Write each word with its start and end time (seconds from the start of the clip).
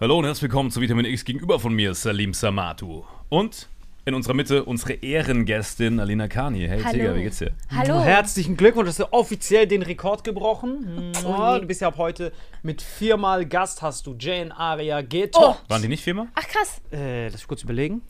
Hallo 0.00 0.18
und 0.18 0.24
herzlich 0.24 0.44
willkommen 0.44 0.70
zu 0.70 0.80
Vitamin 0.80 1.04
X 1.04 1.24
gegenüber 1.24 1.60
von 1.60 1.74
mir, 1.74 1.92
Salim 1.94 2.32
Samatu. 2.32 3.04
Und 3.28 3.68
in 4.06 4.14
unserer 4.14 4.32
Mitte 4.32 4.64
unsere 4.64 4.94
Ehrengästin 4.94 6.00
Alina 6.00 6.26
Kani. 6.26 6.66
Hey 6.66 6.80
Hallo. 6.82 6.92
Tiger, 6.98 7.16
wie 7.16 7.22
geht's 7.24 7.38
dir? 7.38 7.52
Hallo. 7.70 8.00
Herzlichen 8.00 8.56
Glückwunsch, 8.56 8.88
hast 8.88 9.00
du 9.00 9.12
offiziell 9.12 9.66
den 9.66 9.82
Rekord 9.82 10.24
gebrochen. 10.24 11.12
Oh, 11.24 11.58
du 11.60 11.66
bist 11.66 11.82
ja 11.82 11.88
ab 11.88 11.98
heute 11.98 12.32
mit 12.62 12.80
viermal 12.80 13.44
Gast, 13.44 13.82
hast 13.82 14.06
du 14.06 14.16
Jane 14.18 14.56
Aria 14.56 15.02
getoppt. 15.02 15.68
Waren 15.68 15.82
die 15.82 15.88
nicht 15.88 16.02
viermal? 16.02 16.28
Ach 16.34 16.48
krass, 16.48 16.80
Äh, 16.90 17.28
lass 17.28 17.42
ich 17.42 17.46
kurz 17.46 17.62
überlegen. 17.62 18.00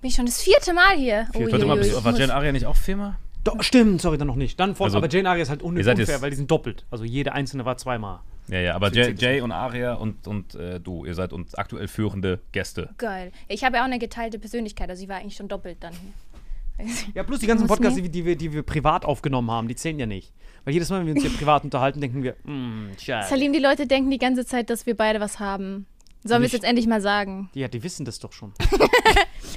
bin 0.00 0.08
ich 0.10 0.16
schon 0.16 0.26
das 0.26 0.42
vierte 0.42 0.72
Mal 0.74 0.96
hier. 0.96 1.28
Vier, 1.32 1.52
Warte 1.52 1.66
mal, 1.66 1.76
bist, 1.78 2.04
war 2.04 2.18
Jen 2.18 2.30
Aria 2.32 2.50
nicht 2.50 2.66
auch 2.66 2.76
viermal? 2.76 3.16
Do 3.44 3.56
stimmt, 3.60 4.00
sorry, 4.00 4.18
dann 4.18 4.26
noch 4.26 4.36
nicht. 4.36 4.58
Dann 4.60 4.74
von, 4.74 4.84
Also, 4.84 4.98
aber 4.98 5.08
Jane 5.08 5.28
Aria 5.30 5.42
ist 5.42 5.48
halt 5.48 5.62
un 5.62 5.76
unfair, 5.76 5.96
jetzt- 5.96 6.20
weil 6.22 6.30
die 6.30 6.36
sind 6.36 6.50
doppelt. 6.50 6.84
Also 6.90 7.04
jede 7.04 7.32
einzelne 7.32 7.64
war 7.64 7.76
zweimal. 7.76 8.20
Ja, 8.48 8.60
ja, 8.60 8.74
aber 8.74 8.90
Jay, 8.92 9.14
Jay 9.16 9.40
und 9.42 9.52
Aria 9.52 9.94
und, 9.94 10.26
und 10.26 10.54
äh, 10.54 10.80
du, 10.80 11.04
ihr 11.04 11.14
seid 11.14 11.32
uns 11.32 11.54
aktuell 11.54 11.86
führende 11.88 12.40
Gäste. 12.52 12.90
Geil. 12.98 13.30
Ich 13.46 13.62
habe 13.64 13.76
ja 13.76 13.82
auch 13.82 13.86
eine 13.86 13.98
geteilte 13.98 14.38
Persönlichkeit, 14.38 14.88
also 14.90 15.02
ich 15.02 15.08
war 15.08 15.16
eigentlich 15.16 15.36
schon 15.36 15.48
doppelt 15.48 15.78
dann 15.80 15.92
hier. 15.94 16.12
Ja, 17.14 17.24
plus 17.24 17.40
die 17.40 17.46
ganzen 17.48 17.66
Podcasts, 17.66 17.96
die, 17.96 18.04
wir- 18.04 18.10
die, 18.10 18.24
wir, 18.24 18.36
die 18.36 18.52
wir 18.52 18.62
privat 18.62 19.04
aufgenommen 19.04 19.50
haben, 19.50 19.66
die 19.68 19.74
zählen 19.76 19.98
ja 19.98 20.06
nicht. 20.06 20.32
Weil 20.64 20.74
jedes 20.74 20.90
Mal, 20.90 21.00
wenn 21.00 21.06
wir 21.06 21.14
uns 21.14 21.22
hier 21.22 21.32
privat 21.36 21.64
unterhalten, 21.64 22.00
denken 22.00 22.22
wir, 22.22 22.36
mm, 22.44 22.90
scheiße. 22.98 23.30
Salim, 23.30 23.52
die 23.52 23.58
Leute 23.58 23.86
denken 23.86 24.10
die 24.10 24.18
ganze 24.18 24.44
Zeit, 24.46 24.70
dass 24.70 24.86
wir 24.86 24.96
beide 24.96 25.18
was 25.20 25.40
haben. 25.40 25.86
Sollen 26.24 26.42
wir 26.42 26.46
es 26.46 26.52
jetzt 26.52 26.64
endlich 26.64 26.86
mal 26.86 27.00
sagen? 27.00 27.48
Ja, 27.54 27.68
die 27.68 27.82
wissen 27.82 28.04
das 28.04 28.18
doch 28.18 28.32
schon. 28.32 28.52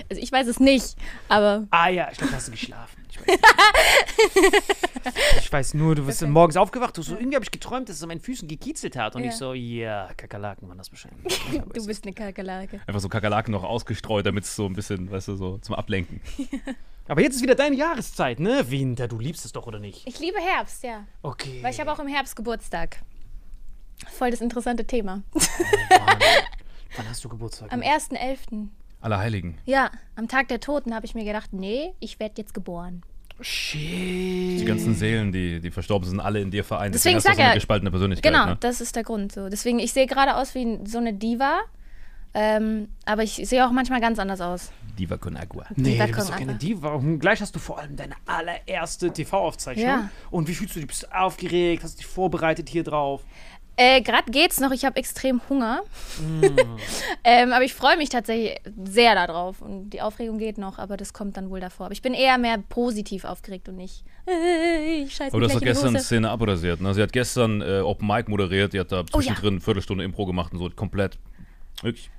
Also 0.10 0.22
ich 0.22 0.32
weiß 0.32 0.48
es 0.48 0.60
nicht, 0.60 0.96
aber 1.28 1.68
Ah 1.70 1.90
ja, 1.90 2.10
ich 2.12 2.18
glaube, 2.18 2.32
da 2.32 2.38
hast 2.38 2.48
du 2.48 2.52
geschlafen. 2.52 3.04
Ich 3.10 3.20
weiß, 3.20 3.38
ich 5.42 5.52
weiß 5.52 5.74
nur, 5.74 5.96
du 5.96 6.06
bist 6.06 6.22
morgens 6.26 6.58
aufgewacht, 6.58 6.98
du 6.98 7.02
so, 7.02 7.16
irgendwie 7.16 7.36
habe 7.36 7.44
ich 7.44 7.52
geträumt, 7.52 7.90
dass 7.90 7.98
es 7.98 8.04
an 8.04 8.10
meinen 8.10 8.22
Füßen 8.22 8.48
gekiezelt 8.48 8.96
hat. 8.96 9.16
Und 9.16 9.24
Ja. 9.24 9.30
ich 9.30 9.36
so, 9.36 9.54
ja, 9.54 10.10
Kakerlaken 10.16 10.68
waren 10.70 10.78
das 10.78 10.92
wahrscheinlich. 10.92 11.40
Du 11.74 11.86
bist 11.86 12.04
eine 12.06 12.14
Kakerlake. 12.14 12.82
Einfach 12.88 13.02
so 13.02 13.10
Kakerlaken 13.10 13.52
noch 13.52 13.64
ausgestreut, 13.64 14.26
damit 14.26 14.44
es 14.46 14.56
so 14.56 14.66
ein 14.66 14.74
bisschen, 14.74 15.12
weißt 15.12 15.30
du, 15.30 15.36
so 15.36 15.58
zum 15.60 15.76
Ablenken. 15.76 16.22
Aber 17.08 17.22
jetzt 17.22 17.36
ist 17.36 17.42
wieder 17.42 17.56
deine 17.56 17.76
Jahreszeit, 17.76 18.40
ne? 18.40 18.70
Winter, 18.70 19.08
du 19.08 19.20
liebst 19.20 19.46
es 19.46 19.52
doch, 19.52 19.68
oder 19.68 19.80
nicht? 19.80 20.08
Ich 20.08 20.20
liebe 20.20 20.40
Herbst, 20.40 20.84
ja. 20.84 21.06
Okay. 21.22 21.60
Weil 21.62 21.74
ich 21.74 21.80
habe 21.80 21.92
auch 21.92 22.00
im 22.00 22.08
Herbst 22.08 22.36
Geburtstag. 22.36 22.98
Voll 24.10 24.32
das 24.32 24.42
interessante 24.42 24.86
Thema. 24.86 25.22
Wann 26.98 27.10
hast 27.10 27.24
du 27.24 27.30
Geburtstag? 27.30 27.72
Am 27.72 27.82
1.11. 27.82 28.68
Allerheiligen. 29.02 29.58
Ja, 29.66 29.90
am 30.16 30.28
Tag 30.28 30.48
der 30.50 30.60
Toten 30.60 30.94
habe 30.94 31.06
ich 31.06 31.16
mir 31.16 31.24
gedacht, 31.24 31.54
nee, 31.54 31.94
ich 32.00 32.20
werde 32.20 32.36
jetzt 32.38 32.54
geboren. 32.54 33.02
Shit. 33.40 33.82
Die 34.60 34.66
ganzen 34.66 34.94
Seelen, 34.94 35.32
die, 35.32 35.60
die 35.60 35.72
verstorben 35.72 36.08
sind, 36.08 36.20
alle 36.20 36.42
in 36.42 36.52
dir 36.52 36.64
vereint. 36.64 36.94
Deswegen 36.94 37.16
hast 37.16 37.26
du 37.26 37.30
sag 37.30 37.38
so 37.38 37.42
eine 37.42 37.54
gespaltene 37.56 37.90
Persönlichkeit. 37.90 38.32
Genau, 38.32 38.46
Ne? 38.46 38.58
das 38.60 38.82
ist 38.82 38.96
der 38.96 39.04
Grund. 39.04 39.32
So. 39.32 39.50
Deswegen, 39.50 39.80
ich 39.80 39.94
sehe 39.94 40.06
gerade 40.06 40.36
aus 40.36 40.54
wie 40.54 40.80
so 40.86 41.00
eine 41.00 41.14
Diva, 41.14 41.62
ähm, 42.36 42.90
aber 43.06 43.24
ich 43.24 43.34
sehe 43.34 43.66
auch 43.66 43.72
manchmal 43.72 44.00
ganz 44.00 44.20
anders 44.20 44.42
aus. 44.42 44.72
Diva 45.00 45.18
con 45.18 45.36
Agua. 45.38 45.66
Nee, 45.76 45.94
Diva 45.94 46.06
du 46.06 46.12
bist 46.12 46.20
con 46.20 46.28
doch 46.28 46.38
keine 46.38 46.52
Agua. 46.52 46.60
Diva. 46.60 46.90
Und 46.94 47.20
gleich 47.20 47.42
hast 47.42 47.56
du 47.56 47.60
vor 47.60 47.80
allem 47.80 47.96
deine 47.96 48.14
allererste 48.28 49.12
TV-Aufzeichnung. 49.12 49.86
Ja. 49.88 50.10
Und 50.30 50.48
wie 50.48 50.54
fühlst 50.54 50.76
du 50.76 50.80
dich? 50.80 50.88
Bist 50.88 51.04
du 51.04 51.16
aufgeregt? 51.18 51.84
Hast 51.84 51.96
du 51.96 51.98
dich 51.98 52.06
vorbereitet 52.08 52.70
hier 52.70 52.84
drauf? 52.84 53.24
Äh, 53.82 54.02
gerade 54.02 54.32
geht's 54.32 54.60
noch, 54.60 54.72
ich 54.72 54.86
habe 54.86 54.98
extrem 54.98 55.42
Hunger. 55.50 55.82
Mm. 56.20 56.44
ähm, 57.24 57.52
aber 57.52 57.64
ich 57.64 57.74
freue 57.74 57.98
mich 57.98 58.10
tatsächlich 58.10 58.62
sehr 58.84 59.16
darauf. 59.16 59.60
Und 59.60 59.90
die 59.90 60.02
Aufregung 60.02 60.38
geht 60.38 60.60
noch, 60.60 60.78
aber 60.78 60.98
das 60.98 61.14
kommt 61.14 61.36
dann 61.36 61.50
wohl 61.50 61.60
davor. 61.60 61.88
Aber 61.88 61.94
ich 61.94 62.04
bin 62.04 62.14
eher 62.14 62.38
mehr 62.38 62.60
positiv 62.60 63.26
aufgeregt 63.26 63.70
und 63.70 63.78
nicht. 63.78 64.04
Äh, 64.28 65.02
ich 65.02 65.16
scheiße 65.16 65.32
Aber 65.32 65.40
du 65.40 65.48
hast 65.48 65.56
doch 65.56 65.62
gestern. 65.62 65.98
Szene 66.00 66.30
abrasiert. 66.30 66.80
Ne? 66.80 66.94
Sie 66.94 67.02
hat 67.02 67.12
gestern 67.12 67.62
äh, 67.62 67.80
Open 67.80 68.08
Mic 68.08 68.30
moderiert, 68.30 68.74
die 68.74 68.80
hat 68.80 68.92
da 68.92 69.00
Oh 69.00 69.04
ja. 69.04 69.12
zwischendrin 69.14 69.54
eine 69.56 69.62
Viertelstunde 69.62 70.04
Impro 70.04 70.28
gemacht 70.28 70.54
und 70.54 70.60
so 70.60 70.70
komplett 70.70 71.18
wirklich 71.82 72.12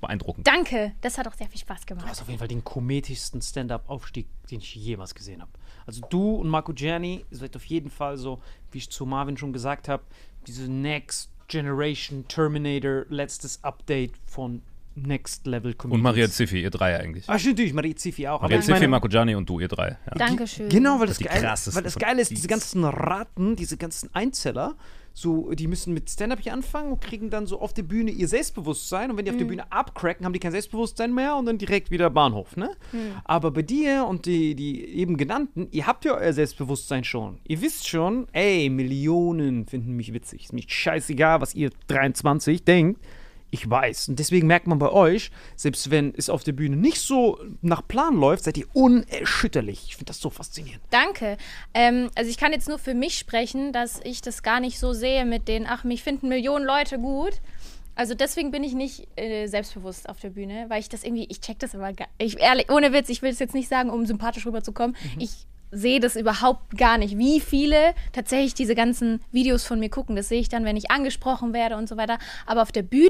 beeindruckend. 0.00 0.46
Danke, 0.46 0.92
das 1.00 1.18
hat 1.18 1.26
auch 1.26 1.34
sehr 1.34 1.48
viel 1.48 1.58
Spaß 1.60 1.80
Du 1.80 1.86
gemacht. 1.86 2.06
hast 2.08 2.22
auf 2.22 2.28
jeden 2.28 2.38
Fall 2.38 2.46
den 2.46 2.62
kometischsten 2.62 3.42
Stand-Up-Aufstieg, 3.42 4.28
den 4.50 4.60
ich 4.60 4.72
jemals 4.74 5.14
gesehen 5.16 5.40
habe. 5.40 5.50
Also 5.86 6.02
du 6.08 6.36
und 6.36 6.48
Marco 6.48 6.72
Gianni 6.72 7.24
seid 7.30 7.56
auf 7.56 7.64
jeden 7.64 7.90
Fall 7.90 8.16
so, 8.16 8.40
wie 8.70 8.78
ich 8.78 8.90
zu 8.90 9.06
Marvin 9.06 9.36
schon 9.36 9.52
gesagt 9.52 9.88
habe, 9.88 10.04
diese 10.48 10.70
Next 10.70 11.30
Generation 11.46 12.26
Terminator, 12.26 13.04
letztes 13.08 13.62
Update 13.62 14.12
von 14.26 14.62
Next 14.96 15.46
Level 15.46 15.74
Comedians. 15.74 15.94
Und 15.94 16.02
Maria 16.02 16.28
Ziffi, 16.28 16.62
ihr 16.62 16.70
drei 16.70 16.98
eigentlich. 16.98 17.24
Ach, 17.28 17.42
natürlich, 17.42 17.72
Maria 17.72 17.94
Ziffi 17.94 18.26
auch. 18.26 18.42
Maria 18.42 18.60
Ziffi, 18.60 18.86
Marco 18.86 19.08
Gianni 19.08 19.34
und 19.34 19.48
du, 19.48 19.60
ihr 19.60 19.68
drei. 19.68 19.96
Ja. 20.06 20.14
Dankeschön. 20.16 20.68
Genau, 20.68 20.98
weil 20.98 21.06
das, 21.06 21.18
die 21.18 21.24
Geile, 21.24 21.42
weil 21.42 21.82
das 21.82 21.96
Geile 21.96 22.22
ist, 22.22 22.30
dies. 22.30 22.38
diese 22.38 22.48
ganzen 22.48 22.84
Ratten, 22.84 23.54
diese 23.54 23.76
ganzen 23.76 24.12
Einzeller, 24.14 24.74
so, 25.20 25.50
die 25.52 25.66
müssen 25.66 25.94
mit 25.94 26.08
Stand-Up 26.08 26.40
hier 26.40 26.52
anfangen 26.52 26.92
und 26.92 27.00
kriegen 27.00 27.30
dann 27.30 27.46
so 27.46 27.60
auf 27.60 27.72
der 27.72 27.82
Bühne 27.82 28.10
ihr 28.10 28.28
Selbstbewusstsein. 28.28 29.10
Und 29.10 29.16
wenn 29.16 29.24
die 29.24 29.30
auf 29.30 29.36
der 29.36 29.44
Bühne 29.44 29.70
abcracken, 29.70 30.24
haben 30.24 30.32
die 30.32 30.38
kein 30.38 30.52
Selbstbewusstsein 30.52 31.14
mehr 31.14 31.36
und 31.36 31.46
dann 31.46 31.58
direkt 31.58 31.90
wieder 31.90 32.10
Bahnhof, 32.10 32.56
ne? 32.56 32.70
Aber 33.24 33.50
bei 33.50 33.62
dir 33.62 34.06
und 34.08 34.26
die, 34.26 34.54
die 34.54 34.84
eben 34.84 35.16
genannten, 35.16 35.68
ihr 35.70 35.86
habt 35.86 36.04
ja 36.04 36.14
euer 36.14 36.32
Selbstbewusstsein 36.32 37.04
schon. 37.04 37.38
Ihr 37.46 37.60
wisst 37.60 37.88
schon, 37.88 38.26
ey, 38.32 38.70
Millionen 38.70 39.66
finden 39.66 39.94
mich 39.94 40.12
witzig. 40.12 40.44
Ist 40.44 40.52
mir 40.52 40.62
scheißegal, 40.66 41.40
was 41.40 41.54
ihr 41.54 41.70
23 41.88 42.64
denkt. 42.64 43.00
Ich 43.50 43.68
weiß. 43.68 44.08
Und 44.08 44.18
deswegen 44.18 44.46
merkt 44.46 44.66
man 44.66 44.78
bei 44.78 44.90
euch, 44.90 45.30
selbst 45.56 45.90
wenn 45.90 46.14
es 46.14 46.28
auf 46.28 46.44
der 46.44 46.52
Bühne 46.52 46.76
nicht 46.76 47.00
so 47.00 47.38
nach 47.62 47.86
Plan 47.86 48.16
läuft, 48.16 48.44
seid 48.44 48.58
ihr 48.58 48.66
unerschütterlich. 48.74 49.84
Ich 49.86 49.96
finde 49.96 50.06
das 50.06 50.20
so 50.20 50.30
faszinierend. 50.30 50.82
Danke. 50.90 51.36
Ähm, 51.74 52.10
also 52.14 52.30
ich 52.30 52.36
kann 52.36 52.52
jetzt 52.52 52.68
nur 52.68 52.78
für 52.78 52.94
mich 52.94 53.18
sprechen, 53.18 53.72
dass 53.72 54.00
ich 54.04 54.20
das 54.20 54.42
gar 54.42 54.60
nicht 54.60 54.78
so 54.78 54.92
sehe 54.92 55.24
mit 55.24 55.48
den, 55.48 55.66
ach, 55.66 55.84
mich 55.84 56.02
finden 56.02 56.28
Millionen 56.28 56.64
Leute 56.64 56.98
gut. 56.98 57.40
Also 57.98 58.14
deswegen 58.14 58.52
bin 58.52 58.62
ich 58.62 58.74
nicht 58.74 59.08
äh, 59.16 59.46
selbstbewusst 59.48 60.08
auf 60.08 60.20
der 60.20 60.30
Bühne, 60.30 60.66
weil 60.68 60.78
ich 60.78 60.88
das 60.88 61.02
irgendwie, 61.02 61.26
ich 61.28 61.40
check 61.40 61.58
das 61.58 61.74
aber 61.74 61.92
gar 61.92 62.06
ich 62.18 62.38
ehrlich, 62.38 62.70
ohne 62.70 62.92
Witz, 62.92 63.08
ich 63.08 63.22
will 63.22 63.32
es 63.32 63.40
jetzt 63.40 63.54
nicht 63.54 63.68
sagen, 63.68 63.90
um 63.90 64.06
sympathisch 64.06 64.46
rüberzukommen. 64.46 64.96
Ich 65.18 65.46
sehe 65.70 66.00
das 66.00 66.16
überhaupt 66.16 66.76
gar 66.76 66.98
nicht, 66.98 67.18
wie 67.18 67.40
viele 67.40 67.94
tatsächlich 68.12 68.54
diese 68.54 68.74
ganzen 68.74 69.20
Videos 69.32 69.64
von 69.64 69.78
mir 69.78 69.90
gucken. 69.90 70.16
Das 70.16 70.28
sehe 70.28 70.40
ich 70.40 70.48
dann, 70.48 70.64
wenn 70.64 70.76
ich 70.76 70.90
angesprochen 70.90 71.52
werde 71.52 71.76
und 71.76 71.88
so 71.88 71.96
weiter. 71.96 72.18
Aber 72.46 72.62
auf 72.62 72.72
der 72.72 72.82
Bühne 72.82 73.08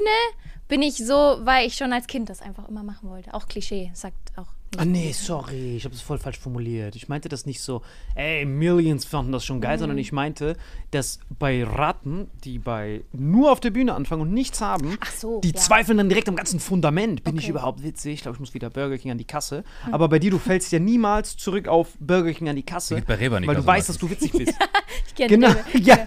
bin 0.67 0.81
ich 0.81 0.97
so, 0.97 1.39
weil 1.41 1.67
ich 1.67 1.75
schon 1.75 1.93
als 1.93 2.07
Kind 2.07 2.29
das 2.29 2.41
einfach 2.41 2.67
immer 2.67 2.83
machen 2.83 3.09
wollte. 3.09 3.33
Auch 3.33 3.47
Klischee, 3.47 3.91
sagt 3.93 4.37
auch. 4.37 4.58
Ah 4.77 4.85
nee, 4.85 5.11
sorry, 5.13 5.75
ich 5.77 5.85
habe 5.85 5.95
es 5.95 6.01
voll 6.01 6.19
falsch 6.19 6.37
formuliert. 6.37 6.95
Ich 6.95 7.09
meinte 7.09 7.27
das 7.27 7.45
nicht 7.47 7.59
so, 7.59 7.81
ey, 8.15 8.45
Millions 8.45 9.03
fanden 9.03 9.31
das 9.31 9.43
schon 9.43 9.61
geil, 9.61 9.77
Mhm. 9.77 9.79
sondern 9.79 9.97
ich 9.97 10.11
meinte, 10.11 10.55
dass 10.91 11.19
bei 11.39 11.63
Ratten, 11.63 12.27
die 12.43 12.59
bei 12.59 13.03
nur 13.11 13.51
auf 13.51 13.59
der 13.59 13.71
Bühne 13.71 13.95
anfangen 13.95 14.21
und 14.21 14.31
nichts 14.33 14.61
haben, 14.61 14.97
Ach 15.01 15.11
so, 15.11 15.41
die 15.41 15.49
ja. 15.49 15.55
zweifeln 15.55 15.97
dann 15.97 16.07
direkt 16.09 16.29
am 16.29 16.35
ganzen 16.35 16.59
Fundament. 16.59 17.23
Bin 17.23 17.35
ich 17.35 17.43
Okay. 17.45 17.51
überhaupt 17.51 17.81
witzig? 17.83 18.13
Ich 18.13 18.21
glaube, 18.21 18.35
ich 18.35 18.39
muss 18.39 18.53
wieder 18.53 18.69
Burger 18.69 18.97
King 18.99 19.11
an 19.11 19.17
die 19.17 19.25
Kasse. 19.25 19.63
Aber 19.91 20.07
bei 20.07 20.19
dir, 20.19 20.29
du 20.31 20.37
fällst 20.37 20.71
ja 20.71 20.77
niemals 20.79 21.35
zurück 21.35 21.67
auf 21.67 21.97
Burger 21.99 22.31
King 22.33 22.49
an 22.49 22.55
die 22.55 22.63
Kasse, 22.63 23.01
die 23.01 23.07
weil 23.07 23.55
du 23.55 23.65
weißt, 23.65 23.89
dass 23.89 23.97
du 23.97 24.09
witzig 24.09 24.31
bist. 24.33 24.53
Ich 25.07 25.15
kenne 25.15 25.29
genau, 25.29 25.47
Rewe. 25.73 25.79
ja. 25.83 25.97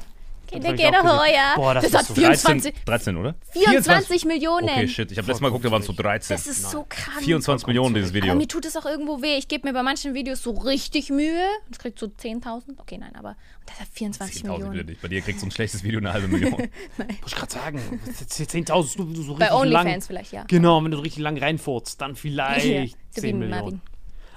Kinder, 0.53 0.69
hab 0.69 0.79
ich 0.79 0.87
auch 0.87 1.21
heuer. 1.21 1.53
Boah, 1.57 1.75
das 1.75 1.85
das, 1.85 1.93
ist 1.93 1.99
hat 1.99 2.07
so 2.07 2.15
24, 2.15 2.75
13, 2.85 2.85
13, 2.85 3.17
oder? 3.17 3.35
24 3.53 4.25
Millionen. 4.27 4.69
Okay, 4.69 4.89
shit. 4.89 5.11
Ich 5.13 5.19
habe 5.19 5.27
letztes 5.27 5.41
Mal 5.41 5.49
geguckt, 5.49 5.65
da 5.65 5.71
waren 5.71 5.81
es 5.81 5.87
so 5.87 5.93
13. 5.93 6.37
Das 6.37 6.47
ist 6.47 6.71
so 6.71 6.85
krank. 6.89 7.23
24 7.23 7.67
Millionen, 7.67 7.95
dieses 7.95 8.13
Video. 8.13 8.31
Aber 8.31 8.39
mir 8.39 8.49
tut 8.49 8.65
es 8.65 8.77
auch 8.77 8.87
irgendwo 8.87 9.23
weh. 9.23 9.37
Ich 9.37 9.49
gebe 9.49 9.67
mir 9.67 9.73
bei 9.75 9.83
manchen 9.83 10.15
Videos 10.15 10.43
so 10.43 10.53
richtig 10.53 11.11
Mühe. 11.11 11.45
Das 11.69 11.79
kriegt 11.79 11.99
so 11.99 12.07
10.000. 12.07 12.79
Okay, 12.79 12.99
nein, 12.99 13.15
aber 13.17 13.31
und 13.31 13.37
das 13.71 13.81
hat 13.81 13.89
24 13.93 14.43
10.000 14.43 14.45
wieder 14.45 14.59
Millionen. 14.69 14.87
nicht. 14.87 15.03
Bei 15.03 15.09
dir 15.09 15.21
kriegst 15.21 15.43
du 15.43 15.47
ein 15.47 15.51
schlechtes 15.51 15.83
Video 15.85 16.01
eine 16.01 16.13
halbe 16.13 16.29
Million. 16.29 16.53
Muss 16.97 17.09
ich 17.27 17.35
gerade 17.35 17.53
sagen, 17.53 18.01
10.000, 18.29 18.97
du, 18.97 19.05
du 19.05 19.23
so 19.23 19.35
Bei 19.37 19.47
richtig 19.47 19.71
lang. 19.73 19.83
OnlyFans 19.87 20.07
vielleicht, 20.07 20.33
ja. 20.33 20.45
Genau, 20.49 20.83
wenn 20.85 20.91
du 20.91 20.97
so 20.99 21.03
richtig 21.03 21.23
lang 21.23 21.39
reinfurzt, 21.39 22.01
dann 22.01 22.17
vielleicht 22.17 22.67
Ja, 22.67 22.85
10 22.85 22.91
so 23.15 23.23
wie 23.23 23.33
Millionen. 23.33 23.51
Marvin. 23.51 23.81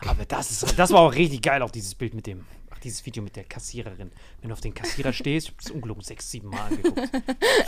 Aber 0.08 0.26
das, 0.26 0.52
ist, 0.52 0.78
das 0.78 0.92
war 0.92 1.00
auch 1.00 1.14
richtig 1.16 1.42
geil, 1.42 1.62
auch 1.64 1.72
dieses 1.72 1.96
Bild 1.96 2.14
mit 2.14 2.28
dem, 2.28 2.46
dieses 2.86 3.06
Video 3.06 3.22
mit 3.22 3.36
der 3.36 3.44
Kassiererin. 3.44 4.12
Wenn 4.42 4.50
du 4.50 4.54
auf 4.54 4.62
den 4.62 4.74
Kassierer 4.74 5.12
stehst, 5.14 5.48
ich 5.48 5.52
hab 5.54 5.62
das 5.62 5.72
ungelogen 5.72 6.04
sechs, 6.04 6.32
sieben 6.32 6.50
Mal 6.50 6.62
angeguckt. 6.68 7.00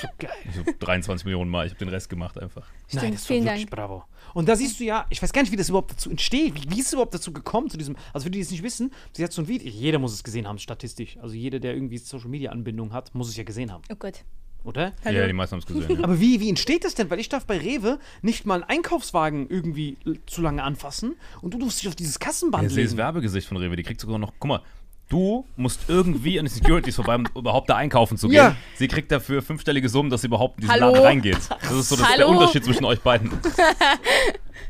So 0.01 0.07
geil. 0.19 0.31
So 0.55 0.63
23 0.79 1.25
Millionen 1.25 1.51
Mal. 1.51 1.65
Ich 1.65 1.73
habe 1.73 1.79
den 1.79 1.89
Rest 1.89 2.09
gemacht 2.09 2.37
einfach. 2.39 2.65
Nein, 2.93 3.11
das 3.11 3.21
war 3.23 3.27
vielen 3.27 3.43
wirklich 3.45 3.65
Dank. 3.65 3.71
bravo. 3.75 4.03
Und 4.33 4.47
da 4.47 4.55
siehst 4.55 4.79
du 4.79 4.85
ja, 4.85 5.05
ich 5.09 5.21
weiß 5.21 5.33
gar 5.33 5.41
nicht, 5.41 5.51
wie 5.51 5.57
das 5.57 5.69
überhaupt 5.69 5.91
dazu 5.91 6.09
entsteht. 6.09 6.55
Wie, 6.55 6.71
wie 6.75 6.79
ist 6.79 6.87
es 6.87 6.93
überhaupt 6.93 7.13
dazu 7.13 7.33
gekommen, 7.33 7.69
zu 7.69 7.77
diesem, 7.77 7.95
also 8.13 8.25
für 8.25 8.29
die, 8.31 8.37
die 8.37 8.43
es 8.43 8.51
nicht 8.51 8.63
wissen, 8.63 8.91
sie 9.13 9.23
hat 9.23 9.33
so 9.33 9.41
ein 9.41 9.47
Video, 9.47 9.67
jeder 9.69 9.99
muss 9.99 10.13
es 10.13 10.23
gesehen 10.23 10.47
haben, 10.47 10.59
statistisch. 10.59 11.17
Also 11.17 11.33
jeder, 11.35 11.59
der 11.59 11.73
irgendwie 11.73 11.97
Social 11.97 12.29
Media 12.29 12.51
Anbindung 12.51 12.93
hat, 12.93 13.13
muss 13.15 13.27
es 13.29 13.35
ja 13.35 13.43
gesehen 13.43 13.71
haben, 13.71 13.81
Oh 13.91 13.95
Gott. 13.95 14.23
oder? 14.63 14.93
Hallo. 15.05 15.17
Ja, 15.19 15.27
die 15.27 15.33
meisten 15.33 15.53
haben 15.53 15.59
es 15.59 15.65
gesehen. 15.65 15.97
Ja. 15.97 16.03
Aber 16.03 16.19
wie, 16.19 16.39
wie 16.39 16.49
entsteht 16.49 16.83
das 16.83 16.93
denn? 16.93 17.09
Weil 17.09 17.19
ich 17.19 17.29
darf 17.29 17.45
bei 17.45 17.57
Rewe 17.57 17.99
nicht 18.21 18.45
mal 18.45 18.55
einen 18.55 18.63
Einkaufswagen 18.65 19.49
irgendwie 19.49 19.97
zu 20.27 20.41
lange 20.41 20.61
anfassen 20.63 21.15
und 21.41 21.53
du 21.53 21.57
durfst 21.59 21.81
dich 21.81 21.87
auf 21.87 21.95
dieses 21.95 22.19
Kassenband 22.19 22.63
Ja, 22.63 22.69
sie 22.69 22.81
ist 22.81 22.91
legen. 22.91 22.97
Werbegesicht 22.97 23.47
von 23.47 23.57
Rewe. 23.57 23.75
Die 23.75 23.83
kriegt 23.83 24.01
sogar 24.01 24.19
noch. 24.19 24.33
Guck 24.39 24.49
mal. 24.49 24.61
Du 25.09 25.45
musst 25.55 25.81
irgendwie 25.87 26.37
an 26.37 26.45
die 26.45 26.51
Securities 26.51 26.95
vorbei, 26.95 27.15
um 27.15 27.25
überhaupt 27.33 27.69
da 27.69 27.77
einkaufen 27.77 28.17
zu 28.17 28.27
gehen. 28.27 28.35
Ja. 28.35 28.55
Sie 28.75 28.89
kriegt 28.89 29.09
dafür 29.09 29.41
fünfstellige 29.41 29.87
Summen, 29.87 30.09
dass 30.09 30.21
sie 30.21 30.27
überhaupt 30.27 30.57
in 30.57 30.61
diesen 30.61 30.73
Hallo? 30.73 30.87
Laden 30.87 31.03
reingeht. 31.03 31.39
Das 31.61 31.71
ist 31.71 31.89
so 31.89 31.95
das, 31.95 32.15
der? 32.15 32.27
Unterschied 32.27 32.65
zwischen 32.65 32.83
euch 32.83 32.99
beiden. 32.99 33.31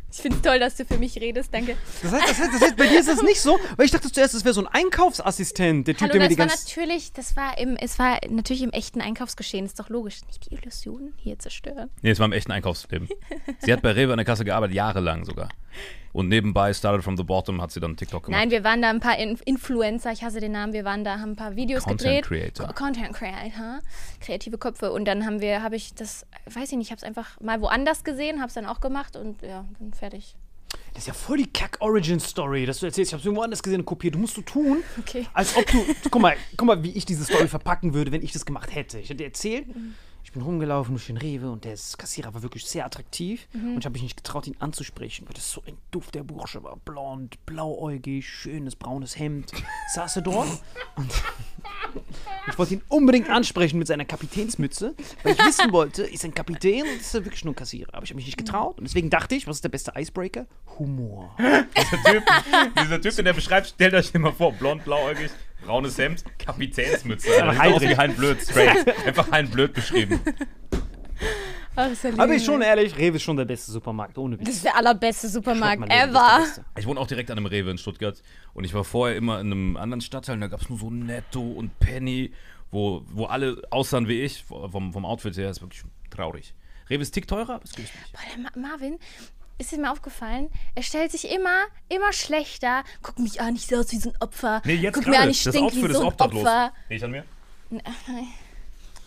Ich 0.09 0.21
finde 0.21 0.37
es 0.37 0.43
toll, 0.43 0.59
dass 0.59 0.75
du 0.75 0.85
für 0.85 0.97
mich 0.97 1.19
redest. 1.19 1.53
Danke. 1.53 1.75
Das 2.01 2.11
heißt, 2.11 2.29
das 2.29 2.39
heißt, 2.39 2.53
das 2.53 2.61
heißt, 2.61 2.77
bei 2.77 2.87
dir 2.87 2.99
ist 2.99 3.07
das 3.07 3.21
nicht 3.21 3.39
so, 3.39 3.59
weil 3.75 3.85
ich 3.85 3.91
dachte 3.91 4.11
zuerst, 4.11 4.33
das 4.33 4.45
wäre 4.45 4.53
so 4.53 4.61
ein 4.61 4.67
Einkaufsassistent, 4.67 5.87
der 5.87 5.95
Typ, 5.95 6.09
Hallo, 6.09 6.13
der 6.13 6.21
mir 6.21 6.29
die 6.29 6.35
das 6.35 6.39
war 6.39 6.47
ganze 6.47 6.69
natürlich, 6.69 7.11
das 7.13 7.35
war 7.35 7.57
im, 7.59 7.75
es 7.75 7.99
war 7.99 8.19
natürlich 8.29 8.63
im 8.63 8.71
echten 8.71 9.01
Einkaufsgeschehen. 9.01 9.65
Ist 9.65 9.79
doch 9.79 9.89
logisch. 9.89 10.21
Nicht 10.25 10.49
die 10.49 10.55
Illusionen 10.55 11.13
hier 11.17 11.37
zerstören. 11.37 11.89
Nee, 12.01 12.11
es 12.11 12.19
war 12.19 12.25
im 12.25 12.31
echten 12.31 12.51
Einkaufsleben. 12.51 13.07
Sie 13.59 13.71
hat 13.71 13.81
bei 13.81 13.91
Rewe 13.91 14.13
an 14.13 14.17
der 14.17 14.25
Kasse 14.25 14.43
gearbeitet, 14.43 14.75
jahrelang 14.75 15.25
sogar. 15.25 15.49
Und 16.13 16.29
nebenbei, 16.29 16.73
started 16.73 17.03
from 17.03 17.15
the 17.15 17.23
bottom, 17.23 17.61
hat 17.61 17.71
sie 17.71 17.79
dann 17.79 17.95
TikTok 17.95 18.23
gemacht. 18.25 18.39
Nein, 18.39 18.49
wir 18.49 18.63
waren 18.63 18.81
da 18.81 18.89
ein 18.89 18.99
paar 18.99 19.17
In 19.19 19.37
Influencer, 19.45 20.11
ich 20.11 20.23
hasse 20.23 20.39
den 20.39 20.51
Namen, 20.53 20.73
wir 20.73 20.83
waren 20.83 21.03
da, 21.03 21.19
haben 21.19 21.31
ein 21.31 21.35
paar 21.35 21.55
Videos 21.55 21.83
Content 21.83 22.23
gedreht. 22.23 22.25
Creator. 22.55 22.67
Co 22.67 22.73
Content 22.73 23.13
Creator, 23.13 23.79
kreative 24.19 24.57
Köpfe. 24.57 24.91
Und 24.91 25.05
dann 25.05 25.25
haben 25.25 25.41
wir, 25.41 25.61
habe 25.61 25.75
ich 25.75 25.93
das, 25.93 26.25
weiß 26.51 26.71
ich 26.71 26.77
nicht, 26.77 26.87
ich 26.87 26.91
habe 26.91 26.97
es 26.97 27.03
einfach 27.03 27.39
mal 27.39 27.61
woanders 27.61 28.03
gesehen, 28.03 28.39
habe 28.39 28.47
es 28.47 28.55
dann 28.55 28.65
auch 28.65 28.79
gemacht 28.79 29.15
und 29.15 29.41
ja, 29.43 29.65
dann 29.79 29.93
fertig. 29.93 30.35
Das 30.93 31.03
ist 31.03 31.07
ja 31.07 31.13
voll 31.13 31.37
die 31.37 31.47
Kack-Origin-Story, 31.47 32.65
dass 32.65 32.79
du 32.79 32.87
erzählst, 32.87 33.11
ich 33.11 33.13
hab's 33.13 33.23
irgendwo 33.23 33.43
anders 33.43 33.61
gesehen 33.61 33.81
und 33.81 33.85
kopiert. 33.85 34.15
Du 34.15 34.19
musst 34.19 34.33
so 34.35 34.41
tun, 34.41 34.83
Okay. 34.99 35.27
als 35.33 35.55
ob 35.55 35.65
du. 35.67 35.85
Guck 36.09 36.21
mal, 36.21 36.35
guck 36.57 36.67
mal, 36.67 36.81
wie 36.83 36.91
ich 36.91 37.05
diese 37.05 37.23
Story 37.23 37.47
verpacken 37.47 37.93
würde, 37.93 38.11
wenn 38.11 38.23
ich 38.23 38.31
das 38.31 38.45
gemacht 38.45 38.73
hätte. 38.73 38.97
Ich 38.99 39.05
hätte 39.09 39.17
dir 39.17 39.25
erzählt, 39.25 39.67
ich 40.27 40.33
bin 40.33 40.41
rumgelaufen 40.41 40.93
durch 40.93 41.07
den 41.07 41.15
Rewe 41.15 41.49
und 41.49 41.63
der 41.63 41.77
Kassierer 41.97 42.33
war 42.33 42.43
wirklich 42.43 42.65
sehr 42.65 42.85
attraktiv 42.85 43.47
und 43.53 43.77
ich 43.79 43.85
habe 43.85 43.93
mich 43.93 44.01
nicht 44.01 44.17
getraut, 44.17 44.45
ihn 44.45 44.57
anzusprechen, 44.59 45.25
weil 45.25 45.33
das 45.33 45.49
so 45.49 45.63
ein 45.65 45.77
Duft 45.89 46.15
der 46.15 46.23
Bursche 46.23 46.61
war. 46.65 46.75
Blond, 46.75 47.37
blauäugig, 47.45 48.27
schönes 48.27 48.75
braunes 48.75 49.17
Hemd. 49.17 49.53
Saß 49.95 50.17
er 50.17 50.21
dort 50.23 50.49
und 50.97 51.09
ich 52.49 52.57
wollte 52.57 52.73
ihn 52.73 52.81
unbedingt 52.89 53.29
ansprechen 53.29 53.79
mit 53.79 53.87
seiner 53.87 54.03
Kapitänsmütze, 54.03 54.95
weil 55.23 55.31
ich 55.31 55.39
wissen 55.39 55.71
wollte, 55.71 56.03
ist 56.03 56.25
er 56.25 56.31
ein 56.31 56.33
Kapitän 56.33 56.81
und 56.81 56.99
ist 56.99 57.15
er 57.15 57.23
wirklich 57.23 57.45
nur 57.45 57.53
ein 57.53 57.55
Kassierer. 57.55 57.93
Aber 57.93 58.03
ich 58.03 58.09
habe 58.09 58.17
mich 58.17 58.25
nicht 58.25 58.37
getraut 58.37 58.79
und 58.79 58.83
deswegen 58.83 59.09
dachte 59.09 59.33
ich, 59.33 59.47
was 59.47 59.57
ist 59.57 59.63
der 59.63 59.69
beste 59.69 59.93
Icebreaker? 59.95 60.45
Humor. 60.77 61.33
Dieser 61.39 62.03
Typ, 62.03 62.23
dieser 62.75 63.01
typ, 63.01 63.15
den 63.15 63.25
der 63.25 63.33
beschreibt, 63.33 63.67
stellt 63.67 63.93
euch 63.93 64.11
den 64.11 64.23
mal 64.23 64.33
vor, 64.33 64.51
blond, 64.51 64.83
blauäugig, 64.83 65.31
braunes 65.67 65.97
Hemd, 65.97 66.23
Kapitänsmütze. 66.39 67.29
Alter. 67.43 67.51
Sieht 67.51 67.73
aus 67.73 67.81
wie 67.81 67.97
Hein 67.97 68.15
Blöd, 68.15 68.41
straight. 68.41 69.05
Einfach 69.05 69.31
Hein 69.31 69.49
Blöd 69.49 69.73
beschrieben. 69.73 70.19
Ach, 71.75 71.91
ist 71.91 72.03
ja 72.03 72.11
Aber 72.17 72.33
ich 72.33 72.43
schon 72.43 72.61
ehrlich, 72.63 72.97
Rewe 72.97 73.17
ist 73.17 73.23
schon 73.23 73.37
der 73.37 73.45
beste 73.45 73.71
Supermarkt, 73.71 74.17
ohne 74.17 74.39
Witz. 74.39 74.47
Das 74.47 74.55
ist 74.55 74.65
der 74.65 74.75
allerbeste 74.75 75.27
Supermarkt 75.27 75.81
Leben, 75.81 75.91
ever. 75.91 76.43
Ich 76.75 76.87
wohne 76.87 76.99
auch 76.99 77.05
direkt 77.05 77.29
an 77.29 77.37
einem 77.37 77.45
Rewe 77.45 77.69
in 77.69 77.77
Stuttgart 77.77 78.19
und 78.55 78.63
ich 78.63 78.73
war 78.73 78.83
vorher 78.83 79.15
immer 79.15 79.39
in 79.39 79.51
einem 79.51 79.77
anderen 79.77 80.01
Stadtteil 80.01 80.35
und 80.35 80.41
da 80.41 80.47
gab 80.47 80.61
es 80.61 80.69
nur 80.69 80.79
so 80.79 80.89
Netto 80.89 81.39
und 81.41 81.77
Penny, 81.79 82.31
wo, 82.71 83.03
wo 83.09 83.25
alle 83.25 83.61
aussahen 83.69 84.07
wie 84.07 84.21
ich, 84.21 84.43
vom, 84.43 84.91
vom 84.91 85.05
Outfit 85.05 85.37
her, 85.37 85.51
ist 85.51 85.61
wirklich 85.61 85.83
traurig. 86.09 86.55
Rewe 86.89 87.03
ist 87.03 87.11
tick 87.11 87.27
teurer, 87.27 87.55
aber 87.55 87.65
es 87.65 87.73
günstig. 87.73 87.99
Boah, 88.11 88.21
der 88.33 88.41
Ma 88.41 88.69
Marvin, 88.69 88.97
ist 89.57 89.71
dir 89.71 89.77
mir 89.79 89.91
aufgefallen? 89.91 90.49
Er 90.75 90.83
stellt 90.83 91.11
sich 91.11 91.31
immer, 91.31 91.63
immer 91.89 92.13
schlechter. 92.13 92.83
Guck 93.01 93.19
mich 93.19 93.41
an, 93.41 93.55
ich 93.55 93.65
sehe 93.67 93.79
aus 93.79 93.91
wie 93.91 93.97
so 93.97 94.09
ein 94.09 94.15
Opfer. 94.19 94.61
Guck 94.93 95.07
mir 95.07 95.19
an, 95.19 95.29
ich 95.29 95.41
stink 95.41 95.73
wie 95.73 95.93
so 95.93 96.01
ein 96.01 96.05
obdachlos. 96.07 96.41
Opfer. 96.43 96.71
Nicht 96.89 97.03
an 97.03 97.11
mir? 97.11 97.23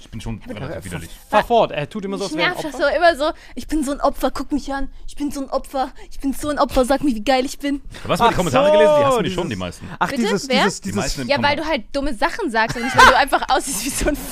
Ich 0.00 0.09
bin 0.11 0.21
schon 0.21 0.40
relativ 0.49 0.85
widerlich. 0.87 1.11
Fahr 1.28 1.45
fort, 1.45 1.73
er 1.73 1.88
tut 1.88 2.04
immer 2.07 2.16
so, 2.19 2.25
Ich 2.25 2.30
als 2.33 2.37
wäre 2.38 2.50
ein 2.50 2.57
Opfer. 2.57 2.73
so 2.73 2.87
immer 2.97 3.16
so. 3.16 3.30
Ich 3.54 3.66
bin 3.69 3.85
so 3.85 3.92
ein 3.92 4.00
Opfer, 4.00 4.30
guck 4.30 4.50
mich 4.50 4.73
an. 4.73 4.90
Ich 5.07 5.14
bin 5.14 5.30
so 5.30 5.40
ein 5.42 5.50
Opfer. 5.50 5.92
Ich 6.11 6.19
bin 6.21 6.33
so 6.33 6.49
ein 6.49 6.59
Opfer, 6.59 6.85
sag 6.87 7.02
mir, 7.04 7.14
wie 7.14 7.23
geil 7.23 7.45
ich 7.45 7.59
bin. 7.59 7.83
Was 8.04 8.19
mal 8.19 8.30
die 8.30 8.35
Kommentare 8.35 8.66
so, 8.69 8.73
gelesen? 8.73 8.95
Die 8.99 9.04
hast 9.04 9.16
du 9.19 9.23
nicht 9.23 9.35
schon, 9.35 9.50
die 9.50 9.57
meisten. 9.57 9.88
Ach, 9.99 10.09
Bitte? 10.09 10.23
dieses, 10.23 10.49
Wer? 10.49 10.64
dieses, 10.64 10.80
Die 10.80 10.88
dieses, 10.88 11.02
meisten 11.02 11.21
im 11.23 11.28
Ja, 11.28 11.42
weil 11.42 11.57
du 11.57 11.64
halt 11.66 11.85
dumme 11.95 12.14
Sachen 12.14 12.50
sagst 12.50 12.76
und 12.76 12.85
nicht, 12.85 12.97
weil 12.97 13.07
du 13.07 13.16
einfach 13.19 13.42
aussiehst 13.50 13.85
wie 13.85 13.90
so 13.90 14.09
ein. 14.09 14.16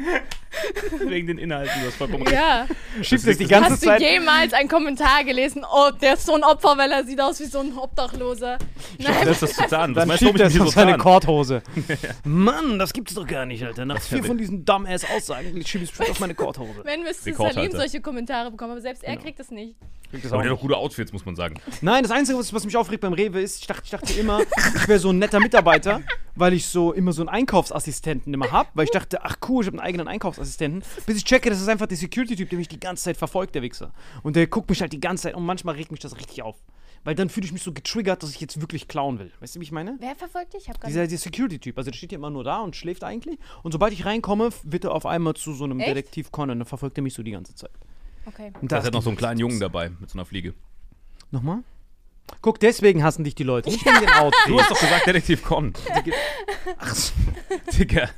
Wegen 1.06 1.26
den 1.26 1.38
Inhalten, 1.38 1.72
du 1.80 1.86
hast 1.86 1.96
vollkommen 1.96 2.22
recht. 2.24 2.34
ja. 2.36 2.66
schiebst 3.02 3.26
es 3.26 3.38
die 3.38 3.46
ganze 3.46 3.70
Hast 3.72 3.82
du 3.82 3.86
Zeit. 3.86 4.00
jemals 4.00 4.52
einen 4.52 4.68
Kommentar 4.68 5.24
gelesen? 5.24 5.64
Oh, 5.70 5.90
der 5.90 6.14
ist 6.14 6.26
so 6.26 6.34
ein 6.34 6.44
Opfer, 6.44 6.76
weil 6.76 6.90
er 6.90 7.04
sieht 7.04 7.20
aus 7.20 7.40
wie 7.40 7.44
so 7.46 7.60
ein 7.60 7.76
Obdachloser. 7.76 8.58
Nein, 8.98 9.14
Das 9.24 9.42
ist 9.42 9.42
das 9.42 9.52
zu 9.54 9.66
zahlen. 9.68 9.94
Was 9.94 10.00
Dann 10.02 10.08
meinst 10.08 10.22
du, 10.22 10.26
schiebt 10.26 10.40
er 10.40 10.46
auf 10.46 10.52
so 10.52 10.66
seine? 10.66 10.98
Korthose. 10.98 11.62
Mann, 12.24 12.78
das 12.78 12.92
gibt's 12.92 13.14
doch 13.14 13.26
gar 13.26 13.46
nicht, 13.46 13.64
Alter. 13.64 13.84
Nach 13.84 14.00
vier 14.00 14.22
von 14.24 14.38
diesen 14.38 14.64
Dumbass-Aussagen 14.64 15.64
schiebe 15.66 15.84
ich 15.84 15.92
es 15.92 16.10
auf 16.10 16.20
meine 16.20 16.34
Korthose. 16.34 16.84
wenn 16.84 17.02
müsste. 17.02 17.32
Salim 17.34 17.70
solche 17.72 18.00
Kommentare 18.00 18.50
bekommen, 18.50 18.72
aber 18.72 18.80
selbst 18.80 19.02
er 19.04 19.16
kriegt 19.16 19.38
das 19.38 19.50
nicht. 19.50 19.76
Aber 20.12 20.42
der 20.42 20.50
hat 20.50 20.58
doch 20.58 20.60
gute 20.60 20.76
Outfits, 20.76 21.12
muss 21.12 21.24
man 21.24 21.36
sagen. 21.36 21.60
Nein, 21.80 22.02
das 22.02 22.12
Einzige, 22.12 22.38
was, 22.38 22.52
was 22.52 22.64
mich 22.64 22.76
aufregt 22.76 23.00
beim 23.00 23.12
Rewe 23.12 23.40
ist, 23.40 23.60
ich 23.60 23.66
dachte, 23.66 23.82
ich 23.84 23.90
dachte 23.90 24.12
immer, 24.14 24.40
ich 24.74 24.88
wäre 24.88 24.98
so 24.98 25.10
ein 25.10 25.18
netter 25.18 25.40
Mitarbeiter, 25.40 26.00
weil 26.34 26.52
ich 26.52 26.66
so 26.66 26.92
immer 26.92 27.12
so 27.12 27.22
einen 27.22 27.28
Einkaufsassistenten 27.28 28.32
immer 28.34 28.50
hab, 28.50 28.74
weil 28.74 28.84
ich 28.84 28.90
dachte, 28.90 29.24
ach 29.24 29.36
cool, 29.48 29.62
ich 29.62 29.66
habe 29.68 29.78
einen 29.78 29.86
eigenen 29.86 30.08
Einkaufsassistenten, 30.08 30.82
bis 31.06 31.16
ich 31.16 31.24
checke, 31.24 31.50
das 31.50 31.60
ist 31.60 31.68
einfach 31.68 31.86
der 31.86 31.96
Security-Typ, 31.96 32.48
der 32.48 32.58
mich 32.58 32.68
die 32.68 32.80
ganze 32.80 33.04
Zeit 33.04 33.16
verfolgt, 33.16 33.54
der 33.54 33.62
Wichser. 33.62 33.92
Und 34.22 34.36
der 34.36 34.46
guckt 34.46 34.68
mich 34.68 34.80
halt 34.80 34.92
die 34.92 35.00
ganze 35.00 35.24
Zeit 35.24 35.34
und 35.34 35.44
manchmal 35.44 35.74
regt 35.76 35.90
mich 35.90 36.00
das 36.00 36.16
richtig 36.16 36.42
auf. 36.42 36.56
Weil 37.02 37.14
dann 37.14 37.30
fühle 37.30 37.46
ich 37.46 37.52
mich 37.52 37.62
so 37.62 37.72
getriggert, 37.72 38.22
dass 38.22 38.30
ich 38.30 38.40
jetzt 38.40 38.60
wirklich 38.60 38.86
klauen 38.86 39.18
will. 39.18 39.30
Weißt 39.40 39.54
du, 39.56 39.60
wie 39.60 39.64
ich 39.64 39.72
meine? 39.72 39.96
Wer 40.00 40.14
verfolgt 40.16 40.52
dich? 40.52 40.64
Ich 40.64 40.68
hab 40.68 40.80
gar 40.80 40.88
Dieser, 40.88 41.00
nicht. 41.00 41.12
dieser 41.12 41.22
Security-Typ, 41.22 41.78
also 41.78 41.90
der 41.90 41.96
steht 41.96 42.12
ja 42.12 42.18
immer 42.18 42.28
nur 42.28 42.44
da 42.44 42.60
und 42.60 42.76
schläft 42.76 43.04
eigentlich. 43.04 43.38
Und 43.62 43.72
sobald 43.72 43.94
ich 43.94 44.04
reinkomme, 44.04 44.50
wird 44.64 44.84
er 44.84 44.92
auf 44.92 45.06
einmal 45.06 45.34
zu 45.34 45.54
so 45.54 45.64
einem 45.64 45.80
Echt? 45.80 45.88
Detektiv 45.88 46.30
Conan. 46.30 46.58
Dann 46.58 46.66
verfolgt 46.66 46.98
er 46.98 47.02
mich 47.02 47.14
so 47.14 47.22
die 47.22 47.30
ganze 47.30 47.54
Zeit. 47.54 47.70
Okay. 48.26 48.52
Und 48.60 48.70
Da 48.70 48.76
das 48.76 48.78
ist 48.80 48.84
halt 48.86 48.94
noch 48.94 49.02
so 49.02 49.10
einen 49.10 49.16
kleinen 49.16 49.40
Jungen 49.40 49.60
dabei 49.60 49.90
mit 50.00 50.10
so 50.10 50.18
einer 50.18 50.26
Fliege. 50.26 50.54
Nochmal? 51.30 51.62
Guck, 52.42 52.60
deswegen 52.60 53.02
hassen 53.02 53.24
dich 53.24 53.34
die 53.34 53.42
Leute. 53.42 53.70
Nicht 53.70 53.84
wegen 53.84 54.00
den 54.00 54.10
Outfits. 54.10 54.44
Du 54.46 54.60
hast 54.60 54.70
doch 54.70 54.80
gesagt, 54.80 55.06
Detektiv 55.06 55.42
Con. 55.42 55.72
Ach 56.78 56.94
so. 56.94 57.12
Digga. 57.76 58.08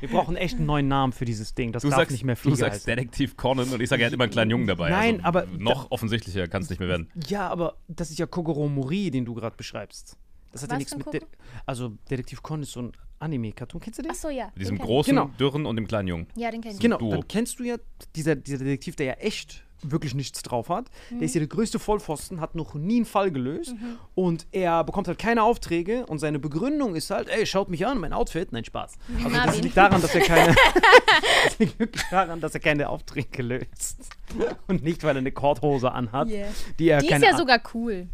Wir 0.00 0.08
brauchen 0.08 0.36
echt 0.36 0.56
einen 0.56 0.66
neuen 0.66 0.88
Namen 0.88 1.12
für 1.12 1.24
dieses 1.24 1.54
Ding. 1.54 1.72
Das 1.72 1.82
Du 1.82 1.88
darf 1.90 1.98
sagst, 1.98 2.12
nicht 2.12 2.24
mehr 2.24 2.34
du 2.36 2.40
Fliege 2.40 2.56
sagst 2.56 2.80
heißen. 2.86 2.86
Detektiv 2.96 3.36
Conan 3.36 3.68
und 3.70 3.80
ich 3.80 3.88
sage, 3.88 4.02
er 4.02 4.06
hat 4.06 4.12
immer 4.14 4.24
einen 4.24 4.32
kleinen 4.32 4.50
Jungen 4.50 4.66
dabei. 4.66 4.88
Nein, 4.88 5.16
also 5.16 5.26
aber- 5.26 5.46
Noch 5.58 5.90
offensichtlicher 5.90 6.48
kann 6.48 6.62
es 6.62 6.70
nicht 6.70 6.78
mehr 6.78 6.88
werden. 6.88 7.10
Ja, 7.28 7.48
aber 7.48 7.76
das 7.88 8.10
ist 8.10 8.18
ja 8.18 8.26
Kogoro 8.26 8.68
Mori, 8.68 9.10
den 9.10 9.24
du 9.24 9.34
gerade 9.34 9.56
beschreibst. 9.56 10.16
Das 10.52 10.62
hat 10.62 10.70
ja 10.70 10.74
Was 10.74 10.78
nichts 10.78 10.92
für 10.94 11.00
ein 11.00 11.04
mit. 11.12 11.22
De 11.22 11.28
also, 11.66 11.92
Detektiv 12.10 12.42
Con 12.42 12.62
ist 12.62 12.72
so 12.72 12.82
ein 12.82 12.92
Anime-Cartoon. 13.20 13.80
Kennst 13.80 13.98
du 13.98 14.02
den? 14.02 14.10
Ach 14.12 14.16
so, 14.16 14.28
ja. 14.30 14.46
Mit 14.54 14.62
diesem 14.62 14.78
großen, 14.78 15.14
Genau. 15.14 15.30
dürren 15.38 15.66
und 15.66 15.76
dem 15.76 15.86
kleinen 15.86 16.08
Jungen. 16.08 16.26
Ja, 16.36 16.50
den 16.50 16.60
kenn 16.60 16.72
ich. 16.72 16.78
Genau, 16.80 16.98
Duo. 16.98 17.10
dann 17.12 17.28
kennst 17.28 17.58
du 17.60 17.64
ja 17.64 17.76
dieser, 18.16 18.34
dieser 18.34 18.58
Detektiv, 18.58 18.96
der 18.96 19.06
ja 19.06 19.12
echt 19.14 19.62
wirklich 19.82 20.14
nichts 20.14 20.42
drauf 20.42 20.68
hat. 20.68 20.90
Der 21.08 21.16
Mhm. 21.18 21.22
ist 21.22 21.34
ja 21.34 21.38
der 21.38 21.48
größte 21.48 21.78
Vollpfosten, 21.78 22.40
hat 22.42 22.54
noch 22.54 22.74
nie 22.74 22.96
einen 22.96 23.04
Fall 23.06 23.30
gelöst 23.30 23.74
und 24.14 24.46
er 24.52 24.84
bekommt 24.84 25.08
halt 25.08 25.18
keine 25.18 25.42
Aufträge 25.42 26.04
und 26.04 26.18
seine 26.18 26.38
Begründung 26.38 26.94
ist 26.94 27.08
halt, 27.10 27.28
ey, 27.30 27.46
schaut 27.46 27.70
mich 27.70 27.86
an, 27.86 27.96
mein 27.98 28.12
Outfit. 28.12 28.52
Nein, 28.52 28.64
Spaß. 28.66 28.98
Also 29.24 29.30
das 29.36 29.60
liegt 29.62 29.76
daran, 29.78 30.02
dass 30.02 30.14
er 30.14 30.20
keine 30.20 30.54
das 31.44 31.58
liegt 31.58 31.78
wirklich 31.78 32.04
daran, 32.10 32.40
dass 32.42 32.52
er 32.52 32.60
keine 32.60 32.90
Aufträge 32.90 33.42
löst. 33.42 34.10
Und 34.66 34.82
nicht, 34.82 35.02
weil 35.02 35.16
er 35.16 35.20
eine 35.20 35.32
Korthose 35.32 35.90
anhat, 35.92 36.28
Yeah. 36.28 36.48
die 36.78 36.88
er 36.90 36.98
Die 37.00 37.08
ist 37.08 37.22
ja 37.22 37.30
Ar- 37.30 37.38
sogar 37.38 37.60
cool. 37.74 38.08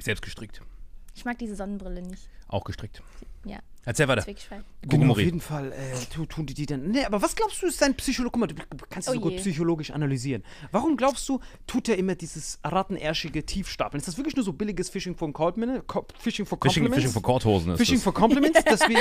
Selbst 0.00 0.22
gestrickt. 0.22 0.60
Ich 1.14 1.24
mag 1.24 1.38
diese 1.38 1.54
Sonnenbrille 1.54 2.02
nicht. 2.02 2.28
Auch 2.48 2.64
gestrickt. 2.64 3.00
Erzähl 3.84 4.06
weiter. 4.06 4.24
Genau, 4.82 5.10
auf 5.12 5.18
jeden 5.18 5.40
Fall 5.40 5.72
äh, 5.72 5.76
tu- 6.12 6.24
tun 6.26 6.46
die 6.46 6.54
die 6.54 6.66
dann. 6.66 6.88
Nee, 6.90 7.04
aber 7.04 7.20
was 7.20 7.34
glaubst 7.34 7.60
du, 7.62 7.66
ist 7.66 7.82
dein 7.82 7.94
Psychologe? 7.96 8.32
Guck 8.32 8.40
mal, 8.40 8.46
du 8.46 8.54
kannst 8.88 9.08
das 9.08 9.14
Oh 9.14 9.18
so 9.18 9.20
gut 9.20 9.36
psychologisch 9.38 9.90
analysieren. 9.90 10.44
Warum 10.70 10.96
glaubst 10.96 11.28
du, 11.28 11.40
tut 11.66 11.88
er 11.88 11.98
immer 11.98 12.14
dieses 12.14 12.60
rattenärschige 12.62 13.44
Tiefstapeln? 13.44 13.98
Ist 13.98 14.06
das 14.06 14.16
wirklich 14.16 14.36
nur 14.36 14.44
so 14.44 14.52
billiges 14.52 14.88
Fishing 14.88 15.16
for 15.16 15.32
Compliments? 15.32 15.84
Co 15.88 16.06
Fishing 16.18 16.46
for 16.46 16.60
Compliments? 16.60 16.94
Fishing 16.96 17.10
for 17.12 17.22
Korthosen 17.22 17.72
ist 17.72 17.78
Fishing 17.78 17.96
das. 17.96 18.04
for 18.04 18.14
Compliments, 18.14 18.62
dass 18.64 18.80
wir 18.82 18.90
ihm, 18.90 18.96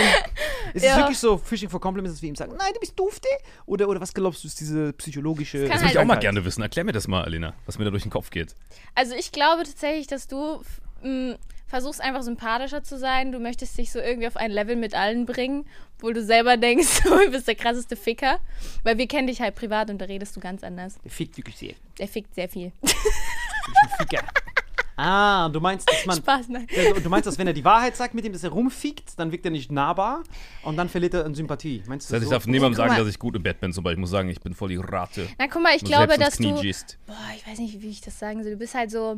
Ist 0.73 0.83
es 0.83 0.83
Ja. 0.83 0.97
wirklich 0.97 1.19
so 1.19 1.37
Fishing 1.37 1.69
for 1.69 1.79
Compliments, 1.79 2.15
dass 2.15 2.21
wir 2.23 2.29
ihm 2.29 2.35
sagen, 2.35 2.53
nein, 2.57 2.71
du 2.73 2.79
bist 2.79 2.97
dufte? 2.99 3.27
Oder, 3.67 3.87
oder 3.87 4.01
was 4.01 4.13
glaubst 4.13 4.43
du, 4.43 4.47
ist 4.47 4.59
diese 4.59 4.93
psychologische. 4.93 5.59
kann 5.59 5.67
Das 5.67 5.71
halt- 5.73 5.81
würde 5.83 5.91
ich 5.93 5.99
auch 5.99 6.05
mal 6.05 6.15
gerne 6.19 6.43
wissen. 6.43 6.61
Erklär 6.63 6.85
mir 6.85 6.91
das 6.91 7.07
mal, 7.07 7.23
Alina, 7.23 7.53
was 7.67 7.77
mir 7.77 7.85
da 7.85 7.91
durch 7.91 8.03
den 8.03 8.11
Kopf 8.11 8.31
geht. 8.31 8.55
Also 8.95 9.13
ich 9.13 9.31
glaube 9.31 9.63
tatsächlich, 9.63 10.07
dass 10.07 10.27
du 10.27 10.61
f- 11.01 11.05
m, 11.05 11.35
versuchst 11.67 12.01
einfach 12.01 12.21
sympathischer 12.21 12.83
zu 12.83 12.97
sein. 12.97 13.31
Du 13.31 13.39
möchtest 13.39 13.77
dich 13.77 13.91
so 13.91 13.99
irgendwie 13.99 14.27
auf 14.27 14.35
ein 14.37 14.51
Level 14.51 14.75
mit 14.75 14.93
allen 14.93 15.25
bringen, 15.25 15.65
obwohl 15.97 16.13
du 16.13 16.23
selber 16.23 16.57
denkst, 16.57 17.01
du 17.03 17.31
bist 17.31 17.47
der 17.47 17.55
krasseste 17.55 17.95
Ficker. 17.95 18.39
Weil 18.83 18.97
wir 18.97 19.07
kennen 19.07 19.27
dich 19.27 19.41
halt 19.41 19.55
privat 19.55 19.89
und 19.89 19.99
da 19.99 20.05
redest 20.05 20.35
du 20.35 20.39
ganz 20.39 20.63
anders. 20.63 20.95
Der 21.03 21.11
fickt 21.11 21.37
wirklich 21.37 21.57
sehr. 21.57 21.73
Der 21.97 22.07
fickt 22.07 22.35
sehr 22.35 22.49
viel. 22.49 22.71
Wirklich 22.81 22.95
ein 23.83 23.89
Ficker. 24.07 24.23
Ah, 24.97 25.49
du 25.49 25.59
meinst, 25.59 25.89
dass 25.89 26.05
man. 26.05 26.17
Spaß, 26.17 26.49
nein. 26.49 26.67
Du 27.01 27.09
meinst, 27.09 27.25
dass 27.25 27.37
wenn 27.39 27.47
er 27.47 27.53
die 27.53 27.63
Wahrheit 27.65 27.95
sagt 27.95 28.13
mit 28.13 28.23
dem, 28.25 28.33
dass 28.33 28.43
er 28.43 28.51
rumfickt, 28.51 29.17
dann 29.17 29.31
wirkt 29.31 29.45
er 29.45 29.51
nicht 29.51 29.71
nahbar 29.71 30.21
und 30.63 30.77
dann 30.77 30.89
verliert 30.89 31.13
er 31.15 31.25
an 31.25 31.33
Sympathie. 31.33 31.81
Meinst 31.87 32.09
du 32.09 32.11
Das 32.13 32.17
heißt, 32.17 32.23
ich 32.23 32.27
so? 32.29 32.35
darf 32.35 32.45
niemandem 32.45 32.75
sagen, 32.75 32.95
dass 32.95 33.07
ich 33.07 33.17
gut 33.17 33.35
im 33.35 33.41
Bett 33.41 33.59
bin, 33.61 33.71
zum 33.73 33.83
Beispiel. 33.83 33.97
Ich 33.97 34.01
muss 34.01 34.09
sagen, 34.11 34.29
ich 34.29 34.41
bin 34.41 34.53
voll 34.53 34.69
die 34.69 34.75
Rate. 34.75 35.27
Na 35.39 35.47
guck 35.47 35.63
mal, 35.63 35.75
ich 35.75 35.83
glaube, 35.83 36.17
dass 36.19 36.35
Knie 36.37 36.51
du... 36.51 36.61
gießt. 36.61 36.99
Boah, 37.07 37.15
ich 37.35 37.47
weiß 37.47 37.57
nicht, 37.59 37.81
wie 37.81 37.89
ich 37.89 38.01
das 38.01 38.19
sagen 38.19 38.43
soll. 38.43 38.51
Du 38.51 38.57
bist 38.57 38.75
halt 38.75 38.91
so... 38.91 39.15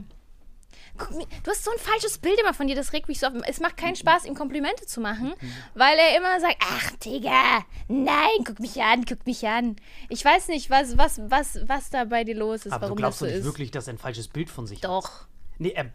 Guck, 0.97 1.11
mir- 1.15 1.25
du 1.43 1.49
hast 1.51 1.63
so 1.63 1.71
ein 1.71 1.79
falsches 1.79 2.19
Bild 2.19 2.39
immer 2.39 2.53
von 2.53 2.67
dir, 2.67 2.75
das 2.75 2.93
regt 2.93 3.07
mich 3.07 3.19
so 3.19 3.27
auf. 3.27 3.33
Es 3.47 3.59
macht 3.59 3.77
keinen 3.77 3.95
Spaß, 3.95 4.25
ihm 4.25 4.35
Komplimente 4.35 4.85
zu 4.85 5.01
machen, 5.01 5.33
weil 5.73 5.97
er 5.97 6.15
immer 6.17 6.39
sagt, 6.39 6.57
ach, 6.61 6.91
Digga, 7.03 7.65
nein, 7.87 8.29
guck 8.45 8.59
mich 8.59 8.81
an, 8.81 9.03
guck 9.05 9.25
mich 9.25 9.47
an. 9.47 9.75
Ich 10.09 10.23
weiß 10.23 10.49
nicht, 10.49 10.69
was, 10.69 10.97
was, 10.97 11.19
was, 11.29 11.59
was 11.67 11.89
da 11.89 12.05
bei 12.05 12.23
dir 12.23 12.35
los 12.35 12.65
ist, 12.65 12.71
Aber 12.73 12.81
du 12.81 12.81
warum 12.89 12.97
glaubst 12.97 13.21
das 13.21 13.27
doch 13.27 13.27
so 13.27 13.31
nicht 13.31 13.39
ist. 13.39 13.45
wirklich, 13.45 13.71
dass 13.71 13.87
er 13.87 13.93
ein 13.93 13.97
falsches 13.97 14.27
Bild 14.27 14.49
von 14.49 14.67
sich 14.67 14.79
hat. 14.83 14.89
Doch, 14.89 15.25
Nee, 15.57 15.69
er 15.71 15.91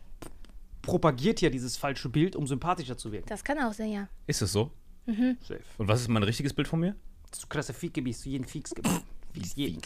propagiert 0.83 1.41
ja 1.41 1.51
dieses 1.51 1.77
falsche 1.77 2.09
Bild, 2.09 2.35
um 2.37 2.47
sympathischer 2.47 2.97
zu 2.97 3.13
wirken. 3.13 3.29
das 3.29 3.45
kann 3.45 3.59
auch 3.61 3.73
sein, 3.73 3.93
ja. 3.93 4.09
Ist 4.27 4.43
es 4.43 4.53
so? 4.53 4.71
Safe. 5.07 5.61
Und 5.79 5.89
was 5.89 6.01
ist 6.03 6.09
mein 6.09 6.23
richtiges 6.23 6.53
Bild 6.53 6.69
von 6.69 6.81
mir? 6.81 6.95
Dass 7.31 7.41
du 7.41 7.47
krasser 7.47 7.73
Fieke 7.75 8.03
bist, 8.03 8.25
du 8.25 8.31
jeden 8.31 8.45
Fieks. 8.47 8.75
Fieks 9.33 9.57
jeden. 9.57 9.81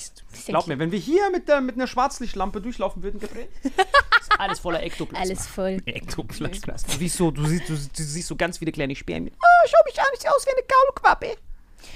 Glaub 0.47 0.67
mir, 0.67 0.79
wenn 0.79 0.91
wir 0.93 0.99
hier 0.99 1.31
mit, 1.31 1.49
der, 1.49 1.61
mit 1.61 1.75
einer 1.77 1.87
Schwarzlichtlampe 1.87 2.61
durchlaufen 2.61 3.03
würden, 3.03 3.21
Gabriel, 3.21 3.49
alles 4.43 4.59
voller 4.61 4.83
Ektoplasma. 4.83 5.25
Alles 5.25 5.47
voll. 5.47 5.79
Ektoplasma. 5.87 6.49
Du 6.87 6.99
siehst 6.99 7.17
so, 7.17 7.31
du 7.31 7.45
siehst, 7.47 7.69
du, 7.69 7.75
du 7.75 8.03
siehst 8.03 8.29
so 8.29 8.37
ganz 8.37 8.59
viele 8.59 8.73
kleine 8.73 8.95
Spermien. 8.95 9.35
Oh, 9.37 9.67
schau 9.69 9.79
mich 9.87 9.99
an, 10.01 10.07
ich 10.15 10.21
sehe 10.21 10.31
aus 10.31 10.45
wie 10.47 10.51
eine 10.51 10.67
Kaulquappe. 10.67 11.37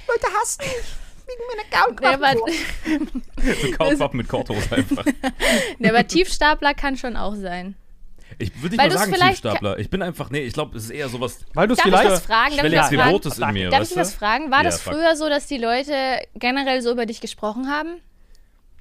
Leute 0.07 0.27
hassen 0.39 0.61
mich. 0.61 0.85
Wegen 1.27 1.41
meiner 1.49 2.17
Kaulquappe. 2.17 2.39
So 3.65 3.71
Kaufwappen 3.77 4.17
mit 4.17 4.29
Korthose 4.29 4.75
einfach. 4.75 5.05
der 5.79 5.93
war 5.93 6.07
Tiefstapler 6.07 6.73
kann 6.73 6.95
schon 6.97 7.17
auch 7.17 7.35
sein. 7.35 7.75
Ich 8.39 8.53
würde 8.61 8.75
nicht 8.75 8.79
Weil 8.81 8.89
mal 8.89 8.97
sagen 8.97 9.13
Tiefstapler. 9.13 9.79
Ich 9.79 9.89
bin 9.89 10.01
einfach, 10.01 10.29
nee, 10.29 10.41
ich 10.41 10.53
glaube, 10.53 10.77
es 10.77 10.85
ist 10.85 10.89
eher 10.91 11.09
sowas. 11.09 11.39
Weil 11.53 11.67
du 11.67 11.73
es 11.73 11.81
vielleicht... 11.81 12.09
das 12.09 12.25
fragen? 12.25 12.55
Darf 12.55 12.65
ich 12.65 12.75
was 12.77 12.89
fragen? 12.93 13.11
Rotes 13.11 13.39
in 13.39 13.51
mir, 13.53 13.69
Darf 13.69 13.81
weißt 13.81 13.91
ich 13.91 13.95
du? 13.95 14.01
was 14.01 14.13
fragen? 14.13 14.51
War 14.51 14.59
Ja, 14.59 14.63
das 14.65 14.81
früher 14.81 15.15
so, 15.15 15.27
dass 15.27 15.47
die 15.47 15.57
Leute 15.57 15.93
generell 16.35 16.81
so 16.81 16.91
über 16.91 17.05
dich 17.05 17.19
gesprochen 17.19 17.69
haben? 17.69 17.99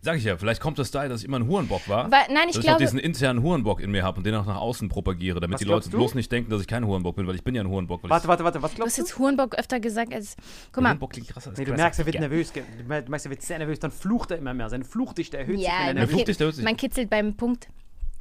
Sag 0.06 0.16
ich 0.18 0.24
ja, 0.24 0.36
vielleicht 0.36 0.60
kommt 0.60 0.78
das 0.78 0.90
daher, 0.92 1.08
dass 1.08 1.20
ich 1.22 1.26
immer 1.26 1.38
ein 1.40 1.48
Hurenbock 1.48 1.88
war. 1.88 2.10
Weil- 2.12 2.26
nein, 2.32 2.44
ich 2.48 2.54
dass 2.54 2.56
ich 2.56 2.60
glaube- 2.62 2.74
auch 2.76 2.78
diesen 2.78 2.98
internen 3.00 3.42
Hurenbock 3.42 3.80
in 3.80 3.90
mir 3.90 4.04
habe 4.04 4.18
und 4.18 4.24
den 4.24 4.34
auch 4.36 4.46
nach 4.46 4.56
außen 4.60 4.88
propagiere, 4.88 5.40
damit 5.40 5.58
die 5.60 5.64
Leute 5.64 5.90
du? 5.90 5.96
bloß 5.98 6.14
nicht 6.14 6.30
denken, 6.30 6.48
dass 6.50 6.60
ich 6.60 6.68
kein 6.68 6.86
Hurenbock 6.86 7.16
bin, 7.16 7.26
weil 7.26 7.34
ich 7.34 7.42
bin 7.42 7.54
ja 7.56 7.62
ein 7.62 7.68
Hurenbock. 7.68 8.04
Weil 8.04 8.10
Warte, 8.10 8.28
warte, 8.28 8.44
warte, 8.44 8.62
was 8.62 8.70
Du 8.70 8.74
hast 8.74 8.76
glaubst 8.76 8.98
du? 8.98 9.02
jetzt 9.02 9.18
Hurenbock 9.18 9.54
öfter 9.56 9.80
gesagt 9.80 10.14
als. 10.14 10.36
Guck 10.72 10.82
mal. 10.84 10.90
Hurenbock 10.90 11.10
klingt 11.12 11.28
krasser 11.28 11.50
als 11.50 11.58
Nee, 11.58 11.64
du 11.64 11.72
merkst, 11.74 11.98
er 11.98 12.06
wird 12.06 12.20
nervös. 12.20 12.52
Du 12.52 12.60
merkst, 12.86 13.26
er 13.26 13.30
wird 13.30 13.42
sehr 13.42 13.58
nervös, 13.58 13.80
dann 13.80 13.90
flucht 13.90 14.30
er 14.30 14.38
immer 14.38 14.54
mehr. 14.54 14.70
Seine 14.70 14.84
Fluchdichte 14.84 15.38
erhöht 15.38 15.58
sich, 15.58 15.66
wenn 15.66 15.72
Ja, 15.72 15.78
er 15.80 15.86
man, 15.86 15.94
nervös 16.08 16.38
hört 16.38 16.54
sich- 16.54 16.64
man 16.64 16.76
kitzelt 16.76 17.10
beim 17.10 17.34
Punkt. 17.36 17.68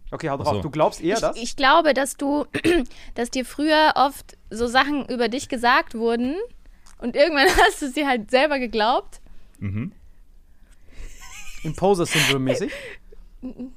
Okay, 0.10 0.30
hau 0.30 0.38
drauf. 0.38 0.56
so. 0.56 0.62
Du 0.64 0.70
glaubst 0.72 1.02
eher 1.02 1.20
das? 1.20 1.36
Ich, 1.38 1.44
ich 1.44 1.56
glaube, 1.56 1.94
dass 1.94 2.18
du, 2.18 2.46
dass 3.16 3.30
dir 3.30 3.46
früher 3.46 3.94
oft 3.96 4.38
so 4.50 4.66
Sachen 4.68 5.06
über 5.08 5.30
dich 5.30 5.50
gesagt 5.50 5.94
wurden 5.94 6.36
und 6.98 7.16
irgendwann 7.16 7.46
hast 7.68 7.82
du 7.84 7.90
sie 7.90 8.08
halt 8.08 8.32
selber 8.32 8.58
geglaubt. 8.58 9.22
Imposter-Syndrom 11.66 12.44
mäßig? 12.44 12.72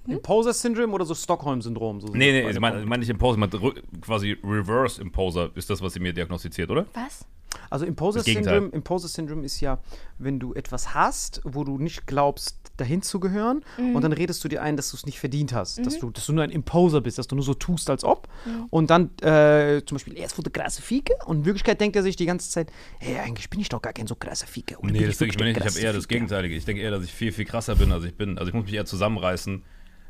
Imposter-Syndrom 0.07 0.92
oder 0.95 1.04
so 1.04 1.14
Stockholm-Syndrom? 1.14 2.00
So 2.00 2.09
Nee, 2.09 2.33
nee, 2.33 2.50
ich 2.50 2.61
meine 2.61 2.80
ich 2.80 2.87
mein 2.87 3.00
nicht 3.00 3.11
Imposer, 3.11 3.38
ich 3.38 3.50
meine 3.50 3.75
quasi 4.00 4.37
Reverse 4.42 5.00
Imposer 5.00 5.50
ist 5.54 5.68
das, 5.68 5.83
was 5.83 5.92
sie 5.92 6.00
mir 6.00 6.12
diagnostiziert, 6.12 6.71
oder? 6.71 6.87
Was? 6.95 7.26
Also 7.71 7.85
Das 7.85 7.89
Imposter-Syndrom 7.91 8.45
Gegenteil. 8.45 8.69
Imposter 8.79 9.09
-Syndrom 9.09 9.43
ist 9.43 9.61
ja, 9.61 9.79
wenn 10.19 10.39
du 10.39 10.55
etwas 10.55 10.95
hast, 10.95 11.41
wo 11.45 11.65
du 11.65 11.79
nicht 11.79 12.07
glaubst, 12.07 12.57
dahin 12.77 13.03
zu 13.03 13.19
gehören 13.19 13.65
Mhm. 13.77 13.97
und 13.97 14.03
dann 14.03 14.13
redest 14.13 14.43
du 14.45 14.49
dir 14.49 14.63
ein, 14.63 14.77
dass 14.77 14.91
du 14.93 14.97
es 14.97 15.05
nicht 15.05 15.19
verdient 15.19 15.53
hast, 15.53 15.85
dass, 15.85 15.99
du, 15.99 16.11
dass 16.11 16.27
du 16.27 16.33
nur 16.33 16.45
ein 16.45 16.51
Imposer 16.51 17.01
bist, 17.01 17.19
dass 17.19 17.27
du 17.27 17.35
nur 17.35 17.45
so 17.45 17.55
tust, 17.55 17.91
als 17.91 18.05
ob. 18.05 18.29
Mhm. 18.47 18.67
Und 18.71 18.91
dann 18.91 19.11
äh, 19.21 19.83
zum 19.85 19.97
Beispiel, 19.97 20.17
er 20.17 20.27
ist 20.27 20.37
der 20.39 20.53
krasse 20.53 20.81
Fieke 20.81 21.13
und 21.27 21.39
in 21.39 21.45
Wirklichkeit 21.45 21.81
denkt 21.81 21.97
er 21.97 22.03
sich 22.05 22.15
die 22.17 22.27
ganze 22.27 22.49
Zeit, 22.51 22.71
hey, 23.01 23.19
eigentlich 23.19 23.51
bin 23.51 23.59
ich 23.61 23.69
doch 23.69 23.83
gar 23.83 23.93
kein 23.93 24.07
so 24.07 24.15
krasser 24.15 24.47
Fieke. 24.47 24.79
Oder 24.79 24.93
Nee, 24.93 25.07
das 25.07 25.19
denke 25.19 25.35
ich 25.35 25.39
mir 25.41 25.47
wirklich 25.47 25.65
nicht. 25.65 25.75
Ich 25.77 25.79
habe 25.83 25.87
eher 25.87 25.93
das? 25.93 26.07
Gegenteilige. 26.09 26.55
Ich 26.55 26.65
denke 26.65 26.83
eher, 26.83 26.93
dass 26.93 27.03
ich 27.05 27.13
viel, 27.13 27.33
viel 27.33 27.45
krasser 27.45 27.75
bin, 27.75 27.91
als 27.91 28.05
ich 28.05 28.15
bin. 28.15 28.39
Also 28.39 28.49
ich 28.49 28.55
muss 28.55 28.65
mich 28.65 28.75
eher 28.75 28.87
zusammenreißen, 28.87 29.65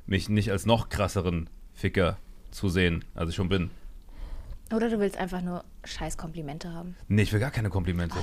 mich 0.07 0.29
nicht 0.29 0.51
als 0.51 0.67
noch 0.67 0.89
krasseren 0.91 1.49
Ficker 1.73 2.19
zu 2.51 2.69
sehen, 2.69 3.05
als 3.15 3.31
ich 3.31 3.37
schon 3.37 3.49
bin. 3.49 3.71
Oder 4.73 4.91
du 4.91 4.99
willst 4.99 5.17
einfach 5.17 5.41
nur 5.41 5.65
scheiß 5.85 6.19
Komplimente 6.19 6.73
haben. 6.73 6.95
Nee, 7.09 7.23
ich 7.23 7.33
will 7.33 7.41
gar 7.41 7.51
keine 7.51 7.71
Komplimente. 7.71 8.17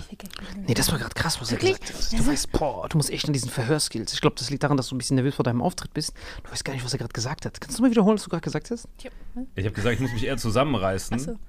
Nee, 0.67 0.75
das 0.75 0.91
war 0.91 0.99
gerade 0.99 1.13
krass, 1.15 1.41
was 1.41 1.49
Wirklich? 1.51 1.73
er 1.73 1.79
gesagt 1.79 2.13
hat. 2.13 2.19
Du 2.19 2.27
weißt, 2.27 2.51
boah, 2.51 2.87
du 2.87 2.97
musst 2.97 3.09
echt 3.09 3.25
an 3.25 3.33
diesen 3.33 3.49
Verhörskills. 3.49 4.13
Ich 4.13 4.21
glaube, 4.21 4.35
das 4.37 4.49
liegt 4.51 4.61
daran, 4.63 4.77
dass 4.77 4.89
du 4.89 4.95
ein 4.95 4.99
bisschen 4.99 5.15
nervös 5.15 5.35
vor 5.35 5.43
deinem 5.43 5.61
Auftritt 5.61 5.93
bist. 5.93 6.13
Du 6.43 6.51
weißt 6.51 6.63
gar 6.63 6.73
nicht, 6.73 6.85
was 6.85 6.93
er 6.93 6.99
gerade 6.99 7.13
gesagt 7.13 7.45
hat. 7.45 7.59
Kannst 7.59 7.79
du 7.79 7.81
mal 7.81 7.89
wiederholen, 7.89 8.17
was 8.17 8.23
du 8.23 8.29
gerade 8.29 8.43
gesagt 8.43 8.69
hast? 8.69 8.87
Ich 9.55 9.65
habe 9.65 9.71
gesagt, 9.71 9.95
ich 9.95 9.99
muss 9.99 10.13
mich 10.13 10.25
eher 10.25 10.37
zusammenreißen, 10.37 11.17
so. 11.17 11.39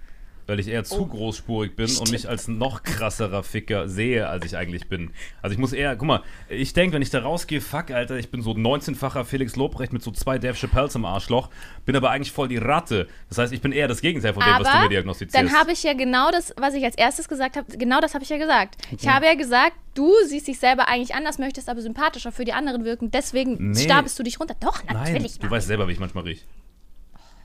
Weil 0.47 0.61
ich 0.61 0.69
eher 0.69 0.85
zu 0.85 1.07
großspurig 1.07 1.75
bin 1.77 1.91
und 1.97 2.11
mich 2.11 2.29
als 2.29 2.49
noch 2.49 2.83
krasserer 2.83 3.43
Ficker 3.43 3.89
sehe, 3.89 4.29
als 4.29 4.45
ich 4.45 4.57
eigentlich 4.57 4.89
bin. 4.89 5.11
Also 5.43 5.55
ich 5.55 5.59
muss 5.59 5.73
eher, 5.73 5.97
guck 5.97 6.07
mal, 6.09 6.23
ich 6.49 6.73
denke, 6.73 6.95
wenn 6.95 7.03
ich 7.03 7.11
da 7.11 7.21
rausgehe, 7.21 7.61
fuck, 7.61 7.91
Alter, 7.91 8.17
ich 8.17 8.31
bin 8.31 8.43
so 8.43 8.53
19-facher 8.53 9.25
Felix 9.25 9.57
Lobrecht 9.57 9.93
mit 9.93 10.03
so 10.03 10.11
zwei 10.11 10.39
Dave 10.39 10.55
Chappelles 10.57 10.95
im 10.95 11.05
Arschloch, 11.05 11.51
bin 11.85 11.97
aber 11.97 12.11
eigentlich 12.11 12.33
voll 12.33 12.49
die 12.49 12.59
Ratte. 12.59 13.09
Das 13.29 13.39
heißt, 13.39 13.53
ich 13.53 13.61
bin 13.61 13.73
eher 13.73 13.89
das 13.89 14.01
Gegenteil 14.01 14.35
von 14.35 14.43
dem, 14.45 14.53
was 14.53 14.59
du 14.59 14.65
mir 14.77 14.81
Aber 14.81 14.89
diagnostizierst. 14.89 15.35
dann 15.35 15.59
habe 15.59 15.73
ich 15.73 15.83
ja 15.83 15.93
genau 15.95 16.31
das, 16.31 16.55
was 16.57 16.75
ich 16.75 16.85
als 16.85 16.97
erstes 16.97 17.29
gesagt 17.29 17.57
habe, 17.57 17.77
genau 17.77 18.01
das 18.01 18.15
habe 18.15 18.23
ich 18.25 18.31
ja 18.31 18.39
gesagt. 18.39 18.77
Ich 18.99 19.09
habe 19.09 19.27
ja 19.27 19.35
gesagt, 19.35 19.73
du 19.95 20.13
siehst 20.27 20.47
dich 20.47 20.59
selber 20.59 20.89
eigentlich 20.89 21.15
anders, 21.15 21.39
möchtest 21.39 21.69
aber 21.69 21.81
sympathischer 21.83 22.33
für 22.33 22.45
die 22.45 22.53
anderen 22.53 22.85
wirken, 22.85 23.11
deswegen 23.11 23.71
Nee. 23.73 23.85
stapelst 23.85 24.19
du 24.19 24.23
dich 24.23 24.39
runter. 24.39 24.55
Doch, 24.61 24.83
Nein, 24.85 24.97
natürlich. 25.15 25.39
du 25.39 25.51
weißt 25.51 25.67
selber, 25.67 25.89
wie 25.89 25.93
ich 25.93 25.99
manchmal 26.01 26.25
rieche. 26.25 26.45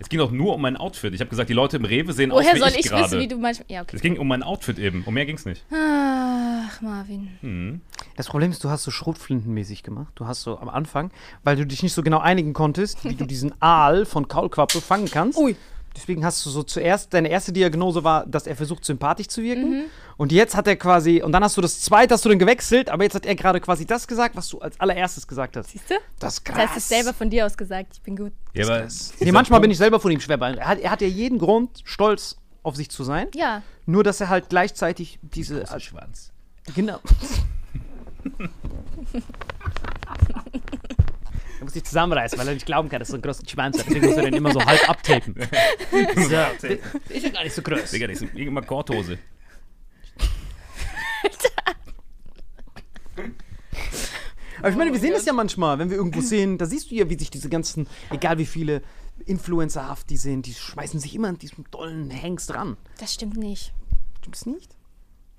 Es 0.01 0.10
ging 0.10 0.17
doch 0.17 0.31
nur 0.31 0.55
um 0.55 0.62
mein 0.62 0.77
Outfit. 0.77 1.13
Ich 1.13 1.20
habe 1.20 1.29
gesagt, 1.29 1.48
die 1.50 1.53
Leute 1.53 1.77
im 1.77 1.86
Rewe 1.86 2.12
sehen 2.12 2.31
Woher 2.31 2.50
aus 2.50 2.55
wie 2.55 2.60
soll 2.60 2.70
ich, 2.70 2.79
ich 2.79 2.86
gerade. 2.88 3.03
wissen, 3.03 3.20
wie 3.20 3.27
du 3.27 3.38
manchmal. 3.38 3.65
Ja, 3.70 3.81
okay. 3.84 3.96
Es 3.96 4.01
ging 4.01 4.17
um 4.17 4.27
mein 4.27 4.41
Outfit 4.41 4.79
eben. 4.79 5.03
Um 5.05 5.13
mehr 5.13 5.27
ging's 5.27 5.46
nicht. 5.46 5.63
Ach, 5.72 6.81
Marvin. 6.81 7.29
Hm. 7.41 7.81
Das 8.15 8.27
Problem 8.27 8.50
ist, 8.50 8.63
du 8.63 8.70
hast 8.70 8.84
so 8.84 8.89
Schrotflintenmäßig 8.89 9.84
gemacht. 9.84 10.12
Du 10.15 10.25
hast 10.25 10.41
so 10.41 10.58
am 10.58 10.70
Anfang, 10.70 11.12
weil 11.43 11.55
du 11.55 11.67
dich 11.67 11.84
nicht 11.84 11.93
so 11.93 12.01
genau 12.01 12.17
einigen 12.17 12.53
konntest, 12.53 13.05
wie 13.05 13.13
du 13.13 13.25
diesen 13.25 13.53
Aal 13.62 14.05
von 14.05 14.27
Kaulquappe 14.27 14.81
fangen 14.81 15.10
kannst. 15.10 15.38
Ui. 15.38 15.55
Deswegen 15.96 16.24
hast 16.24 16.46
du 16.46 16.50
so 16.50 16.64
zuerst, 16.64 17.14
deine 17.14 17.30
erste 17.30 17.52
Diagnose 17.52 18.04
war, 18.04 18.26
dass 18.26 18.48
er 18.48 18.56
versucht, 18.56 18.86
sympathisch 18.86 19.28
zu 19.28 19.44
wirken. 19.44 19.70
Mhm. 19.70 19.84
Und 20.18 20.32
jetzt 20.32 20.56
hat 20.56 20.68
er 20.68 20.76
quasi, 20.76 21.22
und 21.22 21.32
dann 21.32 21.44
hast 21.44 21.58
du 21.58 21.62
das 21.62 21.82
zweite, 21.82 22.14
hast 22.14 22.24
du 22.24 22.30
dann 22.30 22.40
gewechselt, 22.40 22.90
aber 22.90 23.04
jetzt 23.04 23.16
hat 23.16 23.26
er 23.26 23.36
gerade 23.36 23.60
quasi 23.60 23.86
das 23.86 24.08
gesagt, 24.08 24.36
was 24.36 24.48
du 24.50 24.60
als 24.60 24.80
allererstes 24.80 25.28
gesagt 25.28 25.58
hast. 25.58 25.72
Siehst 25.72 25.90
du? 25.90 25.96
Das 26.20 26.36
ist 26.36 26.46
krass. 26.46 26.56
Das 26.58 26.66
heißt, 26.70 26.78
es 26.78 26.90
selber 26.90 27.14
von 27.14 27.30
dir 27.30 27.46
aus 27.46 27.58
gesagt. 27.58 27.94
Ich 27.96 28.02
bin 28.02 28.16
gut. 28.16 28.32
Ja, 28.54 28.66
aber 28.66 28.88
Nee, 29.20 29.32
manchmal 29.32 29.60
bin 29.60 29.72
ich 29.72 29.78
selber 29.78 30.00
von 30.00 30.12
ihm 30.12 30.20
schwer 30.20 30.38
beeindruckt. 30.38 30.66
Er 30.66 30.70
hat, 30.70 30.80
er 30.80 30.92
hat 30.92 31.02
ja 31.02 31.08
jeden 31.08 31.40
Grund, 31.40 31.82
stolz 31.84 32.38
auf 32.64 32.75
sich 32.75 32.90
zu 32.90 33.04
sein. 33.04 33.27
Ja. 33.36 33.64
Nur, 33.86 34.04
dass 34.04 34.22
er 34.22 34.30
halt 34.30 34.50
gleichzeitig 34.50 35.20
diese. 35.22 35.66
Schwanz. 35.80 36.32
Genau. 36.75 37.00
Er 41.62 41.66
muss 41.66 41.74
sich 41.74 41.84
zusammenreißen, 41.84 42.40
weil 42.40 42.48
er 42.48 42.56
nicht 42.56 42.66
glauben 42.66 42.90
kann, 42.90 42.98
dass 42.98 43.10
er 43.10 43.12
so 43.12 43.16
einen 43.18 43.22
großen 43.22 43.48
Schwanz 43.48 43.78
hat. 43.78 43.86
Deswegen 43.86 44.08
muss 44.08 44.18
er 44.18 44.24
den 44.24 44.34
immer 44.34 44.52
so 44.52 44.66
halb 44.66 44.90
abtapen. 44.90 45.36
so, 46.16 46.68
ist 47.10 47.24
ja 47.24 47.30
gar 47.30 47.44
nicht 47.44 47.54
so 47.54 47.62
groß. 47.62 47.92
Digga, 47.92 48.08
das 48.08 48.20
ist 48.20 48.34
irgendwann 48.34 48.66
Korthose. 48.66 49.20
Aber 54.58 54.70
ich 54.70 54.76
meine, 54.76 54.92
wir 54.92 55.00
sehen 55.00 55.14
das 55.14 55.26
ja 55.26 55.34
manchmal, 55.34 55.78
wenn 55.78 55.92
wir 55.92 55.98
irgendwo 55.98 56.22
sehen, 56.22 56.58
da 56.58 56.66
siehst 56.66 56.90
du 56.90 56.96
ja, 56.96 57.08
wie 57.12 57.18
sich 57.20 57.30
diese 57.30 57.50
ganzen, 57.50 57.88
egal 58.10 58.40
wie 58.40 58.48
viele 58.48 58.82
Influencerhaft 59.28 60.10
die 60.10 60.18
sind, 60.18 60.48
die 60.48 60.56
schmeißen 60.56 61.00
sich 61.00 61.14
immer 61.14 61.28
an 61.28 61.38
diesem 61.38 61.70
tollen 61.70 62.10
Hengst 62.10 62.52
ran. 62.56 62.76
Das 62.98 63.14
stimmt 63.14 63.38
nicht. 63.38 63.72
Stimmt's 64.18 64.48
nicht? 64.48 64.76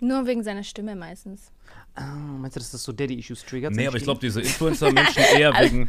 Nur 0.03 0.27
wegen 0.27 0.43
seiner 0.43 0.65
Stimme 0.65 0.97
meistens. 0.97 1.53
Ah, 1.95 2.17
meinst 2.17 2.57
du, 2.57 2.61
dass 2.61 2.73
das 2.73 2.83
so 2.83 2.91
Daddy-Issues 2.91 3.45
triggert? 3.45 3.73
Nee, 3.73 3.87
aber 3.87 3.97
ich 3.99 4.03
glaube, 4.03 4.19
diese 4.19 4.41
Influencer-Menschen 4.41 5.23
eher 5.37 5.53
wegen. 5.61 5.88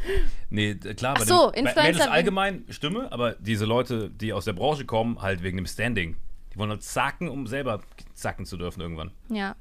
Nee, 0.51 0.75
klar, 0.75 1.15
bei 1.15 1.21
Ach 1.21 1.25
so, 1.25 1.49
den, 1.49 1.63
bei 1.65 1.69
Influencer 1.71 1.83
Mädels 1.83 2.07
allgemein 2.07 2.65
Stimme, 2.69 3.11
aber 3.11 3.33
diese 3.39 3.65
Leute, 3.65 4.11
die 4.11 4.31
aus 4.31 4.45
der 4.45 4.53
Branche 4.53 4.85
kommen, 4.85 5.19
halt 5.19 5.41
wegen 5.41 5.57
dem 5.57 5.65
Standing. 5.65 6.15
Die 6.53 6.59
wollen 6.59 6.69
halt 6.69 6.83
zacken, 6.83 7.27
um 7.27 7.47
selber 7.47 7.81
zacken 8.13 8.45
zu 8.45 8.55
dürfen 8.55 8.81
irgendwann. 8.81 9.09
Ja. 9.29 9.55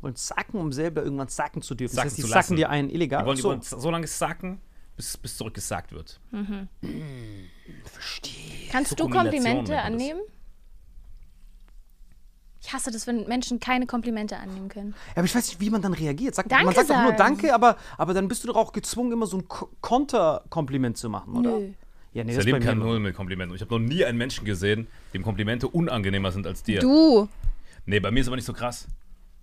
wollen 0.00 0.14
sacken, 0.14 0.60
um 0.60 0.70
selber 0.70 1.02
irgendwann 1.02 1.26
sacken 1.26 1.62
zu 1.62 1.74
dürfen. 1.74 1.96
Sacken 1.96 2.10
das 2.10 2.18
heißt, 2.18 2.28
die 2.28 2.32
lassen. 2.32 2.56
dir 2.56 2.70
einen 2.70 2.90
illegal. 2.90 3.22
Die 3.22 3.26
wollen, 3.26 3.36
die 3.36 3.42
so, 3.42 3.48
wollen 3.48 3.62
so 3.62 3.90
lange 3.90 4.06
sacken, 4.06 4.60
bis, 4.94 5.16
bis 5.16 5.36
zurückgesagt 5.36 5.90
wird. 5.90 6.20
verstehe. 7.86 8.68
Kannst 8.70 8.90
So 8.90 8.96
du 8.96 9.08
Komplimente 9.08 9.72
man 9.72 9.98
das. 9.98 10.12
Ich 12.64 12.72
hasse 12.72 12.90
das, 12.92 13.06
wenn 13.06 13.26
Menschen 13.26 13.58
keine 13.60 13.86
Komplimente 13.86 14.36
annehmen 14.36 14.68
können. 14.68 14.94
Ja, 15.08 15.16
aber 15.16 15.24
ich 15.24 15.34
weiß 15.34 15.48
nicht, 15.48 15.60
wie 15.60 15.68
man 15.70 15.82
dann 15.82 15.94
reagiert. 15.94 16.34
Sagt, 16.34 16.50
Danke 16.52 16.66
man 16.66 16.74
sagt 16.74 16.90
doch 16.90 16.96
nur 16.96 17.06
sagen. 17.08 17.16
Danke, 17.18 17.54
aber, 17.54 17.76
aber 17.98 18.14
dann 18.14 18.28
bist 18.28 18.44
du 18.44 18.48
doch 18.48 18.56
auch 18.56 18.72
gezwungen, 18.72 19.12
immer 19.12 19.26
so 19.26 19.38
ein 19.38 19.48
Ko- 19.48 19.68
Konterkompliment 19.80 20.96
zu 20.96 21.08
machen, 21.10 21.34
oder? 21.36 21.58
Nö. 21.58 21.68
Ja, 22.14 22.24
nee, 22.24 22.30
Ich 22.32 22.36
das 22.36 22.44
kein 22.46 22.78
mir. 22.78 22.84
Null 22.84 23.00
mit 23.00 23.14
Komplimenten. 23.16 23.56
Ich 23.56 23.62
habe 23.62 23.72
noch 23.74 23.80
nie 23.80 24.04
einen 24.04 24.18
Menschen 24.18 24.44
gesehen, 24.44 24.86
dem 25.14 25.22
Komplimente 25.22 25.66
unangenehmer 25.66 26.30
sind 26.30 26.46
als 26.46 26.62
dir. 26.62 26.80
Du. 26.80 27.28
Nee, 27.86 28.00
bei 28.00 28.10
mir 28.10 28.20
ist 28.20 28.26
aber 28.28 28.36
nicht 28.36 28.44
so 28.44 28.52
krass 28.52 28.86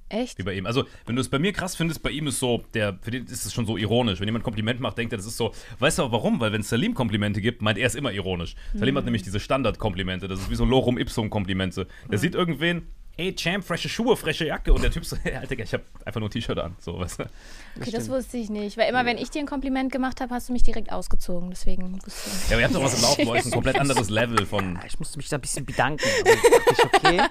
Echt? 0.08 0.38
wie 0.38 0.44
bei 0.44 0.54
ihm. 0.54 0.66
Also, 0.68 0.84
wenn 1.08 1.16
du 1.16 1.22
es 1.22 1.30
bei 1.30 1.40
mir 1.40 1.52
krass 1.52 1.76
findest, 1.76 2.02
bei 2.04 2.12
ihm 2.12 2.28
ist 2.28 2.40
so, 2.40 2.64
der, 2.76 2.98
für 3.02 3.10
den 3.12 3.26
ist 3.26 3.46
es 3.46 3.54
schon 3.54 3.66
so 3.66 3.76
ironisch. 3.76 4.20
Wenn 4.20 4.28
jemand 4.28 4.44
ein 4.44 4.46
Kompliment 4.46 4.80
macht, 4.80 4.98
denkt 5.00 5.12
er, 5.14 5.18
das 5.18 5.26
ist 5.26 5.38
so. 5.38 5.52
Weißt 5.80 5.98
du 5.98 6.04
auch 6.04 6.12
warum? 6.12 6.40
Weil 6.40 6.52
wenn 6.52 6.62
Salim 6.64 6.94
Komplimente 6.94 7.42
gibt, 7.42 7.62
meint 7.64 7.78
er 7.80 7.88
es 7.88 7.96
immer 7.96 8.12
ironisch. 8.14 8.56
Salim 8.76 8.94
Mhm. 8.94 8.98
hat 9.00 9.06
nämlich 9.06 9.24
diese 9.24 9.40
Standardkomplimente. 9.40 10.28
Das 10.28 10.40
ist 10.40 10.50
wie 10.52 10.56
so 10.56 10.64
Lorum 10.64 10.98
Ipsum 11.00 11.30
Komplimente. 11.32 11.88
Der 12.12 12.20
sieht 12.20 12.36
irgendwen, 12.36 12.88
ey 13.20 13.36
Champ, 13.36 13.64
frische 13.66 13.90
Schuhe, 13.90 14.16
frische 14.16 14.46
Jacke. 14.46 14.74
Und 14.74 14.82
der 14.84 14.92
Typ 14.92 15.06
so, 15.06 15.18
hey, 15.24 15.36
Alter, 15.36 15.58
ich 15.60 15.74
habe 15.74 15.84
einfach 16.06 16.20
nur 16.20 16.30
ein 16.30 16.32
T-Shirt 16.32 16.58
an. 16.58 16.76
So, 16.80 16.98
weißt 17.00 17.20
du? 17.20 17.24
Okay, 17.80 17.92
das 17.92 18.10
wusste 18.10 18.38
ich 18.38 18.50
nicht. 18.50 18.78
Weil 18.78 18.90
immer, 18.90 19.06
wenn 19.06 19.18
ich 19.18 19.30
dir 19.30 19.40
ein 19.40 19.46
Kompliment 19.46 19.92
gemacht 19.92 20.22
habe, 20.22 20.34
hast 20.34 20.50
du 20.50 20.54
mich 20.54 20.64
direkt 20.64 20.92
ausgezogen. 20.92 21.50
Deswegen 21.50 21.94
wusste 22.04 22.30
ich. 22.30 22.50
Ja, 22.50 22.56
aber 22.56 22.60
ihr 22.62 22.66
habt 22.66 22.76
doch 22.76 22.84
was 22.84 22.96
im 22.96 23.02
Laufen, 23.02 23.28
euch 23.28 23.40
ist 23.42 23.46
ein 23.48 23.52
komplett 23.52 23.76
anderes 23.80 24.10
Level 24.10 24.46
von. 24.46 24.76
Ja, 24.76 24.86
Ich 24.88 24.98
musste 25.00 25.18
mich 25.18 25.30
da 25.30 25.38
ein 25.38 25.42
bisschen 25.42 25.66
bedanken. 25.66 26.08
Ich, 26.26 26.86
okay, 26.86 27.22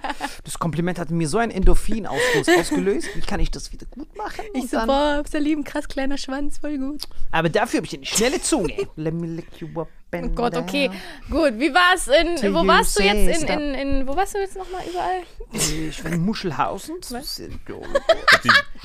das 0.45 0.59
Kompliment 0.59 0.99
hat 0.99 1.11
mir 1.11 1.29
so 1.29 1.39
einen 1.39 1.53
Endorphinausstoß 1.53 2.49
ausgelöst. 2.59 3.09
Wie 3.15 3.21
kann 3.21 3.41
ich 3.41 3.51
das 3.51 3.73
wieder 3.73 3.87
gut 3.87 4.15
machen? 4.17 4.45
Und 4.55 4.65
Ich 4.65 4.71
so, 4.71 4.79
boah, 4.87 5.23
Salim, 5.29 5.65
krass 5.65 5.89
kleiner 5.89 6.19
Schwanz, 6.19 6.59
voll 6.59 6.79
gut. 6.79 7.05
aber 7.31 7.49
dafür 7.49 7.79
habe 7.79 7.87
ich 7.87 7.95
eine 7.97 8.07
schnelle 8.07 8.41
Zunge. 8.41 8.75
Let 8.97 9.15
me 9.15 9.27
lick 9.27 9.47
you 9.61 9.69
up 9.81 9.89
Oh 10.11 10.17
and 10.17 10.35
Gott, 10.35 10.57
okay. 10.57 10.91
Gut, 11.29 11.59
wie 11.59 11.73
war's 11.73 12.09
in. 12.09 12.37
Till 12.37 12.55
Wo 12.55 12.67
warst 12.67 12.99
du 12.99 13.03
jetzt 13.03 13.43
in, 13.43 13.49
in, 13.49 13.75
in. 13.75 14.09
Wo 14.09 14.17
warst 14.17 14.35
du 14.35 14.39
jetzt 14.39 14.57
nochmal 14.57 14.83
überall? 14.89 15.23
Ich 15.53 16.03
war 16.03 16.13
in 16.13 16.25
Muschelhausen. 16.25 16.97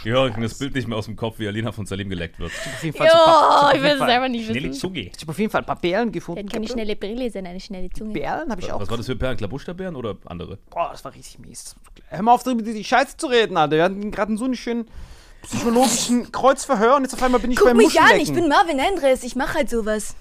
Ja, 0.04 0.28
ich 0.28 0.34
kann 0.34 0.42
das 0.44 0.58
Bild 0.58 0.76
nicht 0.76 0.86
mehr 0.86 0.98
aus 0.98 1.06
dem 1.06 1.16
Kopf, 1.16 1.40
wie 1.40 1.48
Alina 1.48 1.72
von 1.72 1.86
Salim 1.86 2.10
geleckt 2.10 2.38
wird. 2.38 2.52
Auf 2.52 2.84
jeden 2.84 2.98
Fall 2.98 3.08
Jo, 3.08 3.78
ich 3.78 3.82
will 3.82 3.92
es 3.92 4.00
selber 4.00 4.28
nicht 4.28 4.46
Schnelle 4.48 4.70
wissen. 4.70 4.80
Zunge. 4.82 5.00
Ich 5.00 5.22
habe 5.22 5.32
auf 5.32 5.40
jeden 5.40 5.50
Fall 5.50 5.62
ein 5.62 5.66
paar 5.66 5.78
Perlen 5.80 6.12
gefunden. 6.12 6.44
hat 6.44 6.52
keine 6.52 6.66
gehabt. 6.66 6.78
schnelle 6.78 6.96
Brille, 6.98 7.32
sondern 7.32 7.52
eine 7.52 7.60
schnelle 7.62 7.90
Zunge. 7.90 8.12
Perlen 8.20 8.52
habe 8.52 8.60
ich 8.60 8.70
auch. 8.70 8.82
Was 8.82 8.90
war 8.90 8.98
das 8.98 9.06
für 9.06 9.16
Perlen? 9.16 9.38
Klabusterbeeren 9.38 9.96
oder 9.96 10.18
andere? 10.26 10.58
Boah, 10.72 10.90
das 10.92 11.06
war 11.06 11.14
richtig 11.14 11.40
mies. 11.40 11.76
Hör 12.10 12.22
mal 12.22 12.34
auf, 12.34 12.44
darüber 12.44 12.64
die 12.64 12.84
Scheiße 12.84 13.16
zu 13.16 13.28
reden, 13.28 13.56
Alter. 13.56 13.78
Wir 13.78 13.84
hatten 13.86 14.12
gerade 14.12 14.30
einen 14.30 14.38
so 14.38 14.44
einen 14.46 14.56
schönen 14.56 14.88
psychologischen 15.44 16.32
Kreuzverhör 16.34 16.98
und 16.98 17.04
jetzt 17.04 17.14
auf 17.14 17.24
einmal 17.24 17.40
bin 17.40 17.52
ich 17.52 17.58
Guck 17.58 17.68
beim 17.68 17.78
mich 17.78 18.00
an, 18.00 18.20
ich 18.20 18.34
bin 18.34 18.50
Marvin 18.50 18.80
Andres, 18.80 19.24
ich 19.24 19.36
mache 19.36 19.56
halt 19.56 19.70
sowas. 19.70 20.16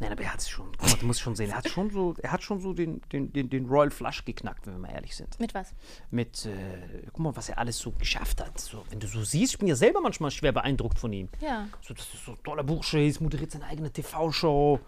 Nein, 0.00 0.12
aber 0.12 0.22
er 0.22 0.32
hat 0.32 0.40
es 0.40 0.48
schon, 0.48 0.72
guck 0.76 0.90
mal, 0.90 0.98
du 0.98 1.06
musst 1.06 1.20
schon 1.20 1.36
sehen, 1.36 1.50
er 1.50 1.56
hat 1.56 1.68
schon 1.68 1.90
so, 1.90 2.14
er 2.22 2.32
hat 2.32 2.42
schon 2.42 2.60
so 2.60 2.72
den, 2.72 3.00
den, 3.12 3.32
den, 3.32 3.50
den 3.50 3.66
Royal 3.66 3.90
Flush 3.90 4.24
geknackt, 4.24 4.66
wenn 4.66 4.74
wir 4.74 4.80
mal 4.80 4.92
ehrlich 4.92 5.14
sind. 5.14 5.38
Mit 5.40 5.54
was? 5.54 5.74
Mit, 6.10 6.46
äh, 6.46 7.02
guck 7.12 7.18
mal, 7.20 7.36
was 7.36 7.48
er 7.48 7.58
alles 7.58 7.78
so 7.78 7.92
geschafft 7.92 8.40
hat. 8.40 8.58
So, 8.58 8.84
wenn 8.90 9.00
du 9.00 9.06
so 9.06 9.22
siehst, 9.22 9.54
ich 9.54 9.58
bin 9.58 9.68
ja 9.68 9.76
selber 9.76 10.00
manchmal 10.00 10.30
schwer 10.30 10.52
beeindruckt 10.52 10.98
von 10.98 11.12
ihm. 11.12 11.28
Ja. 11.40 11.68
So, 11.80 11.94
das 11.94 12.12
ist 12.12 12.24
so 12.24 12.32
ein 12.32 12.42
toller 12.42 12.64
Bursche, 12.64 13.00
ist, 13.00 13.20
moderiert 13.20 13.50
seine 13.50 13.66
eigene 13.66 13.90
TV-Show. 13.90 14.80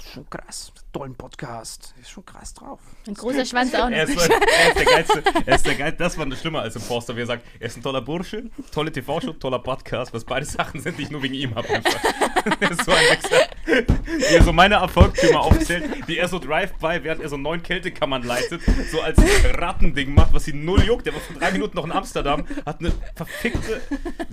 Schon 0.00 0.28
krass. 0.28 0.72
Tollen 0.92 1.14
Podcast. 1.14 1.94
Ist 2.02 2.10
schon 2.10 2.26
krass 2.26 2.52
drauf. 2.52 2.78
Ein 3.08 3.14
großer 3.14 3.46
Schwanz 3.46 3.74
auch 3.74 3.88
Er 3.88 4.06
noch. 4.06 4.14
ist, 4.14 4.28
er 4.28 4.68
ist 4.68 4.76
der 4.78 4.84
geilste. 4.84 5.22
Er 5.46 5.54
ist 5.54 5.66
der 5.66 5.74
geilste. 5.74 5.96
Das 6.02 6.18
war 6.18 6.36
schlimmer 6.36 6.60
als 6.60 6.76
im 6.76 6.82
Forster, 6.82 7.16
wie 7.16 7.20
er 7.22 7.26
sagt, 7.26 7.46
er 7.58 7.66
ist 7.66 7.78
ein 7.78 7.82
toller 7.82 8.02
Bursche, 8.02 8.50
tolle 8.72 8.92
TV-Show, 8.92 9.32
toller 9.34 9.58
Podcast, 9.58 10.12
was 10.12 10.24
beide 10.24 10.44
Sachen 10.44 10.80
sind, 10.80 10.98
die 10.98 11.04
ich 11.04 11.10
nur 11.10 11.22
wegen 11.22 11.32
ihm 11.34 11.54
habe. 11.54 11.66
Er 11.68 12.70
ist 12.70 12.84
so 12.84 12.92
ein 12.92 12.98
Wichser. 12.98 13.48
Wie 14.04 14.34
er 14.34 14.42
so 14.42 14.52
meine 14.52 14.74
Erfolgstümer 14.74 15.40
aufzählt, 15.40 16.06
wie 16.08 16.18
er 16.18 16.28
so 16.28 16.38
Drive-By, 16.38 17.00
während 17.04 17.22
er 17.22 17.28
so 17.28 17.36
neun 17.36 17.62
Kältekammern 17.62 18.22
leitet, 18.24 18.60
so 18.90 19.00
als 19.00 19.18
Rattending 19.54 20.12
macht, 20.12 20.32
was 20.34 20.46
ihn 20.48 20.64
null 20.64 20.82
juckt. 20.84 21.06
Der 21.06 21.14
war 21.14 21.20
vor 21.20 21.36
drei 21.36 21.52
Minuten 21.52 21.76
noch 21.76 21.84
in 21.84 21.92
Amsterdam, 21.92 22.44
hat 22.66 22.80
eine 22.80 22.92
verfickte, 23.14 23.80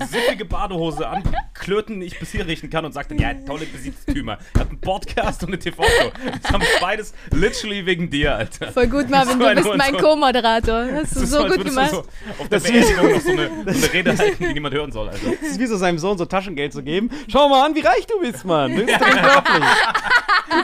sippige 0.09 0.43
Badehose 0.45 1.07
an, 1.07 1.23
Klöten, 1.53 1.99
die 1.99 2.07
ich 2.07 2.19
bis 2.19 2.31
hier 2.31 2.45
riechen 2.47 2.69
kann 2.69 2.83
und 2.83 2.91
sagt 2.93 3.11
dann, 3.11 3.19
ja, 3.19 3.33
tolle 3.45 3.65
Besitztümer. 3.65 4.39
Er 4.55 4.61
hat 4.61 4.69
einen 4.69 4.81
Podcast 4.81 5.43
und 5.43 5.49
eine 5.49 5.59
TV-Show. 5.59 6.11
Das 6.49 6.53
haben 6.53 6.61
wir 6.61 6.79
beides 6.81 7.13
literally 7.31 7.85
wegen 7.85 8.09
dir, 8.09 8.35
Alter. 8.35 8.71
Voll 8.71 8.87
gut, 8.87 9.09
Marvin, 9.09 9.39
du 9.39 9.53
bist 9.55 9.77
mein. 9.77 9.97
Co-Moderator. 9.97 10.87
Hast 10.93 11.15
du 11.15 11.19
Das 11.19 11.23
ist 11.23 11.31
so 11.31 11.45
gut 11.45 11.63
gemacht. 11.63 11.91
Du 11.91 11.95
so 11.97 12.05
auf 12.39 12.49
der 12.49 12.59
Beerdigung 12.59 13.11
noch 13.11 13.21
so 13.21 13.31
eine, 13.31 13.49
so 13.73 13.85
eine 13.85 13.93
Rede 13.93 14.17
halten, 14.17 14.43
die 14.43 14.53
niemand 14.53 14.73
hören 14.73 14.91
soll, 14.91 15.09
Alter. 15.09 15.31
Das 15.41 15.51
ist 15.51 15.59
wie 15.59 15.67
so 15.67 15.77
seinem 15.77 15.99
Sohn 15.99 16.17
so 16.17 16.25
Taschengeld 16.25 16.73
zu 16.73 16.81
geben. 16.81 17.11
Schau 17.27 17.49
mal 17.49 17.65
an, 17.65 17.75
wie 17.75 17.81
reich 17.81 18.07
du 18.07 18.19
bist, 18.19 18.45
Mann. 18.45 18.75
Das 18.75 18.89
ist 18.89 19.01
doch 19.01 19.07
unglaublich. 19.07 19.63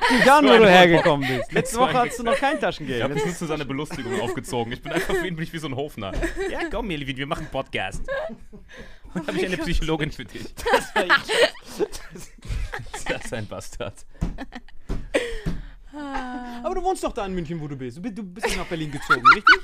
Guck 0.09 0.27
an, 0.27 0.45
wo 0.45 0.57
du 0.57 0.69
hergekommen 0.69 1.27
bist. 1.27 1.51
Letzte 1.51 1.77
Woche 1.77 1.93
hattest 1.93 2.19
du 2.19 2.23
noch 2.23 2.37
kein 2.37 2.59
Taschengeld. 2.59 2.97
Ich 2.97 3.03
habe 3.03 3.13
das 3.13 3.25
nur 3.25 3.35
zu 3.35 3.45
seiner 3.45 3.65
Belustigung 3.65 4.19
aufgezogen. 4.21 4.73
Ich 4.73 4.81
bin 4.81 4.91
einfach 4.91 5.13
für 5.13 5.27
ihn 5.27 5.35
bin 5.35 5.43
ich 5.43 5.53
wie 5.53 5.59
so 5.59 5.67
ein 5.67 5.75
Hofner. 5.75 6.13
Ja, 6.49 6.61
komm, 6.71 6.87
Melvin, 6.87 7.17
wir 7.17 7.27
machen 7.27 7.41
einen 7.41 7.51
Podcast. 7.51 8.01
Und 9.13 9.27
habe 9.27 9.37
ich 9.37 9.45
eine 9.45 9.57
Psychologin 9.57 10.11
für 10.11 10.25
dich. 10.25 10.43
Das 13.07 13.25
ist 13.25 13.33
ein 13.33 13.47
Bastard. 13.47 13.93
Aber 16.63 16.75
du 16.75 16.83
wohnst 16.83 17.03
doch 17.03 17.13
da 17.13 17.25
in 17.25 17.33
München, 17.33 17.59
wo 17.61 17.67
du 17.67 17.75
bist. 17.75 17.97
Du 17.97 18.01
bist, 18.01 18.17
du 18.17 18.23
bist 18.23 18.45
nicht 18.47 18.57
nach 18.57 18.65
Berlin 18.65 18.91
gezogen, 18.91 19.23
richtig? 19.33 19.55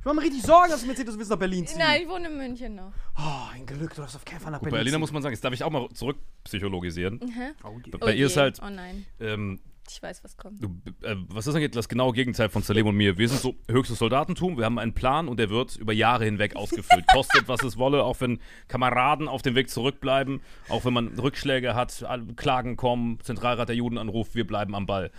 Ich 0.00 0.04
mache 0.04 0.16
mir 0.16 0.22
richtig 0.22 0.42
Sorgen, 0.42 0.70
dass 0.70 0.80
du 0.80 0.86
mir 0.86 0.92
erzählst, 0.92 1.14
du 1.14 1.18
willst 1.18 1.30
nach 1.30 1.38
Berlin 1.38 1.66
ziehen. 1.66 1.78
Nein, 1.78 2.02
ich 2.02 2.08
wohne 2.08 2.28
in 2.28 2.36
München 2.36 2.74
noch. 2.74 2.92
Oh, 3.18 3.48
ein 3.54 3.64
Glück, 3.64 3.94
du 3.94 4.02
darfst 4.02 4.16
auf 4.16 4.24
keinen 4.24 4.40
Fall 4.40 4.52
nach 4.52 4.60
Bei 4.60 4.68
Berlin 4.70 4.92
ziehen. 4.92 5.00
muss 5.00 5.12
man 5.12 5.22
sagen, 5.22 5.32
jetzt 5.34 5.42
darf 5.44 5.52
ich 5.54 5.62
auch 5.64 5.70
mal 5.70 5.88
zurückpsychologisieren. 5.94 7.20
Oh, 7.64 7.78
die- 7.84 7.90
Bei 7.90 8.14
ihr 8.14 8.26
ist 8.26 8.36
je. 8.36 8.42
halt, 8.42 8.60
Oh 8.62 8.68
nein, 8.70 9.06
ähm, 9.20 9.60
ich 9.90 10.02
weiß, 10.02 10.22
was 10.24 10.36
kommt. 10.36 10.62
du, 10.62 10.76
äh, 11.02 11.14
was 11.28 11.46
ist 11.46 11.54
eigentlich 11.54 11.70
das 11.70 11.88
genaue 11.88 12.12
Gegenteil 12.12 12.48
von 12.50 12.62
Salem 12.62 12.86
und 12.86 12.96
mir? 12.96 13.16
Wir 13.18 13.28
sind 13.30 13.40
so 13.40 13.54
höchstes 13.70 13.98
Soldatentum, 13.98 14.56
wir 14.58 14.64
haben 14.66 14.78
einen 14.78 14.92
Plan 14.94 15.26
und 15.28 15.38
der 15.38 15.48
wird 15.50 15.76
über 15.76 15.92
Jahre 15.94 16.24
hinweg 16.26 16.54
ausgefüllt. 16.56 17.06
Kostet, 17.08 17.48
was 17.48 17.62
es 17.62 17.78
wolle, 17.78 18.04
auch 18.04 18.20
wenn 18.20 18.40
Kameraden 18.68 19.26
auf 19.28 19.40
dem 19.40 19.54
Weg 19.54 19.70
zurückbleiben, 19.70 20.40
auch 20.68 20.84
wenn 20.84 20.92
man 20.92 21.18
Rückschläge 21.18 21.74
hat, 21.74 22.04
Klagen 22.36 22.76
kommen, 22.76 23.20
Zentralrat 23.22 23.68
der 23.70 23.76
Juden 23.76 23.96
anruft, 23.96 24.34
wir 24.34 24.46
bleiben 24.46 24.74
am 24.74 24.84
Ball. 24.86 25.10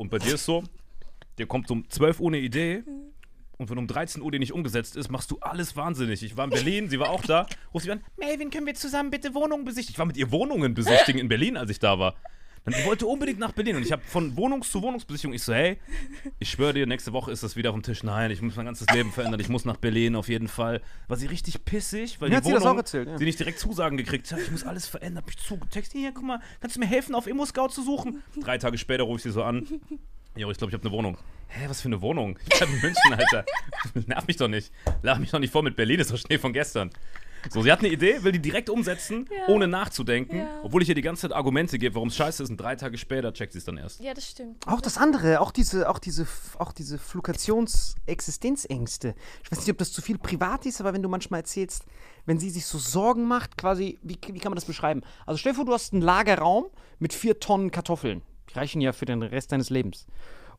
Und 0.00 0.08
bei 0.08 0.18
dir 0.18 0.36
ist 0.36 0.46
so, 0.46 0.64
dir 1.36 1.44
kommt 1.44 1.70
um 1.70 1.86
12 1.86 2.20
Uhr 2.20 2.30
eine 2.30 2.38
Idee 2.38 2.84
und 3.58 3.68
wenn 3.68 3.76
um 3.76 3.86
13 3.86 4.22
Uhr 4.22 4.32
die 4.32 4.38
nicht 4.38 4.54
umgesetzt 4.54 4.96
ist, 4.96 5.10
machst 5.10 5.30
du 5.30 5.36
alles 5.42 5.76
wahnsinnig. 5.76 6.22
Ich 6.22 6.38
war 6.38 6.44
in 6.44 6.50
Berlin, 6.50 6.88
sie 6.88 6.98
war 6.98 7.10
auch 7.10 7.20
da, 7.20 7.46
ruft 7.74 7.84
sie 7.84 7.92
an, 7.92 8.00
Melvin, 8.16 8.48
können 8.48 8.64
wir 8.64 8.74
zusammen 8.74 9.10
bitte 9.10 9.34
Wohnungen 9.34 9.66
besichtigen? 9.66 9.92
Ich 9.92 9.98
war 9.98 10.06
mit 10.06 10.16
ihr 10.16 10.32
Wohnungen 10.32 10.72
besichtigen 10.72 11.20
in 11.20 11.28
Berlin, 11.28 11.58
als 11.58 11.70
ich 11.70 11.80
da 11.80 11.98
war. 11.98 12.14
Dann 12.64 12.74
wollte 12.84 13.06
unbedingt 13.06 13.38
nach 13.38 13.52
Berlin 13.52 13.76
und 13.76 13.82
ich 13.82 13.90
habe 13.90 14.02
von 14.02 14.36
Wohnungs- 14.36 14.70
zu 14.70 14.82
Wohnungsbesichtigung, 14.82 15.34
ich 15.34 15.42
so, 15.42 15.54
hey, 15.54 15.78
ich 16.38 16.50
schwöre 16.50 16.74
dir, 16.74 16.86
nächste 16.86 17.12
Woche 17.12 17.32
ist 17.32 17.42
das 17.42 17.56
wieder 17.56 17.70
auf 17.70 17.76
dem 17.76 17.82
Tisch. 17.82 18.02
Nein, 18.02 18.30
ich 18.30 18.42
muss 18.42 18.56
mein 18.56 18.66
ganzes 18.66 18.86
Leben 18.92 19.12
verändern, 19.12 19.40
ich 19.40 19.48
muss 19.48 19.64
nach 19.64 19.78
Berlin 19.78 20.14
auf 20.14 20.28
jeden 20.28 20.46
Fall. 20.48 20.82
War 21.08 21.16
sie 21.16 21.26
richtig 21.26 21.64
pissig, 21.64 22.20
weil 22.20 22.28
Mir 22.28 22.34
die 22.34 22.36
hat 22.36 22.44
sie 22.44 22.52
das 22.52 22.62
Wohnung, 22.62 22.74
auch 22.74 22.78
erzählt, 22.78 23.08
ja. 23.08 23.18
sie 23.18 23.24
nicht 23.24 23.38
direkt 23.38 23.58
Zusagen 23.58 23.96
gekriegt 23.96 24.30
hat. 24.30 24.40
Ich 24.40 24.50
muss 24.50 24.64
alles 24.64 24.86
verändern, 24.86 25.22
hab 25.22 25.26
mich 25.26 25.38
zugetextet. 25.38 25.98
Hier, 25.98 26.12
guck 26.12 26.24
mal, 26.24 26.40
kannst 26.60 26.76
du 26.76 26.80
mir 26.80 26.86
helfen, 26.86 27.14
auf 27.14 27.26
Immo-Scout 27.26 27.68
zu 27.70 27.82
suchen? 27.82 28.22
Drei 28.40 28.58
Tage 28.58 28.76
später 28.78 29.04
rufe 29.04 29.16
ich 29.16 29.22
sie 29.22 29.30
so 29.30 29.42
an. 29.42 29.66
Jo, 30.36 30.50
ich 30.50 30.58
glaube, 30.58 30.70
ich 30.70 30.74
habe 30.74 30.84
eine 30.86 30.92
Wohnung. 30.96 31.18
Hä, 31.48 31.64
was 31.68 31.80
für 31.80 31.88
eine 31.88 32.00
Wohnung? 32.00 32.38
Ich 32.48 32.56
bleib 32.58 32.70
in 32.70 32.80
München, 32.80 33.12
Alter. 33.12 33.44
Nerv 34.06 34.26
mich 34.28 34.36
doch 34.36 34.46
nicht. 34.46 34.70
Lach 35.02 35.18
mich 35.18 35.30
doch 35.30 35.40
nicht 35.40 35.50
vor 35.50 35.64
mit 35.64 35.74
Berlin, 35.74 35.98
ist 35.98 36.12
doch 36.12 36.16
Schnee 36.18 36.38
von 36.38 36.52
gestern. 36.52 36.90
So, 37.48 37.62
sie 37.62 37.72
hat 37.72 37.80
eine 37.80 37.88
Idee, 37.88 38.22
will 38.22 38.32
die 38.32 38.38
direkt 38.40 38.68
umsetzen, 38.68 39.26
ohne 39.48 39.66
nachzudenken, 39.66 40.36
Ja. 40.38 40.60
obwohl 40.62 40.82
ich 40.82 40.88
ihr 40.88 40.94
die 40.94 41.02
ganze 41.02 41.22
Zeit 41.22 41.32
Argumente 41.32 41.78
gebe, 41.78 41.94
warum 41.94 42.08
es 42.08 42.16
scheiße 42.16 42.42
ist 42.42 42.50
und 42.50 42.58
drei 42.58 42.76
Tage 42.76 42.98
später 42.98 43.32
checkt 43.32 43.52
sie 43.52 43.58
es 43.58 43.64
dann 43.64 43.78
erst. 43.78 44.00
Ja, 44.00 44.14
das 44.14 44.28
stimmt. 44.28 44.66
Auch 44.66 44.80
das 44.80 44.98
andere, 44.98 45.40
auch 45.40 45.52
diese, 45.52 45.88
auch 45.88 45.98
diese, 45.98 46.26
auch 46.58 46.72
diese 46.72 46.98
Flukations-Existenzängste. 46.98 49.14
Ich 49.44 49.52
weiß 49.52 49.60
nicht, 49.60 49.70
ob 49.70 49.78
das 49.78 49.92
zu 49.92 50.02
viel 50.02 50.18
privat 50.18 50.66
ist, 50.66 50.80
aber 50.80 50.92
wenn 50.92 51.02
du 51.02 51.08
manchmal 51.08 51.40
erzählst, 51.40 51.84
wenn 52.26 52.38
sie 52.38 52.50
sich 52.50 52.66
so 52.66 52.78
Sorgen 52.78 53.26
macht, 53.26 53.56
quasi, 53.56 53.98
wie, 54.02 54.18
wie 54.32 54.38
kann 54.38 54.50
man 54.50 54.56
das 54.56 54.64
beschreiben? 54.64 55.02
Also 55.26 55.38
stell 55.38 55.52
dir 55.52 55.56
vor, 55.56 55.64
du 55.64 55.72
hast 55.72 55.92
einen 55.92 56.02
Lagerraum 56.02 56.66
mit 56.98 57.12
vier 57.12 57.40
Tonnen 57.40 57.70
Kartoffeln. 57.70 58.22
Die 58.50 58.54
reichen 58.54 58.80
ja 58.80 58.92
für 58.92 59.04
den 59.06 59.22
Rest 59.22 59.52
deines 59.52 59.70
Lebens. 59.70 60.06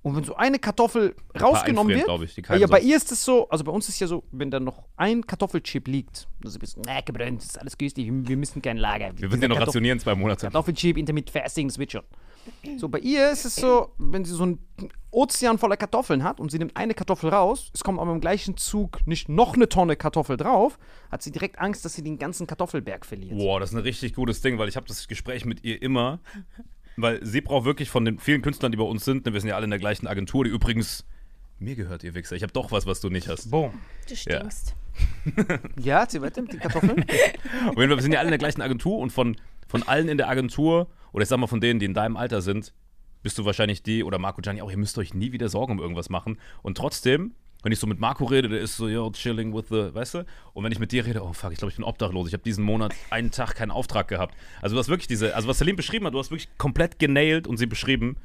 Und 0.04 0.16
wenn 0.16 0.24
so 0.24 0.36
eine 0.36 0.58
Kartoffel 0.58 1.16
rausgenommen 1.40 1.96
wird, 1.96 2.10
ich, 2.24 2.38
ja, 2.38 2.44
keimen 2.44 2.70
bei 2.70 2.80
sonst. 2.80 2.90
ihr 2.90 2.98
ist 2.98 3.12
es 3.12 3.24
so, 3.24 3.48
also 3.50 3.64
bei 3.64 3.72
uns 3.72 3.88
ist 3.88 4.00
ja 4.00 4.08
so, 4.08 4.24
wenn 4.32 4.50
da 4.50 4.60
noch 4.60 4.86
ein 4.98 5.26
Kartoffelchip 5.26 5.88
liegt, 5.88 6.28
das 6.42 6.52
ist 6.52 6.58
ein 6.58 6.60
bisschen, 6.60 6.84
na, 6.88 7.02
gebrannt, 7.02 7.44
ist 7.44 7.60
alles 7.60 7.78
günstig, 7.78 8.10
wir 8.12 8.38
müssen 8.38 8.64
kein 8.64 8.78
Lager. 8.78 9.12
Wir 9.16 9.30
würden 9.30 9.44
ja 9.44 9.48
noch 9.48 9.58
Kartoffel- 9.58 9.68
rationieren 9.68 10.00
zwei 10.00 10.16
Monate. 10.16 10.48
Kartoffelchip, 10.48 10.98
Intermittent 10.98 11.32
Fasting, 11.32 11.68
das 11.68 11.78
wird 11.78 11.92
schon. 11.92 12.04
So, 12.78 12.90
bei 12.90 12.98
ihr 12.98 13.30
ist 13.30 13.46
es 13.46 13.56
so, 13.56 13.92
wenn 14.00 14.26
sie 14.26 14.34
so 14.34 14.42
einen 14.42 14.58
Ozean 15.12 15.60
voller 15.60 15.78
Kartoffeln 15.78 16.24
hat 16.24 16.40
und 16.40 16.50
sie 16.50 16.58
nimmt 16.58 16.76
eine 16.76 16.96
Kartoffel 16.96 17.30
raus, 17.30 17.70
es 17.76 17.84
kommt 17.84 18.00
aber 18.00 18.12
im 18.12 18.20
gleichen 18.20 18.58
Zug 18.58 19.06
nicht 19.06 19.30
noch 19.30 19.54
eine 19.54 19.70
Tonne 19.70 19.96
Kartoffel 19.96 20.38
drauf, 20.38 20.80
hat 21.12 21.22
sie 21.22 21.32
direkt 21.32 21.60
Angst, 21.60 21.86
dass 21.86 21.94
sie 21.94 22.02
den 22.02 22.18
ganzen 22.18 22.48
Kartoffelberg 22.48 23.06
verliert. 23.06 23.38
Boah, 23.38 23.60
das 23.60 23.70
ist 23.70 23.76
ein 23.76 23.84
richtig 23.84 24.16
gutes 24.16 24.42
Ding, 24.42 24.58
weil 24.58 24.68
ich 24.68 24.76
habe 24.76 24.88
das 24.88 25.08
Gespräch 25.08 25.46
mit 25.46 25.64
ihr 25.64 25.80
immer, 25.80 26.20
weil 26.98 27.26
sie 27.26 27.42
braucht 27.42 27.66
wirklich 27.66 27.90
von 27.90 28.06
den 28.06 28.20
vielen 28.20 28.42
Künstlern, 28.42 28.72
die 28.72 28.78
bei 28.78 28.84
uns 28.84 29.06
sind, 29.06 29.26
ne, 29.26 29.34
wir 29.34 29.42
sind 29.42 29.50
ja 29.50 29.56
alle 29.56 29.66
in 29.66 29.70
der 29.70 29.80
gleichen 29.80 30.08
Agentur, 30.08 30.44
die 30.44 30.50
übrigens 30.50 31.06
mir 31.60 31.76
gehört, 31.76 32.04
ihr 32.04 32.16
Wichser. 32.16 32.36
Ich 32.36 32.44
habe 32.44 32.54
doch 32.54 32.72
was, 32.72 32.86
was 32.86 33.02
du 33.02 33.10
nicht 33.10 33.28
hast. 33.28 33.52
Boom. 33.52 33.74
Du 34.10 34.16
stinkst. 34.16 34.76
Ja, 35.80 36.08
sie 36.08 36.22
weiter 36.22 36.42
mit 36.42 36.54
den 36.54 36.60
Kartoffeln. 36.60 37.04
Auf 37.70 37.78
jeden 37.78 37.90
Fall, 37.90 37.90
wir 37.90 38.02
sind 38.02 38.12
ja 38.12 38.20
alle 38.20 38.28
in 38.28 38.32
der 38.32 38.40
gleichen 38.40 38.62
Agentur 38.62 38.98
und 38.98 39.12
von, 39.12 39.38
von 39.68 39.84
allen 39.84 40.10
in 40.10 40.18
der 40.18 40.28
Agentur, 40.28 40.90
oder 41.14 41.24
ich 41.24 41.30
sag 41.30 41.38
mal 41.38 41.48
von 41.48 41.62
denen, 41.62 41.80
die 41.80 41.86
in 41.86 41.94
deinem 41.94 42.18
Alter 42.18 42.42
sind, 42.42 42.74
bist 43.24 43.38
du 43.38 43.46
wahrscheinlich 43.46 43.84
die, 43.84 44.04
oder 44.04 44.20
Marco 44.20 44.42
Gianni 44.42 44.62
auch, 44.62 44.72
ihr 44.72 44.78
müsst 44.78 44.98
euch 44.98 45.14
nie 45.14 45.32
wieder 45.32 45.48
Sorgen 45.48 45.74
um 45.74 45.80
irgendwas 45.80 46.10
machen. 46.10 46.38
Und 46.62 46.78
trotzdem, 46.78 47.36
wenn 47.64 47.72
ich 47.72 47.80
so 47.80 47.88
mit 47.88 48.00
Marco 48.00 48.26
rede, 48.26 48.50
der 48.50 48.60
ist 48.60 48.76
so, 48.76 48.88
yo, 48.88 49.12
chilling 49.12 49.54
with 49.54 49.66
the, 49.70 49.94
weißt 49.94 50.16
du? 50.16 50.26
Und 50.54 50.64
wenn 50.64 50.72
ich 50.72 50.80
mit 50.80 50.92
dir 50.92 51.06
rede, 51.06 51.24
oh 51.24 51.34
fuck, 51.34 51.52
ich 51.52 51.60
glaube, 51.60 51.70
ich 51.70 51.76
bin 51.76 51.86
obdachlos. 51.86 52.28
Ich 52.28 52.34
habe 52.34 52.44
diesen 52.44 52.64
Monat 52.64 52.94
einen 53.10 53.32
Tag 53.32 53.56
keinen 53.56 53.72
Auftrag 53.72 54.08
gehabt. 54.08 54.36
Also 54.62 54.76
du 54.76 54.80
hast 54.80 54.90
wirklich 54.90 55.08
diese, 55.08 55.36
also 55.36 55.48
was 55.48 55.60
Salim 55.60 55.76
beschrieben 55.76 56.06
hat, 56.06 56.14
du 56.14 56.20
hast 56.20 56.32
wirklich 56.32 56.50
komplett 56.58 57.00
genailt 57.00 57.48
und 57.48 57.58
sie 57.58 57.68
beschrieben. 57.68 58.18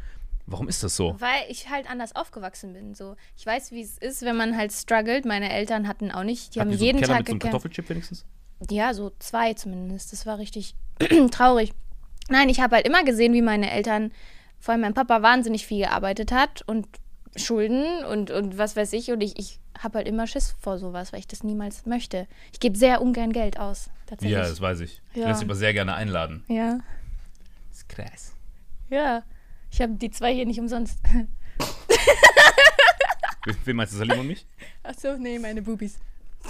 Warum 0.46 0.68
ist 0.68 0.85
das 0.85 0.94
so? 0.94 1.16
Weil 1.18 1.42
ich 1.49 1.68
halt 1.70 1.90
anders 1.90 2.14
aufgewachsen 2.14 2.72
bin. 2.72 2.94
So. 2.94 3.16
Ich 3.37 3.44
weiß, 3.44 3.72
wie 3.72 3.83
es 3.83 3.99
ist, 3.99 4.22
wenn 4.22 4.37
man 4.37 4.57
halt 4.57 4.72
struggelt. 4.72 5.25
Meine 5.25 5.51
Eltern 5.53 5.88
hatten 5.88 6.12
auch 6.12 6.22
nicht. 6.22 6.55
Die 6.55 6.61
Habt 6.61 6.68
haben 6.68 6.72
ihr 6.72 6.79
so 6.79 6.85
jeden 6.85 7.01
Keller 7.01 7.14
Tag 7.14 7.18
mit 7.20 7.27
so 7.27 7.33
einem. 7.33 7.40
Kartoffelchip 7.40 7.88
wenigstens? 7.88 8.25
Ja, 8.70 8.94
so 8.94 9.11
zwei 9.18 9.55
zumindest. 9.55 10.12
Das 10.12 10.25
war 10.25 10.38
richtig 10.38 10.77
traurig. 11.33 11.72
Nein, 12.29 12.49
ich 12.49 12.61
habe 12.61 12.77
halt 12.77 12.87
immer 12.87 13.03
gesehen, 13.03 13.33
wie 13.33 13.42
meine 13.42 13.70
Eltern, 13.70 14.12
vor 14.61 14.72
allem 14.72 14.83
mein 14.83 14.94
Papa, 14.94 15.20
wahnsinnig 15.20 15.66
viel 15.66 15.79
gearbeitet 15.79 16.31
hat 16.31 16.62
und 16.66 16.87
Schulden 17.38 18.05
und, 18.05 18.31
und 18.31 18.59
was 18.59 18.77
weiß 18.77 18.92
ich. 18.94 19.11
Und 19.11 19.20
ich, 19.22 19.38
ich 19.38 19.59
habe 19.79 19.99
halt 19.99 20.09
immer 20.09 20.27
Schiss 20.27 20.55
vor 20.61 20.79
sowas, 20.79 21.12
weil 21.12 21.20
ich 21.20 21.27
das 21.29 21.42
niemals 21.44 21.85
möchte. 21.87 22.27
Ich 22.53 22.61
gebe 22.61 22.77
sehr 22.79 23.03
ungern 23.03 23.33
Geld 23.33 23.59
aus, 23.59 23.90
tatsächlich. 24.07 24.37
Ja, 24.38 24.46
das 24.49 24.61
weiß 24.61 24.81
ich. 24.81 25.01
Ich 25.12 25.20
Ja. 25.20 25.29
lässt 25.29 25.42
aber 25.42 25.55
sehr 25.55 25.72
gerne 25.72 25.94
einladen. 25.94 26.44
ja. 26.49 26.79
Das 27.68 27.79
ist 27.79 27.88
krass. 27.90 28.33
Ja. 28.88 29.22
Ich 29.70 29.81
habe 29.83 29.92
die 29.94 30.11
zwei 30.11 30.33
hier 30.35 30.46
nicht 30.46 30.59
umsonst. 30.61 30.99
Wen 33.64 33.77
meinst 33.77 33.92
du, 33.92 33.99
Salim 33.99 34.18
und 34.20 34.27
mich? 34.27 34.46
Achso, 34.83 35.16
nee, 35.18 35.38
meine 35.38 35.62
Bubis. 35.62 35.99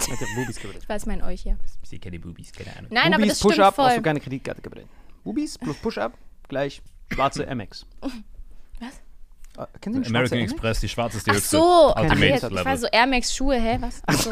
Der 0.07 0.15
Bubis. 0.35 0.57
Ich 0.79 0.89
weiß 0.89 1.05
mein 1.05 1.21
euch, 1.23 1.43
ja. 1.45 1.55
Ich 1.83 1.89
sehe 1.89 1.99
keine 1.99 2.19
Bubis, 2.19 2.51
keine 2.53 2.75
Ahnung. 2.77 2.91
Nein, 2.91 3.13
aber 3.13 3.17
Bubis 3.23 3.29
das 3.29 3.39
stimmt 3.39 3.53
Push-Up 3.55 3.75
brauchst 3.75 3.97
du 3.97 4.01
keine 4.01 4.19
Kreditkarte 4.19 4.61
gebrannt. 4.61 4.87
Bubis 5.23 5.57
plus 5.57 5.77
Push-Up 5.77 6.13
gleich 6.47 6.81
schwarze 7.11 7.45
MX. 7.53 7.85
Was? 8.79 9.01
Äh, 9.57 9.65
kennen 9.81 9.95
Sie 9.95 10.01
den 10.01 10.15
American? 10.15 10.39
Express, 10.39 10.79
die 10.81 10.89
schwarze 10.89 11.17
ist 11.17 11.25
die 11.27 11.31
Ach 11.31 11.35
höchste. 11.35 11.57
so, 11.57 11.93
ach, 11.95 12.01
Ultimate 12.03 12.25
jetzt, 12.27 12.43
ich 12.43 12.49
Level. 12.49 12.65
war 12.65 12.77
so 12.77 12.87
Air 12.87 13.07
Max 13.07 13.35
Schuhe, 13.35 13.55
hä? 13.59 13.77
Was? 13.81 14.01
Ach 14.05 14.13
so. 14.17 14.31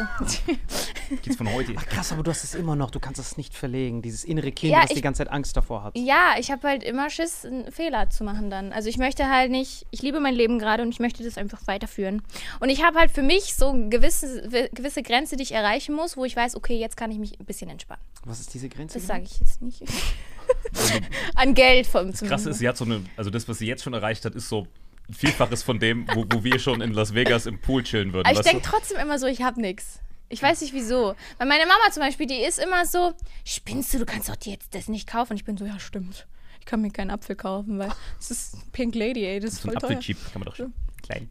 Geht's 1.22 1.36
von 1.36 1.52
heute. 1.52 1.72
Ach 1.76 1.86
krass, 1.86 2.12
aber 2.12 2.22
du 2.22 2.30
hast 2.30 2.44
es 2.44 2.54
immer 2.54 2.76
noch. 2.76 2.90
Du 2.90 3.00
kannst 3.00 3.18
es 3.20 3.36
nicht 3.36 3.54
verlegen. 3.54 4.02
Dieses 4.02 4.24
innere 4.24 4.52
Kind, 4.52 4.72
Ja, 4.72 4.82
das 4.82 4.90
die 4.90 4.96
ich- 4.96 5.02
ganze 5.02 5.18
Zeit 5.24 5.32
Angst 5.32 5.56
davor 5.56 5.82
hat. 5.84 5.96
Ja, 5.96 6.34
ich 6.38 6.50
habe 6.50 6.66
halt 6.68 6.82
immer 6.84 7.10
Schiss, 7.10 7.44
einen 7.44 7.70
Fehler 7.72 8.08
zu 8.10 8.24
machen 8.24 8.50
dann. 8.50 8.72
Also 8.72 8.88
ich 8.88 8.98
möchte 8.98 9.28
halt 9.28 9.50
nicht, 9.50 9.86
ich 9.90 10.02
liebe 10.02 10.20
mein 10.20 10.34
Leben 10.34 10.58
gerade 10.58 10.82
und 10.82 10.90
ich 10.90 11.00
möchte 11.00 11.24
das 11.24 11.38
einfach 11.38 11.60
weiterführen. 11.66 12.22
Und 12.60 12.68
ich 12.68 12.84
habe 12.84 12.98
halt 12.98 13.10
für 13.10 13.22
mich 13.22 13.54
so 13.54 13.70
eine 13.70 13.88
gewisse, 13.88 14.48
gewisse 14.72 15.02
Grenze, 15.02 15.36
die 15.36 15.42
ich 15.42 15.52
erreichen 15.52 15.94
muss, 15.94 16.16
wo 16.16 16.24
ich 16.24 16.36
weiß, 16.36 16.54
okay, 16.56 16.78
jetzt 16.78 16.96
kann 16.96 17.10
ich 17.10 17.18
mich 17.18 17.38
ein 17.40 17.44
bisschen 17.46 17.68
entspannen. 17.70 18.02
Was 18.24 18.40
ist 18.40 18.54
diese 18.54 18.68
Grenze? 18.68 18.98
Das 18.98 19.06
genau? 19.08 19.14
sage 19.14 19.24
ich 19.30 19.40
jetzt 19.40 19.62
nicht. 19.62 19.82
An 21.34 21.54
Geld 21.54 21.86
vom 21.86 22.10
Das 22.12 22.20
Krasse 22.22 22.50
ist, 22.50 22.58
sie 22.58 22.68
hat 22.68 22.76
so 22.76 22.84
eine, 22.84 23.02
also 23.16 23.30
das, 23.30 23.48
was 23.48 23.58
sie 23.58 23.66
jetzt 23.66 23.82
schon 23.82 23.94
erreicht 23.94 24.24
hat, 24.24 24.34
ist 24.34 24.48
so 24.48 24.66
Vielfaches 25.10 25.62
von 25.62 25.78
dem, 25.78 26.06
wo, 26.14 26.24
wo 26.30 26.42
wir 26.42 26.58
schon 26.58 26.80
in 26.80 26.92
Las 26.92 27.14
Vegas 27.14 27.46
im 27.46 27.60
Pool 27.60 27.82
chillen 27.84 28.12
würden. 28.12 28.26
Aber 28.26 28.38
ich 28.38 28.44
denke 28.44 28.62
trotzdem 28.62 28.98
immer 28.98 29.18
so, 29.18 29.26
ich 29.26 29.42
habe 29.42 29.60
nichts. 29.60 30.00
Ich 30.28 30.42
weiß 30.42 30.60
nicht 30.62 30.74
wieso. 30.74 31.14
Weil 31.38 31.46
meine 31.46 31.66
Mama 31.66 31.90
zum 31.92 32.02
Beispiel, 32.02 32.26
die 32.26 32.40
ist 32.40 32.58
immer 32.58 32.84
so, 32.84 33.14
spinnst 33.44 33.94
du, 33.94 33.98
du 33.98 34.06
kannst 34.06 34.28
doch 34.28 34.36
dir 34.36 34.54
jetzt 34.54 34.74
das 34.74 34.88
nicht 34.88 35.08
kaufen. 35.08 35.32
Und 35.32 35.36
ich 35.36 35.44
bin 35.44 35.56
so, 35.56 35.64
ja 35.64 35.78
stimmt. 35.78 36.26
Ich 36.58 36.66
kann 36.66 36.80
mir 36.80 36.90
keinen 36.90 37.10
Apfel 37.10 37.36
kaufen, 37.36 37.78
weil 37.78 37.92
das 38.18 38.30
ist 38.32 38.72
Pink 38.72 38.96
Lady, 38.96 39.24
ey, 39.24 39.38
das 39.38 39.52
ist 39.52 39.62
so 39.62 39.68
voll 39.68 39.76
ein 39.76 39.80
teuer. 39.80 39.90
Apfelchip 39.90 40.18
kann 40.32 40.40
man 40.40 40.46
doch 40.46 40.56
schon. 40.56 40.72
Klein. 41.02 41.30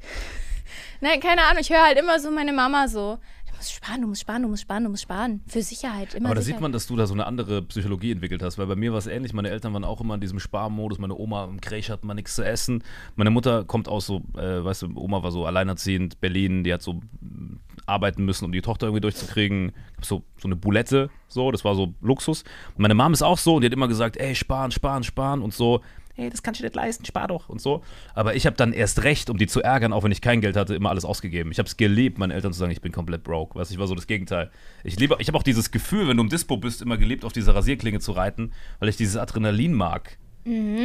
Nein, 1.01 1.19
keine 1.19 1.43
Ahnung, 1.43 1.59
ich 1.59 1.69
höre 1.69 1.83
halt 1.83 1.97
immer 1.99 2.19
so 2.21 2.31
meine 2.31 2.53
Mama 2.53 2.87
so, 2.87 3.19
du 3.55 3.59
musst 3.59 3.73
sparen, 3.73 4.01
du 4.01 4.07
musst 4.07 4.21
sparen, 4.21 4.41
du 4.43 4.49
musst 4.49 4.61
sparen, 4.61 4.83
du 4.83 4.89
musst 4.89 5.03
sparen. 5.03 5.41
Für 5.47 5.61
Sicherheit, 5.61 6.13
immer 6.13 6.27
Aber 6.27 6.35
da 6.35 6.41
Sicherheit. 6.41 6.57
sieht 6.57 6.61
man, 6.61 6.71
dass 6.71 6.87
du 6.87 6.95
da 6.95 7.07
so 7.07 7.13
eine 7.13 7.25
andere 7.25 7.61
Psychologie 7.63 8.11
entwickelt 8.11 8.43
hast, 8.43 8.57
weil 8.57 8.67
bei 8.67 8.75
mir 8.75 8.91
war 8.91 8.99
es 8.99 9.07
ähnlich. 9.07 9.33
Meine 9.33 9.49
Eltern 9.49 9.73
waren 9.73 9.83
auch 9.83 10.01
immer 10.01 10.15
in 10.15 10.21
diesem 10.21 10.39
Sparmodus. 10.39 10.99
Meine 10.99 11.15
Oma 11.15 11.45
im 11.45 11.61
Krech 11.61 11.89
hat 11.89 12.03
mal 12.03 12.13
nichts 12.13 12.35
zu 12.35 12.43
essen. 12.43 12.83
Meine 13.15 13.29
Mutter 13.29 13.63
kommt 13.63 13.87
aus 13.87 14.05
so, 14.05 14.21
äh, 14.37 14.63
weißt 14.63 14.83
du, 14.83 14.91
Oma 14.95 15.23
war 15.23 15.31
so 15.31 15.45
alleinerziehend, 15.45 16.19
Berlin, 16.19 16.63
die 16.63 16.73
hat 16.73 16.81
so 16.81 16.93
mm, 16.93 17.59
arbeiten 17.85 18.25
müssen, 18.25 18.45
um 18.45 18.51
die 18.51 18.61
Tochter 18.61 18.87
irgendwie 18.87 19.01
durchzukriegen. 19.01 19.71
So, 20.01 20.23
so 20.37 20.47
eine 20.47 20.55
Boulette, 20.55 21.09
so, 21.27 21.51
das 21.51 21.63
war 21.63 21.75
so 21.75 21.93
Luxus. 22.01 22.43
Und 22.75 22.79
meine 22.79 22.95
Mom 22.95 23.13
ist 23.13 23.21
auch 23.21 23.37
so 23.37 23.55
und 23.55 23.61
die 23.61 23.67
hat 23.67 23.73
immer 23.73 23.87
gesagt, 23.87 24.17
ey, 24.17 24.35
sparen, 24.35 24.71
sparen, 24.71 25.03
sparen 25.03 25.41
und 25.41 25.53
so. 25.53 25.81
Hey, 26.15 26.29
das 26.29 26.43
kannst 26.43 26.61
du 26.61 26.63
nicht 26.63 26.75
leisten, 26.75 27.03
spar 27.05 27.27
doch 27.27 27.49
und 27.49 27.59
so. 27.59 27.83
Aber 28.13 28.35
ich 28.35 28.45
habe 28.45 28.55
dann 28.55 28.71
erst 28.71 29.03
recht, 29.03 29.29
um 29.29 29.37
die 29.37 29.47
zu 29.47 29.61
ärgern, 29.61 29.91
auch 29.91 30.03
wenn 30.03 30.13
ich 30.13 30.21
kein 30.21 30.39
Geld 30.39 30.55
hatte, 30.55 30.73
immer 30.73 30.89
alles 30.89 31.03
ausgegeben. 31.03 31.51
Ich 31.51 31.59
habe 31.59 31.67
es 31.67 31.75
geliebt, 31.75 32.17
meinen 32.17 32.31
Eltern 32.31 32.53
zu 32.53 32.59
sagen, 32.59 32.71
ich 32.71 32.79
bin 32.81 32.93
komplett 32.93 33.23
broke. 33.23 33.59
Weißt, 33.59 33.69
du, 33.69 33.73
ich 33.75 33.79
war 33.79 33.87
so 33.87 33.95
das 33.95 34.07
Gegenteil. 34.07 34.49
Ich 34.85 34.97
liebe, 34.97 35.17
ich 35.19 35.27
habe 35.27 35.37
auch 35.37 35.43
dieses 35.43 35.71
Gefühl, 35.71 36.07
wenn 36.07 36.15
du 36.15 36.23
im 36.23 36.29
Dispo 36.29 36.55
bist, 36.55 36.81
immer 36.81 36.97
geliebt, 36.97 37.25
auf 37.25 37.33
diese 37.33 37.53
Rasierklinge 37.53 37.99
zu 37.99 38.13
reiten, 38.13 38.53
weil 38.79 38.87
ich 38.87 38.95
dieses 38.95 39.17
Adrenalin 39.17 39.73
mag. 39.73 40.17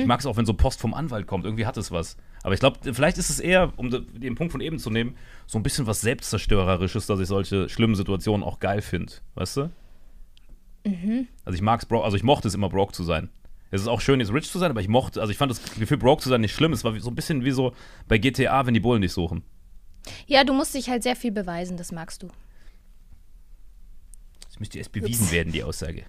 Ich 0.00 0.06
mag 0.06 0.18
es 0.18 0.26
auch, 0.26 0.36
wenn 0.36 0.46
so 0.46 0.54
Post 0.54 0.80
vom 0.80 0.94
Anwalt 0.94 1.26
kommt. 1.26 1.44
Irgendwie 1.44 1.66
hat 1.66 1.76
es 1.76 1.92
was. 1.92 2.16
Aber 2.42 2.54
ich 2.54 2.60
glaube, 2.60 2.78
vielleicht 2.94 3.18
ist 3.18 3.28
es 3.28 3.38
eher, 3.38 3.72
um 3.76 3.90
de- 3.90 4.00
den 4.00 4.34
Punkt 4.34 4.50
von 4.52 4.62
eben 4.62 4.78
zu 4.78 4.88
nehmen, 4.90 5.14
so 5.46 5.58
ein 5.58 5.62
bisschen 5.62 5.86
was 5.86 6.00
Selbstzerstörerisches, 6.00 7.06
dass 7.06 7.20
ich 7.20 7.28
solche 7.28 7.68
schlimmen 7.68 7.94
Situationen 7.94 8.42
auch 8.42 8.58
geil 8.58 8.80
finde. 8.80 9.12
Weißt 9.34 9.58
du? 9.58 9.70
Also 11.44 11.54
ich 11.54 11.60
mag's 11.62 11.84
broke, 11.84 12.04
also 12.04 12.16
ich 12.16 12.22
mochte 12.22 12.48
es 12.48 12.54
immer 12.54 12.70
broke 12.70 12.94
zu 12.94 13.04
sein. 13.04 13.28
Es 13.70 13.80
ist 13.82 13.86
auch 13.86 14.00
schön, 14.00 14.20
jetzt 14.20 14.32
rich 14.32 14.50
zu 14.50 14.58
sein, 14.58 14.70
aber 14.70 14.80
ich 14.80 14.88
mochte, 14.88 15.20
also 15.20 15.30
ich 15.30 15.38
fand 15.38 15.50
das 15.50 15.62
Gefühl, 15.78 15.96
broke 15.96 16.22
zu 16.22 16.28
sein 16.28 16.40
nicht 16.40 16.54
schlimm. 16.54 16.72
Es 16.72 16.82
war 16.82 16.98
so 16.98 17.10
ein 17.10 17.14
bisschen 17.14 17.44
wie 17.44 17.52
so 17.52 17.72
bei 18.08 18.18
GTA, 18.18 18.66
wenn 18.66 18.74
die 18.74 18.80
Bullen 18.80 19.02
dich 19.02 19.12
suchen. 19.12 19.42
Ja, 20.26 20.44
du 20.44 20.52
musst 20.52 20.74
dich 20.74 20.88
halt 20.88 21.02
sehr 21.02 21.14
viel 21.14 21.30
beweisen, 21.30 21.76
das 21.76 21.92
magst 21.92 22.22
du. 22.22 22.28
Das 24.46 24.58
müsste 24.58 24.78
erst 24.78 24.92
bewiesen 24.92 25.30
werden, 25.30 25.52
die 25.52 25.62
Aussage. 25.62 26.04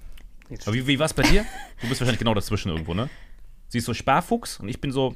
Jetzt 0.50 0.68
Aber 0.68 0.76
wie, 0.76 0.88
wie 0.88 1.00
war 1.00 1.06
es 1.06 1.14
bei 1.14 1.24
dir? 1.24 1.46
Du 1.82 1.88
bist 1.88 2.02
wahrscheinlich 2.02 2.20
genau 2.20 2.34
dazwischen 2.34 2.70
irgendwo, 2.70 2.94
ne? 2.94 3.10
Sie 3.70 3.78
ist 3.78 3.86
so 3.86 3.94
Sparfuchs 3.94 4.60
und 4.60 4.68
ich 4.68 4.82
bin 4.82 4.92
so, 4.92 5.16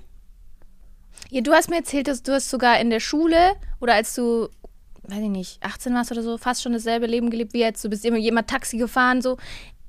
Ja, 1.30 1.42
du 1.42 1.52
hast 1.52 1.70
mir 1.70 1.78
erzählt, 1.78 2.08
dass 2.08 2.24
du 2.24 2.34
hast 2.34 2.50
sogar 2.50 2.80
in 2.80 2.90
der 2.90 3.00
Schule 3.00 3.56
oder 3.82 3.96
als 3.96 4.14
du, 4.16 4.50
weiß 5.04 5.20
ich 5.20 5.30
nicht, 5.30 5.64
18 5.64 5.94
warst 5.94 6.12
oder 6.12 6.24
so, 6.24 6.38
fast 6.38 6.64
schon 6.64 6.74
dasselbe 6.74 7.08
Leben 7.08 7.30
gelebt 7.30 7.54
wie 7.54 7.60
jetzt. 7.60 7.84
Du 7.84 7.90
bist 7.90 8.06
immer 8.06 8.18
jemand 8.18 8.50
Taxi 8.50 8.78
gefahren, 8.78 9.22
so. 9.22 9.38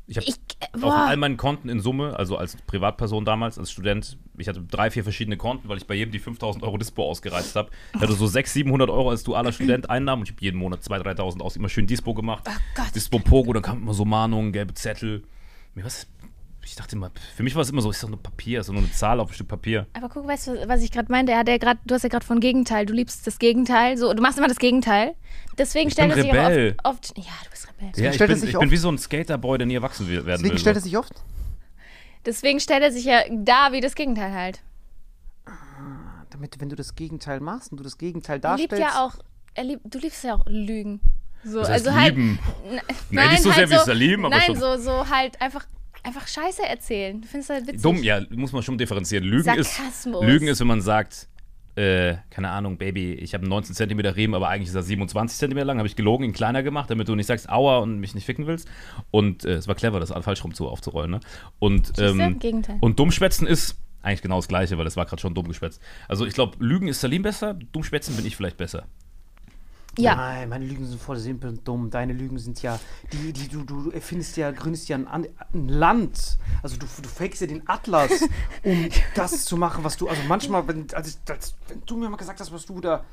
Ich 0.07 0.17
habe 0.17 0.27
äh, 0.27 0.85
auf 0.85 0.93
all 0.93 1.17
meinen 1.17 1.37
Konten 1.37 1.69
in 1.69 1.81
Summe, 1.81 2.17
also 2.17 2.37
als 2.37 2.57
Privatperson 2.67 3.25
damals, 3.25 3.59
als 3.59 3.73
Student, 3.73 4.19
ich 4.39 4.49
hatte 4.49 4.63
drei, 4.63 4.91
vier 4.91 5.03
verschiedene 5.03 5.37
Konten, 5.37 5.69
weil 5.69 5.79
ich 5.79 5.87
bei 5.87 5.95
jedem 5.95 6.13
die 6.13 6.19
5000 6.19 6.63
Euro 6.63 6.79
Dispo 6.79 7.05
ausgereizt 7.05 7.57
habe. 7.57 7.71
Ich 7.95 8.01
hatte 8.01 8.13
so 8.13 8.27
600, 8.27 8.47
700 8.67 8.91
Euro 8.91 9.11
als 9.11 9.25
dualer 9.25 9.53
Student 9.53 9.91
Einnahmen 9.91 10.23
und 10.23 10.29
ich 10.29 10.35
habe 10.35 10.45
jeden 10.45 10.59
Monat 10.59 10.81
2.000, 10.83 11.17
3.000 11.17 11.41
aus, 11.41 11.57
immer 11.57 11.69
schön 11.69 11.87
Dispo 11.87 12.15
gemacht. 12.15 12.45
Oh 12.49 12.53
Gott. 12.75 12.95
Dispo 12.95 13.19
Pogo, 13.19 13.53
dann 13.53 13.63
kamen 13.63 13.83
immer 13.83 13.95
so 13.95 14.05
Mahnungen, 14.05 14.53
gelbe 14.53 14.75
Zettel. 14.75 15.25
Mir 15.75 15.85
was, 15.85 16.07
ich 16.67 16.75
dachte 16.77 16.97
immer, 16.97 17.11
für 17.35 17.43
mich 17.43 17.55
war 17.55 17.63
es 17.63 17.71
immer 17.71 17.81
so, 17.81 17.91
ist 17.91 18.03
doch 18.03 18.09
nur 18.09 18.23
Papier, 18.23 18.61
ist 18.61 18.67
doch 18.69 18.73
nur 18.75 18.83
eine 18.83 18.93
Zahl 18.93 19.21
auf 19.21 19.31
ein 19.31 19.35
Stück 19.35 19.49
Papier. 19.49 19.87
Aber 19.95 20.09
guck, 20.09 20.27
weißt 20.27 20.49
du, 20.49 20.69
was 20.69 20.83
ich 20.83 20.91
gerade 20.91 21.11
meinte? 21.11 21.33
Er 21.33 21.39
hat 21.39 21.49
ja 21.49 21.59
grad, 21.59 21.79
du 21.85 21.95
hast 21.95 22.03
ja 22.03 22.09
gerade 22.09 22.27
von 22.27 22.41
Gegenteil. 22.41 22.87
Du 22.87 22.93
liebst 22.93 23.27
das 23.27 23.39
Gegenteil. 23.39 23.97
So, 23.97 24.13
du 24.13 24.21
machst 24.23 24.37
immer 24.39 24.49
das 24.49 24.59
Gegenteil. 24.59 25.15
Deswegen 25.57 25.89
Ich 25.89 25.95
stellt 25.95 26.11
bin 26.15 26.19
er 26.35 26.73
sich 26.73 26.75
oft, 26.85 27.13
oft. 27.15 27.19
Ja, 27.19 27.33
du 27.45 27.51
bist 27.51 27.69
Rebell. 27.69 28.05
Ja, 28.05 28.11
ich 28.11 28.19
bin, 28.19 28.45
ich 28.49 28.59
bin 28.59 28.71
wie 28.71 28.77
so 28.77 28.91
ein 28.91 28.99
Skaterboy, 28.99 29.59
der 29.59 29.67
nie 29.67 29.75
erwachsen 29.77 30.09
werden 30.09 30.27
Deswegen 30.27 30.51
will. 30.53 30.59
stellt 30.59 30.77
er 30.77 30.81
so. 30.81 30.85
sich 30.89 30.99
oft. 30.99 31.13
Deswegen 32.25 32.59
stellt 32.61 32.83
er 32.83 32.91
sich 32.93 33.05
ja 33.05 33.21
da 33.31 33.73
wie 33.73 33.81
das 33.81 33.95
Gegenteil 33.95 34.33
halt. 34.35 34.61
Damit, 36.31 36.61
wenn 36.61 36.69
du 36.69 36.77
das 36.77 36.95
Gegenteil 36.95 37.41
machst 37.41 37.71
und 37.71 37.79
du 37.79 37.85
das 37.85 37.97
Gegenteil 37.99 38.41
Er 38.43 38.57
liebt 38.57 38.73
darstellst. 38.73 38.95
ja 38.97 39.05
auch, 39.07 39.15
er 39.55 39.65
lieb, 39.65 39.81
du 39.85 39.99
liebst 39.99 40.25
ja 40.25 40.35
auch 40.35 40.45
Lügen. 40.47 41.01
So, 41.45 41.61
Das 41.61 41.69
heißt 41.71 41.87
also 41.87 41.99
halt. 41.99 42.17
lieben. 42.17 42.39
N- 42.69 42.81
Nein, 43.11 43.31
nicht 43.31 43.43
so 43.43 43.53
sehr 43.53 43.71
wie 43.71 43.77
Salim, 43.77 44.25
aber 44.25 44.35
Nein, 44.37 44.47
schon. 44.47 44.57
so, 44.57 44.77
so 44.79 45.09
halt 45.09 45.41
einfach, 45.41 45.65
einfach 46.03 46.27
Scheiße 46.27 46.63
erzählen. 46.63 47.21
Du 47.21 47.29
findest 47.29 47.51
halt 47.51 47.67
witzig. 47.67 47.83
Dumm, 47.83 48.03
ja, 48.03 48.21
muss 48.31 48.53
man 48.53 48.63
schon 48.63 48.79
differenzieren. 48.79 49.25
Lügen 49.25 49.45
Sarkasmus. 49.45 50.23
ist, 50.23 50.29
Lügen 50.29 50.49
ist, 50.49 50.61
wenn 50.61 50.67
man 50.67 50.81
sagt, 50.81 51.29
äh, 51.77 52.17
keine 52.31 52.49
Ahnung, 52.51 52.79
Baby, 52.79 53.13
ich 53.13 53.35
habe 53.35 53.43
einen 53.43 53.51
19 53.51 53.75
cm 53.75 54.01
Riemen, 54.01 54.35
aber 54.35 54.49
eigentlich 54.49 54.69
ist 54.69 54.75
er 54.75 54.83
27 54.83 55.39
cm 55.39 55.59
lang, 55.59 55.79
habe 55.79 55.87
ich 55.87 55.95
gelogen, 55.95 56.25
ihn 56.25 56.33
kleiner 56.33 56.63
gemacht, 56.63 56.91
damit 56.91 57.09
du 57.09 57.15
nicht 57.15 57.27
sagst, 57.27 57.51
aua 57.51 57.79
und 57.79 58.01
mich 58.01 58.15
nicht 58.15 58.25
ficken 58.25 58.47
willst. 58.47 58.69
Und 59.11 59.45
äh, 59.45 59.55
es 59.55 59.69
war 59.69 59.75
clever, 59.75 60.01
das 60.01 60.11
falsch 60.25 60.43
rum 60.43 60.55
zu 60.55 60.69
aufzurollen, 60.69 61.11
ne? 61.11 61.21
Und, 61.59 61.93
ähm, 61.99 62.39
Gegenteil. 62.39 62.79
und 62.81 62.99
Dummschwätzen 62.99 63.47
ist 63.47 63.77
eigentlich 64.03 64.23
genau 64.23 64.37
das 64.37 64.49
Gleiche, 64.49 64.79
weil 64.79 64.85
das 64.85 64.97
war 64.97 65.05
gerade 65.05 65.21
schon 65.21 65.35
dumm 65.35 65.49
geschwätzt. 65.49 65.83
Also 66.09 66.25
ich 66.25 66.33
glaube, 66.33 66.57
Lügen 66.65 66.89
ist 66.89 67.01
Salim 67.01 67.23
besser, 67.23 67.55
Dummschwätzen 67.73 68.17
bin 68.17 68.25
ich 68.25 68.37
vielleicht 68.37 68.57
besser. 68.57 68.87
Ja. 69.99 70.15
Nein, 70.17 70.49
meine 70.49 70.65
Lügen 70.67 70.85
sind 70.87 71.01
voll 71.01 71.17
simpel 71.17 71.51
und 71.51 71.67
dumm. 71.67 71.91
Deine 71.91 72.13
Lügen 72.13 72.39
sind 72.39 72.63
ja, 72.63 72.79
die, 73.13 73.33
die 73.33 73.49
du, 73.49 73.63
du 73.65 73.91
erfindest 73.91 74.37
ja, 74.37 74.51
gründest 74.51 74.89
ja 74.89 74.97
ein, 74.97 75.07
An- 75.09 75.27
ein 75.55 75.69
Land. 75.69 76.39
Also 76.63 76.77
du, 76.77 76.87
du 76.87 77.09
fakest 77.09 77.41
ja 77.43 77.47
den 77.47 77.69
Atlas, 77.69 78.11
um 78.63 78.89
das 79.15 79.45
zu 79.45 79.57
machen, 79.57 79.85
was 79.85 79.97
du, 79.97 80.09
also 80.09 80.23
manchmal, 80.29 80.67
wenn, 80.69 80.87
als 80.95 81.09
ich, 81.09 81.17
als, 81.31 81.55
wenn 81.69 81.83
du 81.87 81.97
mir 81.97 82.09
mal 82.11 82.17
gesagt 82.17 82.41
hast, 82.41 82.53
was 82.53 82.67
du 82.67 82.81
da, 82.81 83.05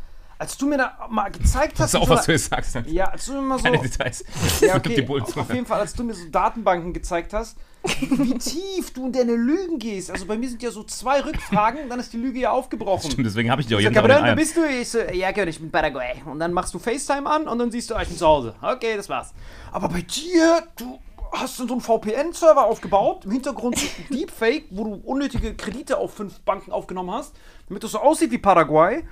als 0.43 0.57
du 0.57 0.65
mir 0.67 0.77
da 0.77 1.07
mal 1.09 1.29
gezeigt 1.31 1.79
hast, 1.79 1.93
Das 1.93 1.93
ist 1.93 1.95
auch, 1.95 2.07
so 2.07 2.13
was 2.15 2.25
du 2.25 2.33
jetzt 2.33 2.49
sagst. 2.49 2.75
ne? 2.75 2.83
ja, 2.87 3.05
als 3.05 3.25
du 3.25 3.33
mir 3.33 3.41
mal 3.41 3.57
so, 3.57 3.63
Keine 3.63 3.79
Details. 3.79 4.25
ja, 4.59 4.75
okay, 4.75 4.95
die 5.01 5.07
auf, 5.07 5.37
auf 5.37 5.53
jeden 5.53 5.65
Fall, 5.65 5.79
als 5.79 5.93
du 5.93 6.03
mir 6.03 6.13
so 6.13 6.27
Datenbanken 6.29 6.91
gezeigt 6.91 7.31
hast, 7.31 7.57
wie 8.01 8.33
tief 8.37 8.91
du 8.93 9.05
in 9.05 9.13
deine 9.13 9.35
Lügen 9.35 9.79
gehst. 9.79 10.11
Also 10.11 10.25
bei 10.25 10.37
mir 10.37 10.49
sind 10.49 10.61
ja 10.61 10.69
so 10.69 10.83
zwei 10.83 11.21
Rückfragen, 11.21 11.87
dann 11.87 11.97
ist 12.01 12.11
die 12.11 12.17
Lüge 12.17 12.39
ja 12.39 12.51
aufgebrochen. 12.51 13.09
Stimmt, 13.09 13.25
deswegen 13.25 13.49
habe 13.49 13.61
ich 13.61 13.67
die 13.67 13.75
auch 13.75 13.79
jeden 13.79 13.93
Tag 13.93 14.03
den 14.03 14.09
wer 14.09 14.23
Eiern. 14.23 14.35
bist 14.35 14.57
du? 14.57 14.65
Ich 14.65 14.89
so, 14.89 14.99
ja, 14.99 15.31
Gott, 15.31 15.47
ich 15.47 15.59
bin 15.59 15.71
Paraguay. 15.71 16.21
Und 16.25 16.39
dann 16.39 16.51
machst 16.51 16.73
du 16.73 16.79
FaceTime 16.79 17.29
an 17.29 17.47
und 17.47 17.57
dann 17.59 17.71
siehst 17.71 17.89
du, 17.89 17.95
ah, 17.95 18.01
ich 18.01 18.09
bin 18.09 18.17
zu 18.17 18.27
Hause. 18.27 18.53
Okay, 18.61 18.97
das 18.97 19.07
war's. 19.07 19.33
Aber 19.71 19.87
bei 19.87 20.01
dir, 20.01 20.63
du 20.75 20.99
hast 21.31 21.55
so 21.55 21.63
einen 21.63 21.79
VPN-Server 21.79 22.65
aufgebaut, 22.65 23.23
im 23.23 23.31
Hintergrund 23.31 23.79
Deepfake, 24.09 24.65
wo 24.71 24.83
du 24.83 24.93
unnötige 25.05 25.55
Kredite 25.55 25.97
auf 25.97 26.13
fünf 26.13 26.41
Banken 26.41 26.71
aufgenommen 26.73 27.11
hast, 27.11 27.33
damit 27.69 27.81
das 27.83 27.91
so 27.91 27.99
aussieht 27.99 28.31
wie 28.31 28.37
Paraguay. 28.39 29.03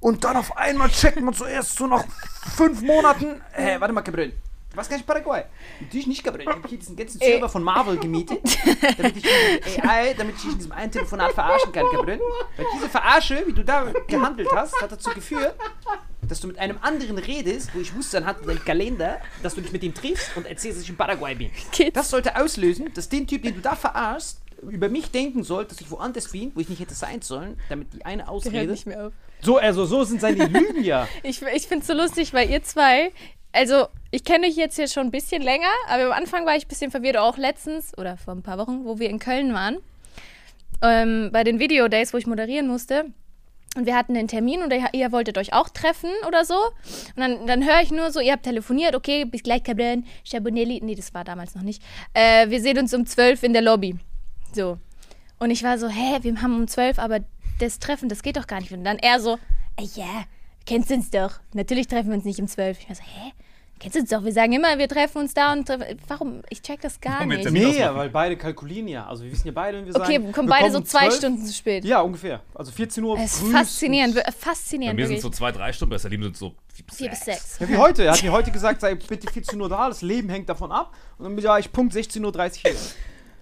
Und 0.00 0.24
dann 0.24 0.36
auf 0.36 0.56
einmal 0.56 0.88
checkt 0.90 1.20
man 1.20 1.34
zuerst 1.34 1.76
so 1.76 1.86
nach 1.86 2.04
fünf 2.56 2.82
Monaten, 2.82 3.40
äh, 3.56 3.80
warte 3.80 3.92
mal, 3.92 4.02
Gabriel. 4.02 4.32
Du 4.70 4.76
warst 4.76 4.90
gar 4.90 4.96
nicht 4.96 5.06
Paraguay. 5.06 5.44
Natürlich 5.80 6.06
nicht, 6.06 6.22
Gabriel. 6.22 6.48
Ich 6.48 6.54
habe 6.54 6.68
hier 6.68 6.78
diesen 6.78 6.94
ganzen 6.94 7.18
Server 7.18 7.48
von 7.48 7.62
Marvel 7.62 7.96
gemietet, 7.96 8.40
damit 8.98 9.16
ich 9.16 9.82
AI, 9.82 10.14
damit 10.18 10.36
ich 10.36 10.44
in 10.44 10.56
diesem 10.56 10.72
einen 10.72 10.92
Telefonat 10.92 11.32
verarschen 11.32 11.72
kann, 11.72 11.86
Gabriel. 11.90 12.20
Weil 12.56 12.66
diese 12.74 12.88
Verarsche, 12.88 13.44
wie 13.46 13.52
du 13.52 13.64
da 13.64 13.90
gehandelt 14.06 14.48
hast, 14.54 14.80
hat 14.80 14.92
dazu 14.92 15.10
geführt, 15.10 15.56
dass 16.20 16.40
du 16.40 16.48
mit 16.48 16.58
einem 16.58 16.78
anderen 16.82 17.16
redest, 17.16 17.74
wo 17.74 17.80
ich 17.80 17.94
wusste 17.96 18.18
anhand 18.18 18.46
deinem 18.46 18.62
Kalender, 18.62 19.20
dass 19.42 19.54
du 19.54 19.62
dich 19.62 19.72
mit 19.72 19.82
ihm 19.82 19.94
triffst 19.94 20.36
und 20.36 20.46
erzählst, 20.46 20.78
dass 20.78 20.84
ich 20.84 20.90
in 20.90 20.96
Paraguay 20.96 21.34
bin. 21.34 21.50
Geht's? 21.72 21.94
Das 21.94 22.10
sollte 22.10 22.36
auslösen, 22.36 22.92
dass 22.92 23.08
den 23.08 23.26
Typ, 23.26 23.42
den 23.42 23.54
du 23.54 23.60
da 23.60 23.74
verarschst, 23.74 24.38
über 24.62 24.88
mich 24.88 25.10
denken 25.10 25.44
soll, 25.44 25.64
dass 25.64 25.80
ich 25.80 25.90
woanders 25.90 26.28
bin, 26.28 26.52
wo 26.54 26.60
ich 26.60 26.68
nicht 26.68 26.80
hätte 26.80 26.94
sein 26.94 27.22
sollen, 27.22 27.58
damit 27.68 27.94
die 27.94 28.04
eine 28.04 28.24
Der 28.24 28.26
hört 28.26 28.36
Ausrede. 28.36 29.12
So, 29.40 29.56
also 29.58 29.84
so 29.84 30.04
sind 30.04 30.20
seine 30.20 30.46
Lügen 30.46 30.84
ja. 30.84 31.08
Ich, 31.22 31.42
ich 31.42 31.66
finde 31.66 31.82
es 31.82 31.86
so 31.86 31.94
lustig, 31.94 32.32
weil 32.32 32.50
ihr 32.50 32.62
zwei, 32.62 33.12
also 33.52 33.86
ich 34.10 34.24
kenne 34.24 34.46
euch 34.46 34.56
jetzt 34.56 34.76
hier 34.76 34.88
schon 34.88 35.06
ein 35.06 35.10
bisschen 35.10 35.42
länger, 35.42 35.70
aber 35.88 36.06
am 36.06 36.12
Anfang 36.12 36.46
war 36.46 36.56
ich 36.56 36.64
ein 36.64 36.68
bisschen 36.68 36.90
verwirrt, 36.90 37.16
auch 37.16 37.36
letztens 37.36 37.96
oder 37.96 38.16
vor 38.16 38.34
ein 38.34 38.42
paar 38.42 38.58
Wochen, 38.58 38.84
wo 38.84 38.98
wir 38.98 39.10
in 39.10 39.18
Köln 39.18 39.52
waren, 39.54 39.78
ähm, 40.82 41.30
bei 41.32 41.44
den 41.44 41.58
Video 41.58 41.88
Days, 41.88 42.12
wo 42.12 42.18
ich 42.18 42.26
moderieren 42.26 42.68
musste. 42.68 43.06
Und 43.76 43.86
wir 43.86 43.94
hatten 43.94 44.14
den 44.14 44.28
Termin 44.28 44.62
und 44.62 44.72
ihr, 44.72 44.86
ihr 44.92 45.12
wolltet 45.12 45.36
euch 45.36 45.52
auch 45.52 45.68
treffen 45.68 46.10
oder 46.26 46.44
so. 46.44 46.54
Und 46.54 47.18
dann, 47.18 47.46
dann 47.46 47.64
höre 47.64 47.82
ich 47.82 47.90
nur 47.90 48.10
so, 48.10 48.18
ihr 48.18 48.32
habt 48.32 48.44
telefoniert, 48.44 48.96
okay, 48.96 49.24
bis 49.24 49.42
gleich, 49.42 49.62
Cabrin, 49.62 50.04
Chabonelli. 50.24 50.80
Nee, 50.82 50.94
das 50.94 51.12
war 51.12 51.22
damals 51.22 51.54
noch 51.54 51.62
nicht. 51.62 51.82
Äh, 52.14 52.48
wir 52.48 52.60
sehen 52.60 52.78
uns 52.78 52.94
um 52.94 53.06
12 53.06 53.42
in 53.42 53.52
der 53.52 53.62
Lobby. 53.62 53.96
So. 54.52 54.78
Und 55.38 55.50
ich 55.50 55.62
war 55.62 55.78
so, 55.78 55.88
hä, 55.88 56.18
wir 56.22 56.42
haben 56.42 56.56
um 56.56 56.66
12, 56.66 56.98
aber 56.98 57.20
das 57.58 57.78
Treffen, 57.78 58.08
das 58.08 58.22
geht 58.22 58.36
doch 58.36 58.46
gar 58.46 58.60
nicht. 58.60 58.72
Und 58.72 58.84
dann 58.84 58.98
er 58.98 59.20
so, 59.20 59.38
"Ey, 59.76 59.88
ja, 59.94 60.24
kennst 60.66 60.90
du 60.90 60.94
uns 60.94 61.10
doch. 61.10 61.32
Natürlich 61.52 61.86
treffen 61.88 62.08
wir 62.10 62.16
uns 62.16 62.24
nicht 62.24 62.40
um 62.40 62.46
12. 62.48 62.78
Ich 62.80 62.88
war 62.88 62.96
so, 62.96 63.02
hä? 63.02 63.32
Kennst 63.80 63.94
du 63.94 64.00
uns 64.00 64.10
doch? 64.10 64.24
Wir 64.24 64.32
sagen 64.32 64.52
immer, 64.52 64.76
wir 64.76 64.88
treffen 64.88 65.18
uns 65.18 65.34
da 65.34 65.52
und 65.52 65.64
treffen. 65.64 65.84
Warum? 66.08 66.42
Ich 66.50 66.60
check 66.62 66.80
das 66.80 67.00
gar 67.00 67.24
jetzt 67.30 67.52
nicht. 67.52 67.64
Nee, 67.78 67.78
weil 67.92 68.10
beide 68.10 68.36
kalkulieren 68.36 68.88
ja. 68.88 69.06
Also 69.06 69.22
wir 69.22 69.30
wissen 69.30 69.46
ja 69.46 69.52
beide, 69.52 69.78
wenn 69.78 69.86
wir 69.86 69.94
Okay, 69.94 70.14
sagen, 70.14 70.24
wir 70.26 70.32
kommen 70.32 70.48
wir 70.48 70.56
beide 70.58 70.72
so 70.72 70.78
um 70.78 70.84
zwei 70.84 71.06
12. 71.06 71.14
Stunden 71.16 71.46
zu 71.46 71.52
spät. 71.54 71.84
Ja, 71.84 72.00
ungefähr. 72.00 72.40
Also 72.56 72.72
14 72.72 73.04
Uhr 73.04 73.16
Es 73.20 73.40
ist 73.40 73.52
faszinierend, 73.52 74.16
wir- 74.16 74.24
Bei 74.24 74.32
faszinierend. 74.32 74.98
mir 74.98 75.06
sind 75.06 75.20
so 75.20 75.30
zwei, 75.30 75.52
drei 75.52 75.72
Stunden, 75.72 75.90
bei 75.90 75.98
Salim 75.98 76.24
sind 76.24 76.36
so 76.36 76.56
vier 76.74 76.86
bis 76.86 76.96
Vier 76.96 77.10
bis 77.10 77.20
sechs. 77.20 77.56
sechs. 77.56 77.58
Ja, 77.60 77.68
wie 77.68 77.76
heute. 77.76 78.02
Er 78.02 78.14
hat 78.14 78.22
mir 78.24 78.32
heute 78.32 78.50
gesagt, 78.50 78.80
sei 78.80 78.96
bitte 78.96 79.32
14 79.32 79.60
Uhr 79.60 79.68
da, 79.68 79.86
das 79.88 80.02
Leben 80.02 80.28
hängt 80.28 80.48
davon 80.48 80.72
ab. 80.72 80.92
Und 81.16 81.26
dann 81.26 81.36
bin 81.36 81.38
ich, 81.38 81.44
ja, 81.44 81.56
ich 81.56 81.70
Punkt 81.70 81.94
16.30 81.94 82.24
Uhr 82.66 82.72
hier. 82.72 82.80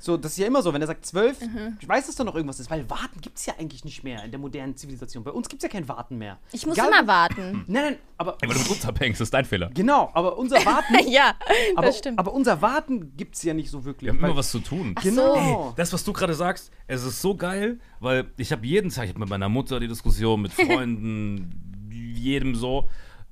So, 0.06 0.16
das 0.16 0.32
ist 0.32 0.38
ja 0.38 0.46
immer 0.46 0.62
so, 0.62 0.72
wenn 0.72 0.80
er 0.80 0.86
sagt 0.86 1.04
12, 1.04 1.40
Mhm. 1.40 1.78
ich 1.80 1.88
weiß, 1.88 2.06
dass 2.06 2.14
da 2.14 2.22
noch 2.22 2.36
irgendwas 2.36 2.60
ist, 2.60 2.70
weil 2.70 2.88
Warten 2.88 3.20
gibt 3.20 3.38
es 3.38 3.46
ja 3.46 3.54
eigentlich 3.58 3.84
nicht 3.84 4.04
mehr 4.04 4.22
in 4.22 4.30
der 4.30 4.38
modernen 4.38 4.76
Zivilisation. 4.76 5.24
Bei 5.24 5.32
uns 5.32 5.48
gibt 5.48 5.64
es 5.64 5.68
ja 5.68 5.72
kein 5.72 5.88
Warten 5.88 6.16
mehr. 6.16 6.38
Ich 6.52 6.64
muss 6.64 6.78
Egal- 6.78 6.90
immer 6.92 7.06
warten. 7.08 7.64
Nein, 7.66 7.82
nein, 7.84 7.96
aber. 8.16 8.38
Ey, 8.40 8.48
weil 8.48 8.54
du 8.54 8.62
mit 8.62 8.70
uns 8.70 8.86
abhängst, 8.86 9.20
das 9.20 9.26
ist 9.26 9.34
dein 9.34 9.44
Fehler. 9.44 9.68
Genau, 9.74 10.10
aber 10.14 10.38
unser 10.38 10.64
Warten. 10.64 10.94
ja, 11.08 11.34
aber, 11.74 11.88
das 11.88 11.98
stimmt. 11.98 12.20
aber 12.20 12.32
unser 12.32 12.62
Warten 12.62 13.16
gibt 13.16 13.34
es 13.34 13.42
ja 13.42 13.52
nicht 13.52 13.68
so 13.68 13.84
wirklich. 13.84 14.06
Wir 14.06 14.12
haben 14.14 14.22
weil- 14.22 14.30
immer 14.30 14.38
was 14.38 14.52
zu 14.52 14.60
tun. 14.60 14.94
Genau. 15.02 15.72
Das, 15.76 15.92
was 15.92 16.04
du 16.04 16.12
gerade 16.12 16.34
sagst, 16.34 16.70
es 16.86 17.02
ist 17.04 17.20
so 17.20 17.34
geil, 17.34 17.80
weil 17.98 18.30
ich 18.36 18.52
habe 18.52 18.64
jeden 18.64 18.90
Tag, 18.90 19.04
ich 19.04 19.10
habe 19.10 19.18
mit 19.18 19.28
meiner 19.28 19.48
Mutter 19.48 19.80
die 19.80 19.88
Diskussion, 19.88 20.40
mit 20.40 20.52
Freunden, 21.00 21.90
jedem 21.90 22.54
so, 22.54 22.88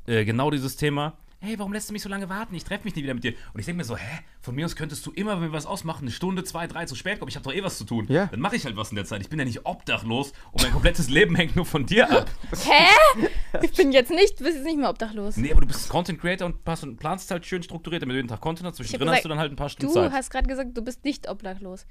äh, 0.09 0.25
genau 0.25 0.51
dieses 0.51 0.77
Thema. 0.77 1.13
Hey, 1.47 1.59
warum 1.59 1.75
lässt 1.75 1.91
du 1.91 1.93
mich 1.93 2.01
so 2.01 2.09
lange 2.09 2.31
warten? 2.31 2.55
Ich 2.55 2.65
treffe 2.65 2.85
mich 2.85 2.97
nie 2.97 3.03
wieder 3.03 3.13
mit 3.13 3.23
dir. 3.23 3.35
Und 3.53 3.61
ich 3.61 3.67
denke 3.67 3.77
mir 3.77 3.85
so, 3.85 3.99
hä, 3.99 4.21
von 4.41 4.55
mir 4.55 4.65
aus 4.65 4.77
könntest 4.77 5.05
du 5.05 5.11
immer, 5.13 5.35
wenn 5.37 5.51
wir 5.51 5.53
was 5.53 5.67
ausmachen, 5.67 6.05
eine 6.05 6.11
Stunde, 6.11 6.43
zwei, 6.43 6.67
drei 6.67 6.87
zu 6.87 6.95
spät 6.95 7.19
kommen. 7.19 7.29
Ich 7.29 7.37
habe 7.37 7.45
doch 7.45 7.53
eh 7.53 7.63
was 7.63 7.77
zu 7.77 7.85
tun. 7.85 8.07
Ja. 8.09 8.27
Dann 8.29 8.41
mache 8.41 8.57
ich 8.57 8.65
halt 8.65 8.77
was 8.77 8.89
in 8.89 8.97
der 8.97 9.05
Zeit. 9.05 9.21
Ich 9.21 9.29
bin 9.29 9.39
ja 9.39 9.45
nicht 9.45 9.67
obdachlos 9.67 10.33
und 10.53 10.63
mein 10.63 10.73
komplettes 10.73 11.11
Leben 11.11 11.35
hängt 11.37 11.55
nur 11.55 11.67
von 11.67 11.85
dir 11.85 12.11
ab. 12.11 12.31
Hä? 12.65 13.29
Ich 13.63 13.73
bin 13.73 13.93
jetzt 13.93 14.09
nicht, 14.11 14.39
bist 14.39 14.57
jetzt 14.57 14.65
nicht 14.65 14.79
mehr 14.79 14.89
obdachlos. 14.89 15.37
Nee, 15.37 15.53
aber 15.53 15.61
du 15.61 15.67
bist 15.67 15.87
Content 15.91 16.19
Creator 16.19 16.47
und 16.47 16.65
passt 16.65 16.83
und 16.83 16.97
planst 16.97 17.31
halt 17.31 17.45
schön 17.45 17.63
strukturiert, 17.63 18.01
damit 18.01 18.15
du 18.15 18.17
jeden 18.17 18.29
Tag 18.29 18.41
Content 18.41 18.67
hast. 18.67 18.77
Zwischendrin 18.77 19.01
gesagt, 19.01 19.17
hast 19.19 19.25
du 19.27 19.29
dann 19.29 19.39
halt 19.39 19.53
ein 19.53 19.57
paar 19.57 19.69
Stunden 19.69 19.93
Du 19.93 20.01
Zeit. 20.01 20.13
hast 20.13 20.31
gerade 20.31 20.49
gesagt, 20.49 20.71
du 20.75 20.81
bist 20.81 21.05
nicht 21.05 21.29
obdachlos. 21.29 21.85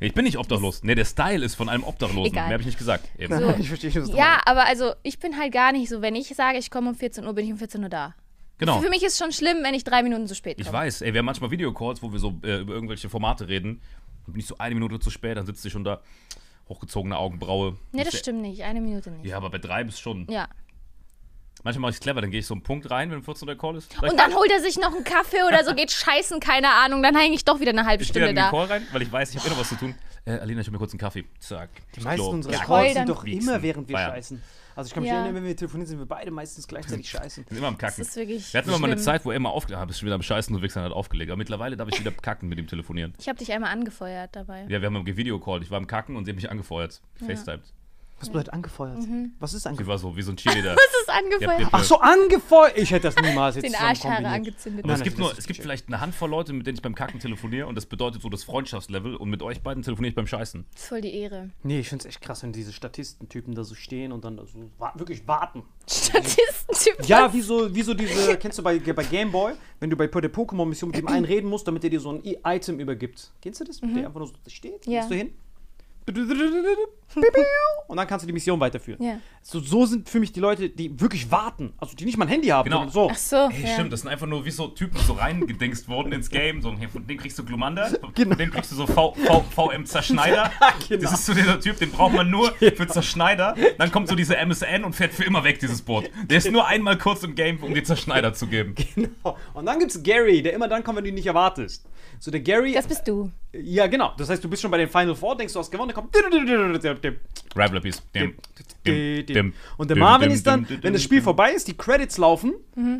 ich 0.00 0.12
bin 0.12 0.26
nicht 0.26 0.36
obdachlos. 0.36 0.82
Nee, 0.82 0.94
der 0.94 1.06
Style 1.06 1.42
ist 1.42 1.54
von 1.54 1.70
einem 1.70 1.82
Obdachlosen. 1.84 2.34
Egal. 2.34 2.44
Mehr 2.48 2.52
habe 2.52 2.60
ich 2.60 2.66
nicht 2.66 2.78
gesagt. 2.78 3.08
Eben. 3.18 3.32
So. 3.40 3.54
Ich 3.58 3.68
verstehe 3.68 3.94
was 3.94 4.10
du 4.10 4.16
Ja, 4.18 4.42
aber 4.44 4.66
also 4.66 4.92
ich 5.02 5.18
bin 5.18 5.38
halt 5.38 5.54
gar 5.54 5.72
nicht 5.72 5.88
so. 5.88 6.02
Wenn 6.02 6.14
ich 6.14 6.28
sage, 6.28 6.58
ich 6.58 6.70
komme 6.70 6.90
um 6.90 6.94
14 6.94 7.24
Uhr, 7.24 7.32
bin 7.32 7.46
ich 7.46 7.52
um 7.52 7.58
14 7.58 7.82
Uhr 7.82 7.88
da. 7.88 8.14
Genau. 8.58 8.80
Für 8.80 8.90
mich 8.90 9.02
ist 9.04 9.18
schon 9.18 9.32
schlimm, 9.32 9.58
wenn 9.62 9.74
ich 9.74 9.84
drei 9.84 10.02
Minuten 10.02 10.26
zu 10.26 10.34
spät 10.34 10.58
Ich 10.58 10.66
komme. 10.66 10.78
weiß, 10.78 11.02
ey, 11.02 11.12
wir 11.12 11.18
haben 11.20 11.26
manchmal 11.26 11.50
Videocalls, 11.50 12.02
wo 12.02 12.12
wir 12.12 12.18
so 12.18 12.38
äh, 12.42 12.58
über 12.60 12.74
irgendwelche 12.74 13.08
Formate 13.08 13.48
reden. 13.48 13.80
Dann 14.26 14.32
bin 14.34 14.40
ich 14.40 14.46
so 14.46 14.58
eine 14.58 14.74
Minute 14.74 14.98
zu 14.98 15.10
spät, 15.10 15.36
dann 15.36 15.46
sitzt 15.46 15.62
sie 15.62 15.70
schon 15.70 15.84
da, 15.84 16.00
hochgezogene 16.68 17.16
Augenbraue. 17.16 17.76
Nee, 17.92 18.04
das 18.04 18.14
Ich- 18.14 18.20
stimmt 18.20 18.42
nicht. 18.42 18.62
Eine 18.64 18.80
Minute 18.80 19.10
nicht. 19.10 19.26
Ja, 19.26 19.36
aber 19.36 19.48
bei 19.50 19.58
drei 19.58 19.84
bist 19.84 20.00
schon. 20.00 20.26
Ja. 20.28 20.48
Manchmal 21.64 21.82
mache 21.82 21.90
ich 21.90 21.96
es 21.96 22.00
clever, 22.00 22.20
dann 22.20 22.30
gehe 22.30 22.38
ich 22.40 22.46
so 22.46 22.54
einen 22.54 22.62
Punkt 22.62 22.88
rein, 22.90 23.10
wenn 23.10 23.20
14 23.22 23.48
Uhr 23.48 23.54
der 23.54 23.60
Call 23.60 23.76
ist. 23.76 23.92
Sag 23.92 24.04
ich, 24.04 24.10
Und 24.10 24.16
dann 24.18 24.32
holt 24.34 24.50
er 24.50 24.60
sich 24.60 24.78
noch 24.78 24.94
einen 24.94 25.02
Kaffee 25.02 25.42
oder 25.46 25.64
so, 25.64 25.74
geht 25.76 25.90
scheißen, 25.90 26.38
keine 26.40 26.68
Ahnung. 26.72 27.02
Dann 27.02 27.16
hänge 27.16 27.34
ich 27.34 27.44
doch 27.44 27.58
wieder 27.58 27.70
eine 27.70 27.84
halbe 27.84 28.02
ich 28.04 28.08
Stunde 28.10 28.28
in 28.28 28.36
den 28.36 28.44
da. 28.44 28.50
Call 28.50 28.66
rein, 28.66 28.86
weil 28.92 29.02
ich 29.02 29.10
weiß, 29.10 29.30
ich 29.30 29.36
habe 29.38 29.48
eh 29.48 29.50
noch 29.50 29.58
was 29.60 29.68
zu 29.68 29.74
tun. 29.76 29.94
Äh, 30.24 30.32
Alina, 30.38 30.60
ich 30.60 30.66
hol 30.68 30.72
mir 30.72 30.78
kurz 30.78 30.92
einen 30.92 31.00
Kaffee. 31.00 31.24
Zack. 31.40 31.70
Die 31.96 32.00
meisten 32.00 32.26
unserer 32.26 32.52
ja, 32.52 32.64
Calls 32.64 32.94
sind 32.94 33.08
doch 33.08 33.24
immer, 33.24 33.60
während 33.62 33.88
wir 33.88 33.96
Feierabend. 33.96 34.16
scheißen. 34.18 34.42
Also 34.78 34.88
ich 34.88 34.94
kann 34.94 35.02
mich 35.02 35.10
Ja. 35.10 35.16
erinnern, 35.18 35.34
wenn 35.34 35.44
wir 35.44 35.56
telefonieren, 35.56 35.88
sind 35.88 35.98
wir 35.98 36.06
beide 36.06 36.30
meistens 36.30 36.68
gleichzeitig 36.68 37.10
scheißen. 37.10 37.44
sind 37.48 37.58
immer 37.58 37.66
am 37.66 37.76
Kacken. 37.78 37.96
Das 37.98 38.08
ist 38.10 38.16
wirklich 38.16 38.52
wir 38.54 38.58
hatten 38.58 38.68
immer 38.68 38.78
mal 38.78 38.90
eine. 38.92 39.00
Zeit, 39.00 39.24
wo 39.24 39.30
er 39.32 39.36
immer 39.36 39.50
aufgelegt 39.50 39.80
hat, 39.80 39.88
bist 39.88 39.98
schon 39.98 40.06
wieder 40.06 40.14
am 40.14 40.22
Scheißen, 40.22 40.54
du 40.54 40.62
Wichser 40.62 40.82
hat 40.82 40.92
aufgelegt. 40.92 41.32
Aber 41.32 41.36
mittlerweile 41.36 41.76
darf 41.76 41.88
ich 41.90 41.98
wieder 41.98 42.10
kacken 42.22 42.48
mit 42.48 42.60
ihm 42.60 42.68
telefonieren. 42.68 43.12
Ich 43.18 43.28
habe 43.28 43.36
dich 43.38 43.50
einmal 43.52 43.72
angefeuert 43.72 44.36
dabei. 44.36 44.66
Ja, 44.68 44.80
wir 44.80 44.86
haben 44.86 44.94
im 44.94 45.04
Videocall. 45.16 45.62
Ich 45.62 45.70
war 45.72 45.78
am 45.78 45.88
Kacken 45.88 46.14
und 46.14 46.26
sie 46.26 46.30
hat 46.30 46.36
mich 46.36 46.48
angefeuert. 46.48 47.02
FaceTimed. 47.26 47.64
Was 48.20 48.28
bedeutet 48.30 48.52
angefeuert? 48.52 48.98
Mhm. 48.98 49.32
Was 49.38 49.54
ist 49.54 49.62
Sie 49.62 49.68
angefeuert? 49.68 49.88
war 49.88 49.98
so 49.98 50.16
wie 50.16 50.22
so 50.22 50.32
ein 50.32 50.36
Cheerleader. 50.36 50.74
Das 50.74 50.84
ist 51.02 51.08
angefeuert. 51.10 51.68
Ach 51.72 51.84
so, 51.84 51.98
angefeuert! 52.00 52.72
Ich 52.76 52.90
hätte 52.90 53.10
das 53.12 53.16
niemals 53.16 53.56
jetzt 53.56 53.64
Den 53.64 53.74
Arschhaare 53.74 54.26
angezündet. 54.26 54.84
Aber 54.84 54.94
es 54.94 54.98
Nein, 55.00 55.04
gibt 55.04 55.18
das 55.18 55.24
nur, 55.26 55.38
es 55.38 55.46
gibt 55.46 55.60
vielleicht 55.60 55.86
eine 55.88 56.00
Handvoll 56.00 56.30
Leute, 56.30 56.52
mit 56.52 56.66
denen 56.66 56.76
ich 56.76 56.82
beim 56.82 56.94
Kacken 56.94 57.20
telefoniere 57.20 57.66
und 57.66 57.74
das 57.76 57.86
bedeutet 57.86 58.22
so 58.22 58.28
das 58.28 58.42
Freundschaftslevel 58.44 59.14
und 59.16 59.30
mit 59.30 59.42
euch 59.42 59.62
beiden 59.62 59.82
telefoniere 59.82 60.10
ich 60.10 60.14
beim 60.16 60.26
Scheißen. 60.26 60.64
Das 60.72 60.82
ist 60.82 60.88
voll 60.88 61.00
die 61.00 61.14
Ehre. 61.14 61.50
Nee, 61.62 61.80
ich 61.80 61.88
finde 61.88 62.02
es 62.02 62.06
echt 62.08 62.20
krass, 62.20 62.42
wenn 62.42 62.52
diese 62.52 62.72
Statistentypen 62.72 63.54
da 63.54 63.62
so 63.64 63.74
stehen 63.74 64.10
und 64.12 64.24
dann 64.24 64.36
da 64.36 64.46
so 64.46 64.58
wa 64.78 64.92
wirklich 64.96 65.26
warten. 65.28 65.62
Statistentyp. 65.88 67.06
Ja, 67.08 67.32
wie 67.32 67.40
so, 67.40 67.74
wie 67.74 67.82
so 67.82 67.94
diese, 67.94 68.36
kennst 68.36 68.58
du 68.58 68.62
bei, 68.62 68.78
bei 68.78 69.04
Gameboy, 69.04 69.52
wenn 69.80 69.90
du 69.90 69.96
bei 69.96 70.06
der 70.08 70.32
Pokémon-Mission 70.32 70.90
mit 70.90 70.98
dem 70.98 71.08
einen 71.08 71.24
reden 71.24 71.48
musst, 71.48 71.66
damit 71.68 71.84
er 71.84 71.90
dir 71.90 72.00
so 72.00 72.10
ein 72.12 72.22
Item 72.44 72.80
übergibt. 72.80 73.30
Kennst 73.42 73.60
du 73.60 73.64
das? 73.64 73.80
Der 73.80 74.06
einfach 74.06 74.18
nur 74.20 74.28
so 74.28 74.34
steht, 74.48 74.86
Mhm. 74.86 74.92
Ja. 74.92 75.00
gehst 75.00 75.10
du 75.10 75.14
hin. 75.16 75.32
Und 77.86 77.96
dann 77.96 78.06
kannst 78.06 78.22
du 78.22 78.26
die 78.26 78.32
Mission 78.32 78.60
weiterführen. 78.60 79.02
Ja. 79.02 79.18
So, 79.42 79.60
so 79.60 79.86
sind 79.86 80.08
für 80.08 80.20
mich 80.20 80.32
die 80.32 80.40
Leute, 80.40 80.68
die 80.68 81.00
wirklich 81.00 81.30
warten. 81.30 81.72
Also 81.78 81.96
die 81.96 82.04
nicht 82.04 82.18
mal 82.18 82.26
ein 82.26 82.28
Handy 82.30 82.48
haben, 82.48 82.68
Genau. 82.68 82.86
so. 82.88 83.08
Ach 83.10 83.16
so. 83.16 83.36
Ey, 83.50 83.62
ja. 83.62 83.68
stimmt, 83.74 83.92
das 83.92 84.00
sind 84.02 84.10
einfach 84.10 84.26
nur 84.26 84.44
wie 84.44 84.50
so 84.50 84.68
Typen 84.68 84.98
so 85.00 85.14
reingedingst 85.14 85.88
worden 85.88 86.12
ins 86.12 86.28
Game. 86.28 86.60
So, 86.60 86.74
hey, 86.76 86.88
von 86.88 87.06
dem 87.06 87.16
kriegst 87.16 87.38
du 87.38 87.44
Glumanda, 87.44 87.86
von 87.86 88.12
Genau. 88.14 88.34
dem 88.36 88.50
kriegst 88.50 88.70
du 88.72 88.76
so 88.76 88.86
v, 88.86 89.14
v, 89.14 89.40
VM 89.70 89.86
Zerschneider. 89.86 90.50
Genau. 90.88 91.02
Das 91.02 91.12
ist 91.12 91.26
so 91.26 91.34
dieser 91.34 91.60
Typ, 91.60 91.78
den 91.78 91.90
braucht 91.90 92.14
man 92.14 92.30
nur 92.30 92.52
für 92.52 92.86
Zerschneider. 92.86 93.54
Dann 93.78 93.90
kommt 93.90 94.08
so 94.08 94.14
diese 94.14 94.36
MSN 94.36 94.84
und 94.84 94.94
fährt 94.94 95.12
für 95.12 95.24
immer 95.24 95.44
weg, 95.44 95.58
dieses 95.58 95.82
Boot. 95.82 96.10
Der 96.28 96.38
ist 96.38 96.50
nur 96.50 96.66
einmal 96.66 96.96
kurz 96.98 97.22
im 97.22 97.34
Game, 97.34 97.62
um 97.62 97.74
dir 97.74 97.84
Zerschneider 97.84 98.32
zu 98.32 98.46
geben. 98.46 98.74
Genau. 98.94 99.36
Und 99.54 99.66
dann 99.66 99.78
gibt's 99.78 100.02
Gary, 100.02 100.42
der 100.42 100.52
immer 100.54 100.68
dann 100.68 100.82
kommt, 100.84 100.96
wenn 100.98 101.04
du 101.04 101.10
ihn 101.10 101.14
nicht 101.14 101.26
erwartest. 101.26 101.84
So 102.18 102.30
der 102.30 102.40
Gary. 102.40 102.72
Das 102.72 102.86
bist 102.86 103.06
du. 103.06 103.30
Ja, 103.52 103.86
genau. 103.86 104.12
Das 104.18 104.28
heißt, 104.28 104.42
du 104.44 104.48
bist 104.48 104.60
schon 104.62 104.70
bei 104.70 104.78
den 104.78 104.88
Final 104.88 105.14
Four, 105.14 105.36
denkst 105.36 105.52
du 105.54 105.58
hast 105.58 105.70
gewonnen, 105.70 105.88
dann 105.94 105.94
kommt. 105.94 106.14
Dim, 108.86 109.26
dim, 109.26 109.52
Und 109.76 109.90
der 109.90 109.96
Marvin 109.96 110.30
ist 110.30 110.46
dann, 110.46 110.66
wenn 110.82 110.92
das 110.92 111.02
Spiel 111.02 111.20
vorbei 111.22 111.52
ist, 111.52 111.66
die 111.68 111.76
Credits 111.76 112.18
laufen, 112.18 112.54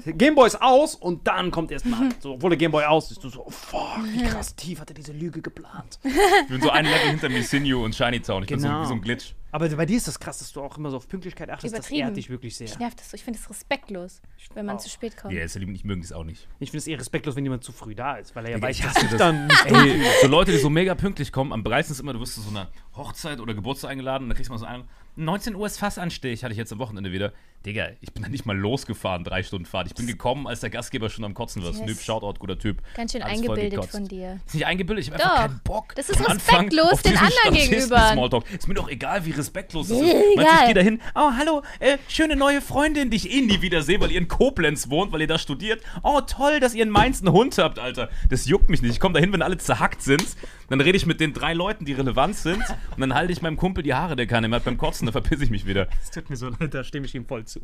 Gameboy 0.06 0.46
ist 0.46 0.60
aus 0.60 0.94
und 0.94 1.26
dann 1.26 1.50
kommt 1.50 1.70
erst 1.70 1.86
Marvin. 1.86 2.14
So, 2.20 2.32
obwohl 2.34 2.50
der 2.50 2.56
Gameboy 2.56 2.84
aus 2.84 3.10
ist. 3.10 3.22
Du 3.22 3.28
so, 3.28 3.46
oh, 3.46 3.50
fuck, 3.50 3.98
wie 4.04 4.24
krass 4.24 4.54
tief 4.56 4.80
hat 4.80 4.90
er 4.90 4.94
diese 4.94 5.12
Lüge 5.12 5.40
geplant. 5.40 5.98
Ich 6.02 6.48
bin 6.48 6.60
so 6.62 6.70
ein 6.70 6.84
Level 6.84 7.10
hinter 7.10 7.28
Misinju 7.28 7.84
und 7.84 7.94
Shiny 7.94 8.20
Town. 8.20 8.42
Ich 8.42 8.48
bin 8.48 8.58
so 8.60 8.66
Genau. 8.68 8.82
wie 8.82 8.86
so 8.86 8.94
ein 8.94 9.00
Glitch. 9.02 9.34
Aber 9.50 9.68
bei 9.68 9.86
dir 9.86 9.96
ist 9.96 10.06
das 10.06 10.20
krass, 10.20 10.38
dass 10.38 10.52
du 10.52 10.60
auch 10.60 10.76
immer 10.76 10.90
so 10.90 10.98
auf 10.98 11.08
Pünktlichkeit 11.08 11.48
achtest. 11.48 11.72
Das 11.72 11.80
Übertrieben. 11.80 12.08
ehrt 12.08 12.16
dich 12.16 12.28
wirklich 12.28 12.56
sehr. 12.56 12.66
Ich 12.66 12.78
nerv 12.78 12.94
das 12.94 13.10
so. 13.10 13.14
Ich 13.14 13.24
finde 13.24 13.38
es 13.38 13.48
respektlos, 13.48 14.20
wenn 14.54 14.66
man 14.66 14.76
auch. 14.76 14.80
zu 14.80 14.90
spät 14.90 15.16
kommt. 15.16 15.32
Ja, 15.32 15.42
ist 15.42 15.54
ja 15.54 15.60
lieb, 15.60 15.70
ich 15.70 15.84
mögen 15.84 16.02
das 16.02 16.12
auch 16.12 16.24
nicht. 16.24 16.46
Ich 16.60 16.70
finde 16.70 16.78
es 16.78 16.86
eher 16.86 16.98
respektlos, 17.00 17.34
wenn 17.36 17.44
jemand 17.44 17.64
zu 17.64 17.72
früh 17.72 17.94
da 17.94 18.16
ist, 18.16 18.36
weil 18.36 18.44
er 18.44 18.52
ja 18.52 18.62
weiß, 18.62 18.78
ich 18.78 18.84
dass 18.84 18.94
das. 18.94 19.16
dann. 19.16 19.48
Ey, 19.66 20.02
so 20.20 20.28
Leute, 20.28 20.52
die 20.52 20.58
so 20.58 20.68
mega 20.68 20.94
pünktlich 20.94 21.32
kommen, 21.32 21.52
am 21.52 21.62
meisten 21.62 21.92
ist 21.92 22.00
immer, 22.00 22.12
du 22.12 22.20
wirst 22.20 22.34
zu 22.34 22.42
so 22.42 22.50
einer 22.50 22.68
Hochzeit 22.94 23.40
oder 23.40 23.54
Geburtstag 23.54 23.90
eingeladen 23.90 24.24
und 24.24 24.28
dann 24.30 24.36
kriegst 24.36 24.50
du 24.50 24.52
mal 24.52 24.58
so 24.58 24.66
einen, 24.66 24.84
19 25.16 25.56
Uhr 25.56 25.66
ist 25.66 25.78
fast 25.78 25.98
anstehig, 25.98 26.44
hatte 26.44 26.52
ich 26.52 26.58
jetzt 26.58 26.72
am 26.72 26.78
Wochenende 26.78 27.10
wieder. 27.10 27.32
Digga, 27.66 27.88
ich 28.00 28.12
bin 28.12 28.22
da 28.22 28.28
nicht 28.28 28.46
mal 28.46 28.56
losgefahren, 28.56 29.24
drei 29.24 29.42
Stunden 29.42 29.66
Fahrt. 29.66 29.88
Ich 29.88 29.94
bin 29.94 30.06
gekommen, 30.06 30.46
als 30.46 30.60
der 30.60 30.70
Gastgeber 30.70 31.10
schon 31.10 31.24
am 31.24 31.34
Kotzen 31.34 31.62
war. 31.62 31.70
Yes. 31.70 31.78
Snoop, 31.78 32.00
Shoutout, 32.00 32.38
guter 32.38 32.58
Typ. 32.58 32.80
Ganz 32.94 33.12
schön 33.12 33.22
Alles 33.22 33.38
eingebildet 33.38 33.84
von 33.86 34.06
dir. 34.06 34.40
Ist 34.46 34.54
nicht 34.54 34.66
eingebildet, 34.66 35.06
ich 35.06 35.12
habe 35.12 35.22
einfach 35.22 35.36
keinen 35.48 35.60
Bock. 35.64 35.94
Das 35.96 36.08
ist 36.08 36.20
respektlos 36.20 37.02
den 37.02 37.16
anderen 37.16 37.54
gegenüber. 37.54 38.10
Smalltalk. 38.12 38.50
Ist 38.52 38.68
mir 38.68 38.74
doch 38.74 38.88
egal, 38.88 39.24
wie 39.24 39.32
respektlos 39.32 39.88
das 39.88 39.98
ist. 39.98 40.04
Meinst 40.04 40.36
du, 40.36 40.58
ich 40.60 40.64
gehe 40.66 40.74
da 40.74 40.80
hin, 40.80 41.00
oh, 41.16 41.32
hallo, 41.36 41.62
äh, 41.80 41.98
schöne 42.06 42.36
neue 42.36 42.60
Freundin, 42.60 43.10
die 43.10 43.16
ich 43.16 43.30
eh 43.30 43.40
nie 43.40 43.60
wieder 43.60 43.82
sehe, 43.82 44.00
weil 44.00 44.12
ihr 44.12 44.18
in 44.18 44.28
Koblenz 44.28 44.88
wohnt, 44.88 45.10
weil 45.12 45.22
ihr 45.22 45.26
da 45.26 45.38
studiert. 45.38 45.82
Oh, 46.04 46.20
toll, 46.20 46.60
dass 46.60 46.74
ihr 46.74 46.84
in 46.84 46.90
Mainz 46.90 47.20
einen 47.20 47.32
Hund 47.32 47.58
habt, 47.58 47.80
Alter. 47.80 48.08
Das 48.30 48.46
juckt 48.46 48.70
mich 48.70 48.82
nicht. 48.82 48.92
Ich 48.92 49.00
komme 49.00 49.14
da 49.14 49.20
hin, 49.20 49.32
wenn 49.32 49.42
alle 49.42 49.58
zerhackt 49.58 50.02
sind. 50.02 50.24
Dann 50.68 50.80
rede 50.80 50.96
ich 50.96 51.06
mit 51.06 51.18
den 51.18 51.32
drei 51.32 51.54
Leuten, 51.54 51.84
die 51.86 51.94
relevant 51.94 52.36
sind. 52.36 52.62
Und 52.94 53.00
dann 53.00 53.14
halte 53.14 53.32
ich 53.32 53.42
meinem 53.42 53.56
Kumpel 53.56 53.82
die 53.82 53.94
Haare, 53.94 54.16
der 54.16 54.26
keine 54.26 54.48
mehr 54.48 54.58
hat, 54.58 54.64
beim 54.64 54.76
Kotzen. 54.76 55.06
Dann 55.06 55.12
verpiss 55.12 55.40
ich 55.40 55.50
mich 55.50 55.66
wieder. 55.66 55.86
Das 55.86 56.10
tut 56.10 56.30
mir 56.30 56.36
so 56.36 56.50
leid, 56.50 56.74
da 56.74 56.84
stimme 56.84 57.06
ich 57.06 57.14
ihm 57.14 57.26
voll 57.26 57.44
zu. 57.48 57.60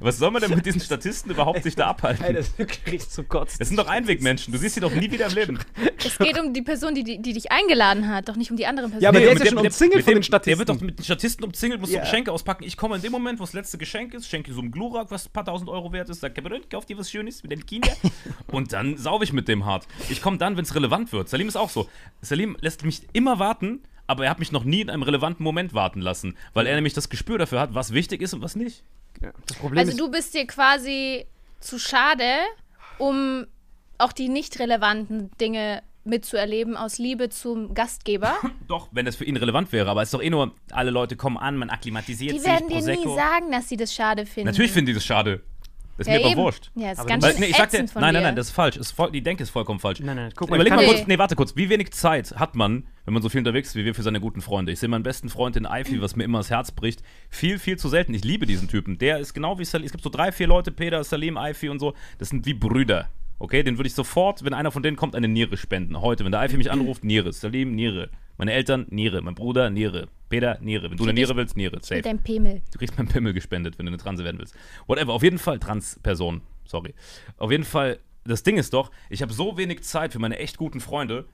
Was 0.00 0.18
soll 0.18 0.30
man 0.30 0.42
denn 0.42 0.54
mit 0.54 0.66
diesen 0.66 0.80
Statisten 0.84 1.30
überhaupt 1.30 1.62
sich 1.62 1.76
da 1.76 1.84
Ey, 1.84 1.90
abhalten? 1.90 2.34
das 2.34 2.48
ist 2.48 2.58
wirklich 2.58 3.08
zum 3.08 3.28
Kotzen. 3.28 3.58
Das 3.60 3.68
sind 3.68 3.76
doch 3.76 3.86
Einwegmenschen. 3.86 4.52
Du 4.52 4.58
siehst 4.58 4.74
sie 4.74 4.80
doch 4.80 4.92
nie 4.92 5.10
wieder 5.10 5.26
im 5.26 5.34
Leben. 5.34 5.58
Es 6.04 6.18
geht 6.18 6.38
um 6.40 6.52
die 6.52 6.62
Person, 6.62 6.94
die, 6.94 7.04
die, 7.04 7.22
die 7.22 7.32
dich 7.32 7.52
eingeladen 7.52 8.08
hat, 8.08 8.28
doch 8.28 8.36
nicht 8.36 8.50
um 8.50 8.56
die 8.56 8.66
andere 8.66 8.86
Person. 8.86 9.02
Ja, 9.02 9.10
aber 9.10 9.18
Nee, 9.20 9.26
der 9.26 9.34
ist 9.34 9.40
ja 9.40 9.46
schon 9.46 9.54
mit 9.56 9.64
umzingelt 9.66 10.00
dem- 10.00 10.04
von 10.04 10.14
den 10.14 10.14
dem- 10.14 10.20
Der 10.20 10.24
Statisten. 10.24 10.58
wird 10.58 10.68
doch 10.68 10.80
mit 10.80 10.98
den 10.98 11.04
Statisten 11.04 11.44
umzingelt, 11.44 11.80
musst 11.80 11.92
Ja. 11.92 12.00
du 12.00 12.04
Geschenke 12.06 12.32
auspacken. 12.32 12.64
Ich 12.64 12.76
komme 12.76 12.96
in 12.96 13.02
dem 13.02 13.12
Moment, 13.12 13.38
wo 13.38 13.44
das 13.44 13.52
letzte 13.52 13.78
Geschenk 13.78 14.14
ist, 14.14 14.26
schenke 14.28 14.52
so 14.52 14.60
einem 14.60 14.72
Glurak, 14.72 15.10
was 15.10 15.26
ein 15.26 15.32
paar 15.32 15.44
tausend 15.44 15.68
Euro 15.70 15.92
wert 15.92 16.08
ist, 16.08 16.20
sag, 16.20 16.34
kauf 16.70 16.86
dir 16.86 16.98
was 16.98 17.10
Schönes 17.10 17.42
mit 17.42 17.52
den 17.52 17.64
Kindern. 17.66 17.94
und 18.48 18.72
dann 18.72 18.96
saufe 18.96 19.24
ich 19.24 19.32
mit 19.32 19.46
dem 19.48 19.64
hart. 19.64 19.86
Ich 20.08 20.22
komme 20.22 20.38
dann, 20.38 20.56
wenn 20.56 20.64
es 20.64 20.74
relevant 20.74 21.12
wird. 21.12 21.28
Salim 21.28 21.48
ist 21.48 21.56
auch 21.56 21.70
so. 21.70 21.88
Salim 22.20 22.56
lässt 22.60 22.84
mich 22.84 23.02
immer 23.12 23.38
warten, 23.38 23.82
aber 24.06 24.24
er 24.24 24.30
hat 24.30 24.38
mich 24.38 24.52
noch 24.52 24.64
nie 24.64 24.80
in 24.80 24.90
einem 24.90 25.02
relevanten 25.02 25.44
Moment 25.44 25.74
warten 25.74 26.00
lassen, 26.00 26.36
weil 26.54 26.66
er 26.66 26.74
nämlich 26.74 26.92
das 26.94 27.08
Gespür 27.08 27.38
dafür 27.38 27.60
hat, 27.60 27.74
was 27.74 27.92
wichtig 27.92 28.20
ist 28.22 28.34
und 28.34 28.42
was 28.42 28.56
nicht. 28.56 28.82
Ja, 29.22 29.32
Das 29.46 29.56
Problem 29.56 29.78
Also 29.78 29.90
ist, 29.92 30.00
du 30.00 30.10
bist 30.10 30.34
dir 30.34 30.46
quasi 30.46 31.26
zu 31.60 31.78
schade, 31.78 32.24
um 32.98 33.46
auch 33.98 34.12
die 34.12 34.28
nicht 34.28 34.58
relevanten 34.58 35.30
Dinge 35.40 35.82
mitzuerleben 36.04 36.76
aus 36.76 36.98
Liebe 36.98 37.28
zum 37.28 37.74
Gastgeber. 37.74 38.34
Doch, 38.68 38.88
wenn 38.90 39.06
das 39.06 39.14
für 39.14 39.24
ihn 39.24 39.36
relevant 39.36 39.70
wäre, 39.70 39.88
aber 39.88 40.02
es 40.02 40.08
ist 40.08 40.14
doch 40.14 40.22
eh 40.22 40.30
nur, 40.30 40.52
alle 40.72 40.90
Leute 40.90 41.14
kommen 41.16 41.36
an, 41.36 41.56
man 41.56 41.70
akklimatisiert 41.70 42.34
Die 42.34 42.38
sich, 42.40 42.48
werden 42.48 42.66
dir 42.68 42.74
Prosecco. 42.74 43.08
nie 43.10 43.14
sagen, 43.14 43.52
dass 43.52 43.68
sie 43.68 43.76
das 43.76 43.94
schade 43.94 44.26
finden. 44.26 44.48
Natürlich 44.48 44.72
finden 44.72 44.86
die 44.86 44.94
das 44.94 45.04
schade. 45.04 45.42
Das 45.98 46.06
ist 46.06 46.12
Ja, 46.12 46.18
mir 46.18 46.24
aber 46.24 46.32
eben. 46.32 46.40
wurscht. 46.40 46.70
Ja, 46.74 46.92
ist 46.92 46.98
Aber 46.98 47.08
ganz 47.08 47.26
schön 47.26 47.40
nee, 47.40 47.46
ich 47.46 47.56
sag 47.56 47.70
dir, 47.70 47.76
ätzend 47.76 47.90
von 47.90 48.00
nein, 48.02 48.14
nein, 48.14 48.22
dir. 48.22 48.26
nein, 48.28 48.36
das 48.36 48.46
ist 48.48 48.52
falsch. 48.52 48.76
Ist 48.76 48.92
voll, 48.92 49.12
die 49.12 49.22
Denke 49.22 49.42
ist 49.42 49.50
vollkommen 49.50 49.78
falsch. 49.78 50.00
Nein, 50.00 50.16
nein, 50.16 50.32
guck 50.34 50.48
mal, 50.48 50.56
Überleg 50.56 50.74
mal 50.74 50.84
kurz, 50.84 51.06
nee, 51.06 51.18
warte 51.18 51.36
kurz. 51.36 51.54
Wie 51.56 51.68
wenig 51.68 51.92
Zeit 51.92 52.32
hat 52.36 52.54
man, 52.54 52.86
wenn 53.04 53.14
man 53.14 53.22
so 53.22 53.28
viel 53.28 53.38
unterwegs 53.38 53.68
ist 53.68 53.76
wie 53.76 53.84
wir 53.84 53.94
für 53.94 54.02
seine 54.02 54.20
guten 54.20 54.40
Freunde? 54.40 54.72
Ich 54.72 54.80
sehe 54.80 54.88
meinen 54.88 55.02
besten 55.02 55.28
Freund 55.28 55.56
in 55.56 55.66
Eifi, 55.66 56.00
was 56.00 56.16
mir 56.16 56.24
immer 56.24 56.38
das 56.38 56.50
Herz 56.50 56.72
bricht, 56.72 57.02
viel, 57.28 57.58
viel 57.58 57.76
zu 57.78 57.88
selten. 57.88 58.14
Ich 58.14 58.24
liebe 58.24 58.46
diesen 58.46 58.68
Typen. 58.68 58.98
Der 58.98 59.18
ist 59.18 59.34
genau 59.34 59.58
wie 59.58 59.64
Salim. 59.64 59.86
Es 59.86 59.92
gibt 59.92 60.04
so 60.04 60.10
drei, 60.10 60.32
vier 60.32 60.46
Leute, 60.46 60.70
Peter, 60.72 61.02
Salim, 61.04 61.36
Eifi 61.36 61.68
und 61.68 61.78
so. 61.78 61.94
Das 62.18 62.30
sind 62.30 62.46
wie 62.46 62.54
Brüder. 62.54 63.08
Okay, 63.38 63.62
den 63.62 63.76
würde 63.76 63.88
ich 63.88 63.94
sofort, 63.94 64.44
wenn 64.44 64.54
einer 64.54 64.70
von 64.70 64.82
denen 64.82 64.96
kommt, 64.96 65.16
eine 65.16 65.26
Niere 65.28 65.56
spenden. 65.56 66.00
Heute, 66.00 66.24
wenn 66.24 66.30
der 66.32 66.40
Eifi 66.40 66.56
mich 66.56 66.70
anruft, 66.70 67.02
Niere. 67.04 67.32
Salim, 67.32 67.74
Niere. 67.74 68.08
Meine 68.42 68.54
Eltern, 68.54 68.86
Niere. 68.90 69.22
Mein 69.22 69.36
Bruder, 69.36 69.70
Niere. 69.70 70.08
Peter, 70.28 70.58
Niere. 70.60 70.90
Wenn 70.90 70.96
du 70.96 71.04
eine 71.04 71.12
Niere 71.12 71.36
willst, 71.36 71.56
Niere. 71.56 71.78
Safe. 71.80 72.02
deinem 72.02 72.24
Pimmel. 72.24 72.60
Du 72.72 72.78
kriegst 72.80 72.98
meinen 72.98 73.06
Pimmel 73.06 73.34
gespendet, 73.34 73.78
wenn 73.78 73.86
du 73.86 73.90
eine 73.90 73.98
Transe 73.98 74.24
werden 74.24 74.40
willst. 74.40 74.56
Whatever. 74.88 75.12
Auf 75.12 75.22
jeden 75.22 75.38
Fall 75.38 75.60
Trans-Person. 75.60 76.40
Sorry. 76.64 76.92
Auf 77.36 77.52
jeden 77.52 77.62
Fall, 77.62 78.00
das 78.24 78.42
Ding 78.42 78.56
ist 78.56 78.74
doch, 78.74 78.90
ich 79.10 79.22
habe 79.22 79.32
so 79.32 79.56
wenig 79.58 79.84
Zeit 79.84 80.12
für 80.12 80.18
meine 80.18 80.40
echt 80.40 80.56
guten 80.56 80.80
Freunde. 80.80 81.26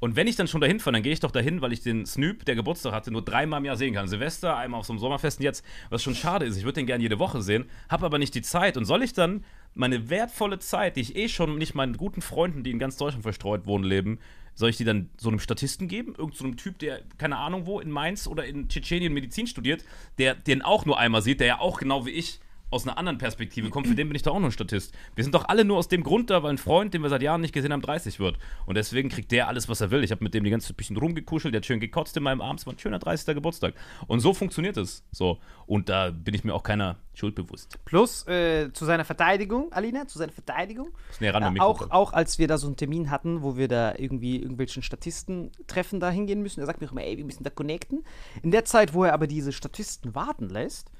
Und 0.00 0.16
wenn 0.16 0.26
ich 0.26 0.34
dann 0.34 0.48
schon 0.48 0.60
dahin 0.60 0.80
fahre, 0.80 0.94
dann 0.94 1.04
gehe 1.04 1.12
ich 1.12 1.20
doch 1.20 1.30
dahin, 1.30 1.60
weil 1.60 1.72
ich 1.72 1.82
den 1.82 2.04
Snoop, 2.04 2.44
der 2.44 2.56
Geburtstag 2.56 2.92
hatte, 2.92 3.12
nur 3.12 3.24
dreimal 3.24 3.60
im 3.60 3.66
Jahr 3.66 3.76
sehen 3.76 3.94
kann. 3.94 4.08
Silvester, 4.08 4.56
einmal 4.56 4.80
auf 4.80 4.86
so 4.86 4.92
einem 4.92 4.98
Sommerfest 4.98 5.38
und 5.38 5.44
jetzt, 5.44 5.64
was 5.90 6.02
schon 6.02 6.16
schade 6.16 6.46
ist. 6.46 6.56
Ich 6.56 6.64
würde 6.64 6.80
den 6.80 6.86
gerne 6.86 7.00
jede 7.00 7.20
Woche 7.20 7.42
sehen, 7.42 7.66
habe 7.88 8.04
aber 8.04 8.18
nicht 8.18 8.34
die 8.34 8.42
Zeit. 8.42 8.76
Und 8.76 8.86
soll 8.86 9.04
ich 9.04 9.12
dann 9.12 9.44
meine 9.76 10.10
wertvolle 10.10 10.58
Zeit, 10.58 10.96
die 10.96 11.02
ich 11.02 11.16
eh 11.16 11.28
schon 11.28 11.58
nicht 11.58 11.74
meinen 11.74 11.96
guten 11.96 12.22
Freunden, 12.22 12.62
die 12.62 12.70
in 12.70 12.78
ganz 12.78 12.96
Deutschland 12.96 13.22
verstreut 13.22 13.66
wohnen, 13.66 13.84
leben, 13.84 14.18
soll 14.54 14.70
ich 14.70 14.78
die 14.78 14.84
dann 14.84 15.10
so 15.18 15.28
einem 15.28 15.38
Statisten 15.38 15.86
geben? 15.86 16.14
Irgend 16.16 16.34
so 16.34 16.44
einem 16.44 16.56
Typ, 16.56 16.78
der, 16.78 17.02
keine 17.18 17.36
Ahnung 17.36 17.66
wo, 17.66 17.78
in 17.78 17.90
Mainz 17.90 18.26
oder 18.26 18.46
in 18.46 18.68
Tschetschenien 18.68 19.12
Medizin 19.12 19.46
studiert, 19.46 19.84
der 20.18 20.34
den 20.34 20.62
auch 20.62 20.86
nur 20.86 20.98
einmal 20.98 21.20
sieht, 21.20 21.40
der 21.40 21.46
ja 21.46 21.60
auch 21.60 21.78
genau 21.78 22.06
wie 22.06 22.10
ich 22.10 22.40
aus 22.70 22.86
einer 22.86 22.98
anderen 22.98 23.18
Perspektive 23.18 23.70
kommt, 23.70 23.86
für 23.86 23.94
den 23.94 24.08
bin 24.08 24.16
ich 24.16 24.22
doch 24.22 24.34
auch 24.34 24.40
nur 24.40 24.48
ein 24.48 24.52
Statist. 24.52 24.92
Wir 25.14 25.22
sind 25.22 25.34
doch 25.34 25.48
alle 25.48 25.64
nur 25.64 25.78
aus 25.78 25.88
dem 25.88 26.02
Grund 26.02 26.30
da, 26.30 26.42
weil 26.42 26.50
ein 26.50 26.58
Freund, 26.58 26.92
den 26.94 27.02
wir 27.02 27.08
seit 27.08 27.22
Jahren 27.22 27.40
nicht 27.40 27.52
gesehen 27.52 27.72
haben, 27.72 27.82
30 27.82 28.18
wird. 28.18 28.38
Und 28.66 28.76
deswegen 28.76 29.08
kriegt 29.08 29.30
der 29.30 29.48
alles, 29.48 29.68
was 29.68 29.80
er 29.80 29.90
will. 29.90 30.02
Ich 30.02 30.10
habe 30.10 30.24
mit 30.24 30.34
dem 30.34 30.42
die 30.42 30.50
ganze 30.50 30.68
Zeit 30.68 30.74
ein 30.74 30.78
bisschen 30.78 30.96
rumgekuschelt, 30.96 31.54
der 31.54 31.60
hat 31.60 31.66
schön 31.66 31.78
gekotzt 31.78 32.16
in 32.16 32.24
meinem 32.24 32.40
Arm. 32.40 32.56
Es 32.56 32.66
war 32.66 32.72
ein 32.72 32.78
schöner 32.78 32.98
30. 32.98 33.34
Geburtstag. 33.34 33.74
Und 34.08 34.20
so 34.20 34.34
funktioniert 34.34 34.76
es. 34.76 35.04
So. 35.12 35.38
Und 35.66 35.88
da 35.88 36.10
bin 36.10 36.34
ich 36.34 36.42
mir 36.42 36.54
auch 36.54 36.64
keiner 36.64 36.96
Schuld 37.14 37.34
bewusst. 37.34 37.78
Plus, 37.84 38.26
äh, 38.26 38.72
zu 38.72 38.84
seiner 38.84 39.04
Verteidigung, 39.04 39.72
Alina, 39.72 40.06
zu 40.06 40.18
seiner 40.18 40.32
Verteidigung. 40.32 40.88
Äh, 41.20 41.32
auch, 41.60 41.90
auch 41.90 42.12
als 42.12 42.38
wir 42.38 42.48
da 42.48 42.58
so 42.58 42.66
einen 42.66 42.76
Termin 42.76 43.10
hatten, 43.10 43.42
wo 43.42 43.56
wir 43.56 43.68
da 43.68 43.94
irgendwie 43.96 44.40
irgendwelchen 44.40 44.82
Statisten-Treffen 44.82 46.00
da 46.00 46.10
hingehen 46.10 46.42
müssen, 46.42 46.60
er 46.60 46.66
sagt 46.66 46.80
mir 46.80 46.90
immer, 46.90 47.02
ey, 47.02 47.16
wir 47.16 47.24
müssen 47.24 47.44
da 47.44 47.50
connecten. 47.50 48.04
In 48.42 48.50
der 48.50 48.64
Zeit, 48.64 48.92
wo 48.92 49.04
er 49.04 49.14
aber 49.14 49.26
diese 49.26 49.52
Statisten 49.52 50.14
warten 50.14 50.48
lässt, 50.48 50.90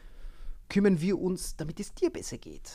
kümmern 0.68 1.00
wir 1.00 1.18
uns, 1.20 1.56
damit 1.56 1.80
es 1.80 1.94
dir 1.94 2.10
besser 2.10 2.38
geht. 2.38 2.70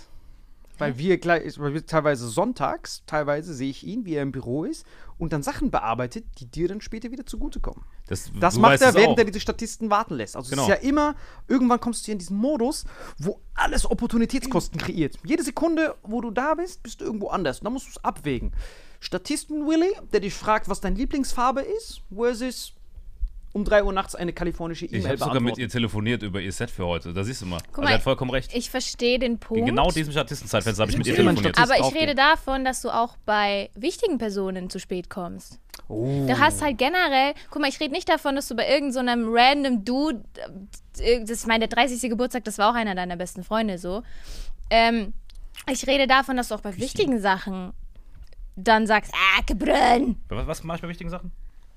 Weil 0.77 0.97
wir, 0.97 1.19
gleich, 1.19 1.59
weil 1.59 1.75
wir 1.75 1.85
teilweise 1.85 2.27
sonntags, 2.27 3.03
teilweise 3.05 3.53
sehe 3.53 3.69
ich 3.69 3.85
ihn, 3.85 4.03
wie 4.05 4.15
er 4.15 4.23
im 4.23 4.31
Büro 4.31 4.63
ist 4.63 4.83
und 5.19 5.31
dann 5.31 5.43
Sachen 5.43 5.69
bearbeitet, 5.69 6.25
die 6.39 6.47
dir 6.47 6.67
dann 6.67 6.81
später 6.81 7.11
wieder 7.11 7.23
zugutekommen. 7.23 7.83
Das, 8.07 8.31
Das 8.39 8.57
macht 8.57 8.81
er, 8.81 8.95
während 8.95 9.09
auch. 9.09 9.17
er 9.19 9.25
diese 9.25 9.39
Statisten 9.41 9.91
warten 9.91 10.15
lässt. 10.15 10.35
Also 10.35 10.49
Genau. 10.49 10.63
es 10.63 10.69
ist 10.69 10.75
ja 10.83 10.89
immer, 10.89 11.15
irgendwann 11.47 11.79
kommst 11.79 12.01
du 12.01 12.05
hier 12.05 12.13
in 12.13 12.19
diesen 12.19 12.35
Modus, 12.37 12.85
wo 13.19 13.41
alles 13.53 13.85
Opportunitätskosten 13.89 14.79
kreiert. 14.81 15.17
Jede 15.23 15.43
Sekunde, 15.43 15.95
wo 16.01 16.19
du 16.19 16.31
da 16.31 16.55
bist, 16.55 16.81
bist 16.81 16.99
du 17.01 17.05
irgendwo 17.05 17.27
anders. 17.27 17.59
Und 17.59 17.65
dann 17.65 17.73
musst 17.73 17.85
du 17.85 17.91
es 17.91 18.03
abwägen. 18.03 18.51
Statisten 18.99 19.67
Willy, 19.67 19.91
der 20.13 20.21
dich 20.21 20.33
fragt, 20.33 20.67
was 20.67 20.81
deine 20.81 20.95
Lieblingsfarbe 20.95 21.61
ist, 21.61 22.01
versus 22.11 22.73
um 23.53 23.65
3 23.65 23.83
Uhr 23.83 23.93
nachts 23.93 24.15
eine 24.15 24.33
kalifornische 24.33 24.85
Ich 24.85 24.93
E-Mail 24.93 25.09
habe 25.09 25.17
sogar 25.17 25.39
mit 25.41 25.57
ihr 25.57 25.67
telefoniert 25.67 26.23
über 26.23 26.39
ihr 26.39 26.51
Set 26.51 26.71
für 26.71 26.85
heute. 26.85 27.13
Da 27.13 27.23
siehst 27.23 27.41
du 27.41 27.45
mal. 27.45 27.59
Guck 27.67 27.69
also 27.69 27.81
mal, 27.81 27.89
er 27.89 27.95
hat 27.95 28.03
vollkommen 28.03 28.31
recht. 28.31 28.53
Ich 28.53 28.69
verstehe 28.69 29.19
den 29.19 29.33
In 29.33 29.39
Punkt. 29.39 29.65
genau 29.65 29.91
diesem 29.91 30.11
Statistenzeitfenster 30.11 30.81
habe 30.81 30.91
ich 30.91 30.97
mit 30.97 31.07
ihr 31.07 31.15
telefoniert. 31.15 31.57
Aber 31.59 31.77
ich 31.77 31.93
rede 31.93 32.15
davon, 32.15 32.63
dass 32.63 32.81
du 32.81 32.89
auch 32.89 33.17
bei 33.25 33.69
wichtigen 33.75 34.17
Personen 34.17 34.69
zu 34.69 34.79
spät 34.79 35.09
kommst. 35.09 35.59
Oh. 35.87 36.25
Du 36.27 36.39
hast 36.39 36.61
halt 36.61 36.77
generell, 36.77 37.33
guck 37.49 37.61
mal, 37.61 37.67
ich 37.67 37.79
rede 37.79 37.93
nicht 37.93 38.07
davon, 38.07 38.35
dass 38.35 38.47
du 38.47 38.55
bei 38.55 38.69
irgendeinem 38.69 39.25
so 39.25 39.31
random 39.33 39.83
Dude, 39.83 40.23
äh, 40.99 41.19
das 41.19 41.31
ist 41.31 41.47
mein 41.47 41.59
der 41.59 41.69
30. 41.69 42.09
Geburtstag, 42.09 42.45
das 42.45 42.57
war 42.57 42.71
auch 42.71 42.75
einer 42.75 42.95
deiner 42.95 43.17
besten 43.17 43.43
Freunde 43.43 43.77
so. 43.77 44.03
Ähm, 44.69 45.13
ich 45.69 45.85
rede 45.87 46.07
davon, 46.07 46.37
dass 46.37 46.47
du 46.47 46.55
auch 46.55 46.61
bei 46.61 46.77
wichtigen 46.77 47.19
Sachen 47.19 47.73
dann 48.55 48.87
sagst, 48.87 49.11
ah, 49.13 49.41
gebrünn. 49.45 50.17
Was, 50.29 50.47
was 50.47 50.63
mache 50.63 50.77
ich 50.77 50.81
bei 50.81 50.87
wichtigen 50.87 51.09
Sachen? 51.09 51.31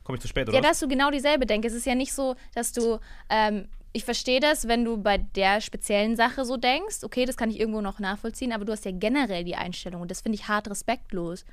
Komme 0.05 0.17
ich 0.17 0.23
zu 0.23 0.29
spät 0.29 0.49
oder 0.49 0.57
Ja, 0.57 0.63
dass 0.63 0.81
du 0.81 0.89
genau 0.89 1.11
dieselbe 1.11 1.47
denkst. 1.47 1.67
Es 1.67 1.75
ist 1.75 1.87
ja 1.87 1.95
nicht 1.95 2.13
so, 2.13 2.37
dass 2.55 2.73
du, 2.73 3.01
ähm, 3.31 3.69
ich 3.93 4.05
verstehe 4.05 4.41
das, 4.41 4.69
wenn 4.69 4.85
du 4.85 4.99
bei 4.99 5.19
der 5.19 5.61
speziellen 5.61 6.17
Sache 6.17 6.45
so 6.45 6.57
denkst, 6.57 6.99
okay, 7.03 7.25
das 7.25 7.37
kann 7.37 7.51
ich 7.51 7.59
irgendwo 7.59 7.81
noch 7.81 7.99
nachvollziehen, 7.99 8.53
aber 8.53 8.65
du 8.65 8.73
hast 8.73 8.85
ja 8.85 8.91
generell 8.93 9.45
die 9.45 9.57
Einstellung 9.57 10.03
und 10.03 10.11
das 10.11 10.21
finde 10.21 10.37
ich 10.37 10.49
hart 10.49 10.69
respektlos. 10.69 11.45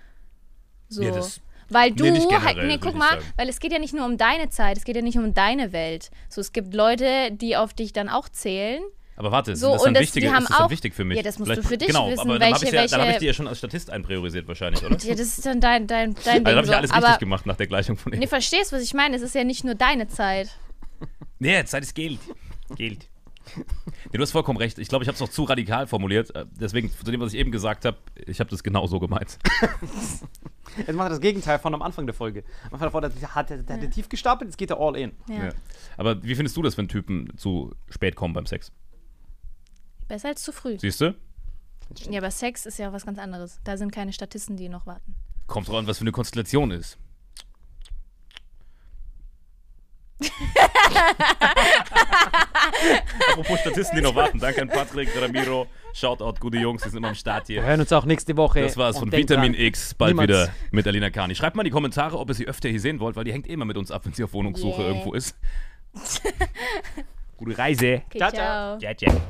So. 0.90 1.02
Ja, 1.02 1.22
weil 1.70 1.92
du 1.92 2.04
Nee, 2.04 2.12
nicht 2.12 2.28
generell, 2.28 2.56
halt, 2.56 2.68
nee, 2.68 2.78
guck 2.78 2.96
mal, 2.96 3.20
weil 3.38 3.48
es 3.48 3.62
geht 3.62 3.72
ja 3.72 3.80
nicht 3.80 3.94
nur 3.94 4.06
um 4.06 4.18
deine 4.18 4.50
Zeit, 4.50 4.78
es 4.78 4.84
geht 4.84 4.98
ja 4.98 5.02
nicht 5.02 5.18
um 5.18 5.34
deine 5.34 5.72
Welt. 5.72 6.12
So, 6.28 6.42
es 6.42 6.52
gibt 6.52 6.74
Leute, 6.74 7.32
die 7.32 7.56
auf 7.56 7.74
dich 7.74 7.94
dann 7.94 8.10
auch 8.10 8.28
zählen. 8.28 8.84
Aber 9.22 9.32
warte, 9.32 9.56
So, 9.56 9.74
das 9.74 9.82
und 9.82 9.86
dann 9.86 9.94
das- 9.94 10.02
wichtige, 10.02 10.32
haben 10.32 10.42
ist 10.42 10.50
das 10.50 10.58
dann 10.58 10.66
auch- 10.66 10.72
wichtig 10.72 10.96
für 10.96 11.04
mich? 11.06 11.16
Ja, 11.18 11.22
das 11.22 11.38
musst 11.38 11.52
du 11.52 11.54
Vielleicht- 11.54 11.68
für 11.70 11.78
dich 11.78 11.88
genau, 11.90 12.10
wissen, 12.10 12.22
aber 12.22 12.40
dann 12.40 12.54
habe 12.56 12.66
ich, 12.66 12.72
ja, 12.72 12.88
dann 12.88 13.02
hab 13.02 13.10
ich 13.10 13.18
die 13.18 13.26
ja 13.28 13.34
schon 13.34 13.48
als 13.48 13.60
Statist 13.60 13.92
einpriorisiert 13.92 14.48
wahrscheinlich, 14.48 14.84
oder? 14.84 14.98
Ja, 14.98 15.12
das 15.14 15.20
ist 15.38 15.46
dann 15.46 15.62
dein, 15.62 15.86
dein, 15.86 16.16
dein 16.26 16.44
Also 16.44 16.44
Ding. 16.44 16.56
habe 16.56 16.60
ich 16.62 16.66
so. 16.66 16.72
ja 16.72 16.78
alles 16.80 16.92
aber, 16.92 17.06
richtig 17.06 17.20
gemacht 17.20 17.46
nach 17.46 17.56
der 17.56 17.68
Gleichung 17.68 17.98
von 17.98 18.14
ihm. 18.14 18.18
Nee, 18.20 18.26
verstehst, 18.26 18.72
was 18.74 18.82
ich 18.82 18.96
meine? 18.96 19.16
Es 19.16 19.22
ist 19.22 19.36
ja 19.36 19.44
nicht 19.44 19.64
nur 19.64 19.76
deine 19.76 20.08
Zeit. 20.08 20.50
Nee, 21.40 21.64
Zeit 21.66 21.84
ist 21.84 21.94
Geld. 21.96 22.20
Geld. 22.76 23.08
Nee, 23.56 23.64
du 24.14 24.22
hast 24.22 24.32
vollkommen 24.32 24.58
recht. 24.60 24.78
Ich 24.80 24.88
glaube, 24.88 25.04
ich 25.04 25.08
habe 25.08 25.16
es 25.16 25.20
noch 25.20 25.30
zu 25.30 25.44
radikal 25.44 25.88
formuliert. 25.88 26.34
Äh, 26.36 26.46
Deswegen, 26.60 26.92
zu 26.92 27.04
dem, 27.12 27.20
was 27.20 27.34
ich 27.34 27.40
eben 27.40 27.52
gesagt 27.52 27.86
habe, 27.86 27.98
ich 28.28 28.40
habe 28.40 28.50
das 28.50 28.62
genau 28.64 28.86
so 28.88 29.00
gemeint. 29.00 29.38
Jetzt 30.78 30.94
macht 30.94 31.08
er 31.08 31.10
das 31.10 31.20
Gegenteil 31.20 31.60
von 31.60 31.74
am 31.74 31.82
Anfang 31.82 32.06
der 32.06 32.14
Folge. 32.14 32.44
Am 32.70 32.74
Anfang 32.76 32.92
der 32.92 32.92
Folge 32.92 33.36
hat 33.36 33.52
er, 33.52 33.58
hat 33.58 33.82
er 33.84 33.90
tief 33.90 34.08
gestapelt, 34.08 34.50
jetzt 34.52 34.58
geht 34.58 34.70
er 34.70 34.80
all 34.80 34.96
in. 34.96 35.12
Ja. 35.28 35.46
Ja. 35.46 35.50
Aber 35.98 36.24
wie 36.24 36.34
findest 36.36 36.56
du 36.56 36.62
das, 36.62 36.78
wenn 36.78 36.88
Typen 36.88 37.36
zu 37.36 37.74
spät 37.90 38.16
kommen 38.16 38.34
beim 38.34 38.46
Sex? 38.46 38.72
Besser 40.12 40.28
als 40.28 40.44
zu 40.44 40.52
früh. 40.52 40.78
Siehst 40.78 41.00
du? 41.00 41.16
Ja, 42.10 42.20
aber 42.20 42.32
Sex 42.32 42.66
ist 42.66 42.78
ja 42.78 42.92
was 42.92 43.06
ganz 43.06 43.18
anderes. 43.18 43.62
Da 43.64 43.78
sind 43.78 43.94
keine 43.94 44.12
Statisten, 44.12 44.58
die 44.58 44.68
noch 44.68 44.86
warten. 44.86 45.16
Kommt 45.48 45.70
drauf 45.70 45.78
an, 45.78 45.88
was 45.88 46.00
für 46.00 46.02
eine 46.04 46.12
Konstellation 46.12 46.70
ist. 46.72 46.98
Apropos 53.32 53.60
Statisten, 53.62 53.96
die 53.98 54.02
noch 54.02 54.16
warten. 54.16 54.40
Danke 54.40 54.62
an 54.64 54.68
Patrick, 54.70 55.10
Ramiro. 55.20 55.68
Shoutout, 55.94 56.34
gute 56.40 56.58
Jungs, 56.58 56.84
die 56.84 56.90
sind 56.90 56.98
immer 56.98 57.10
am 57.10 57.16
Start 57.16 57.48
Wir 57.48 57.62
hier. 57.62 57.70
hören 57.70 57.80
uns 57.82 57.92
auch 57.94 58.06
nächste 58.06 58.36
Woche. 58.38 58.62
Das 58.62 58.78
war's 58.78 58.98
von 58.98 59.12
Vitamin 59.12 59.54
dran, 59.54 59.62
X. 59.62 59.94
Bald 59.94 60.12
niemals- 60.12 60.28
wieder 60.30 60.50
mit 60.72 60.88
Alina 60.88 61.10
Kani. 61.10 61.36
Schreibt 61.36 61.56
mal 61.56 61.62
in 61.64 61.66
die 61.66 61.72
Kommentare, 61.72 62.18
ob 62.20 62.30
ihr 62.30 62.34
sie 62.36 62.48
öfter 62.48 62.70
hier 62.70 62.80
sehen 62.80 63.00
wollt, 63.00 63.16
weil 63.16 63.24
die 63.24 63.34
hängt 63.34 63.48
immer 63.48 63.66
mit 63.66 63.78
uns 63.78 63.92
ab, 63.92 64.06
wenn 64.06 64.14
sie 64.14 64.24
auf 64.24 64.34
Wohnungssuche 64.34 64.82
Yeah. 64.82 64.90
irgendwo 64.92 65.14
ist. 65.14 65.36
Gute 67.38 67.58
Reise. 67.58 68.02
Okay, 68.08 68.18
Ciao, 68.20 68.32
ciao. 68.32 68.78
Ciao, 68.80 68.94
ciao. 68.94 69.22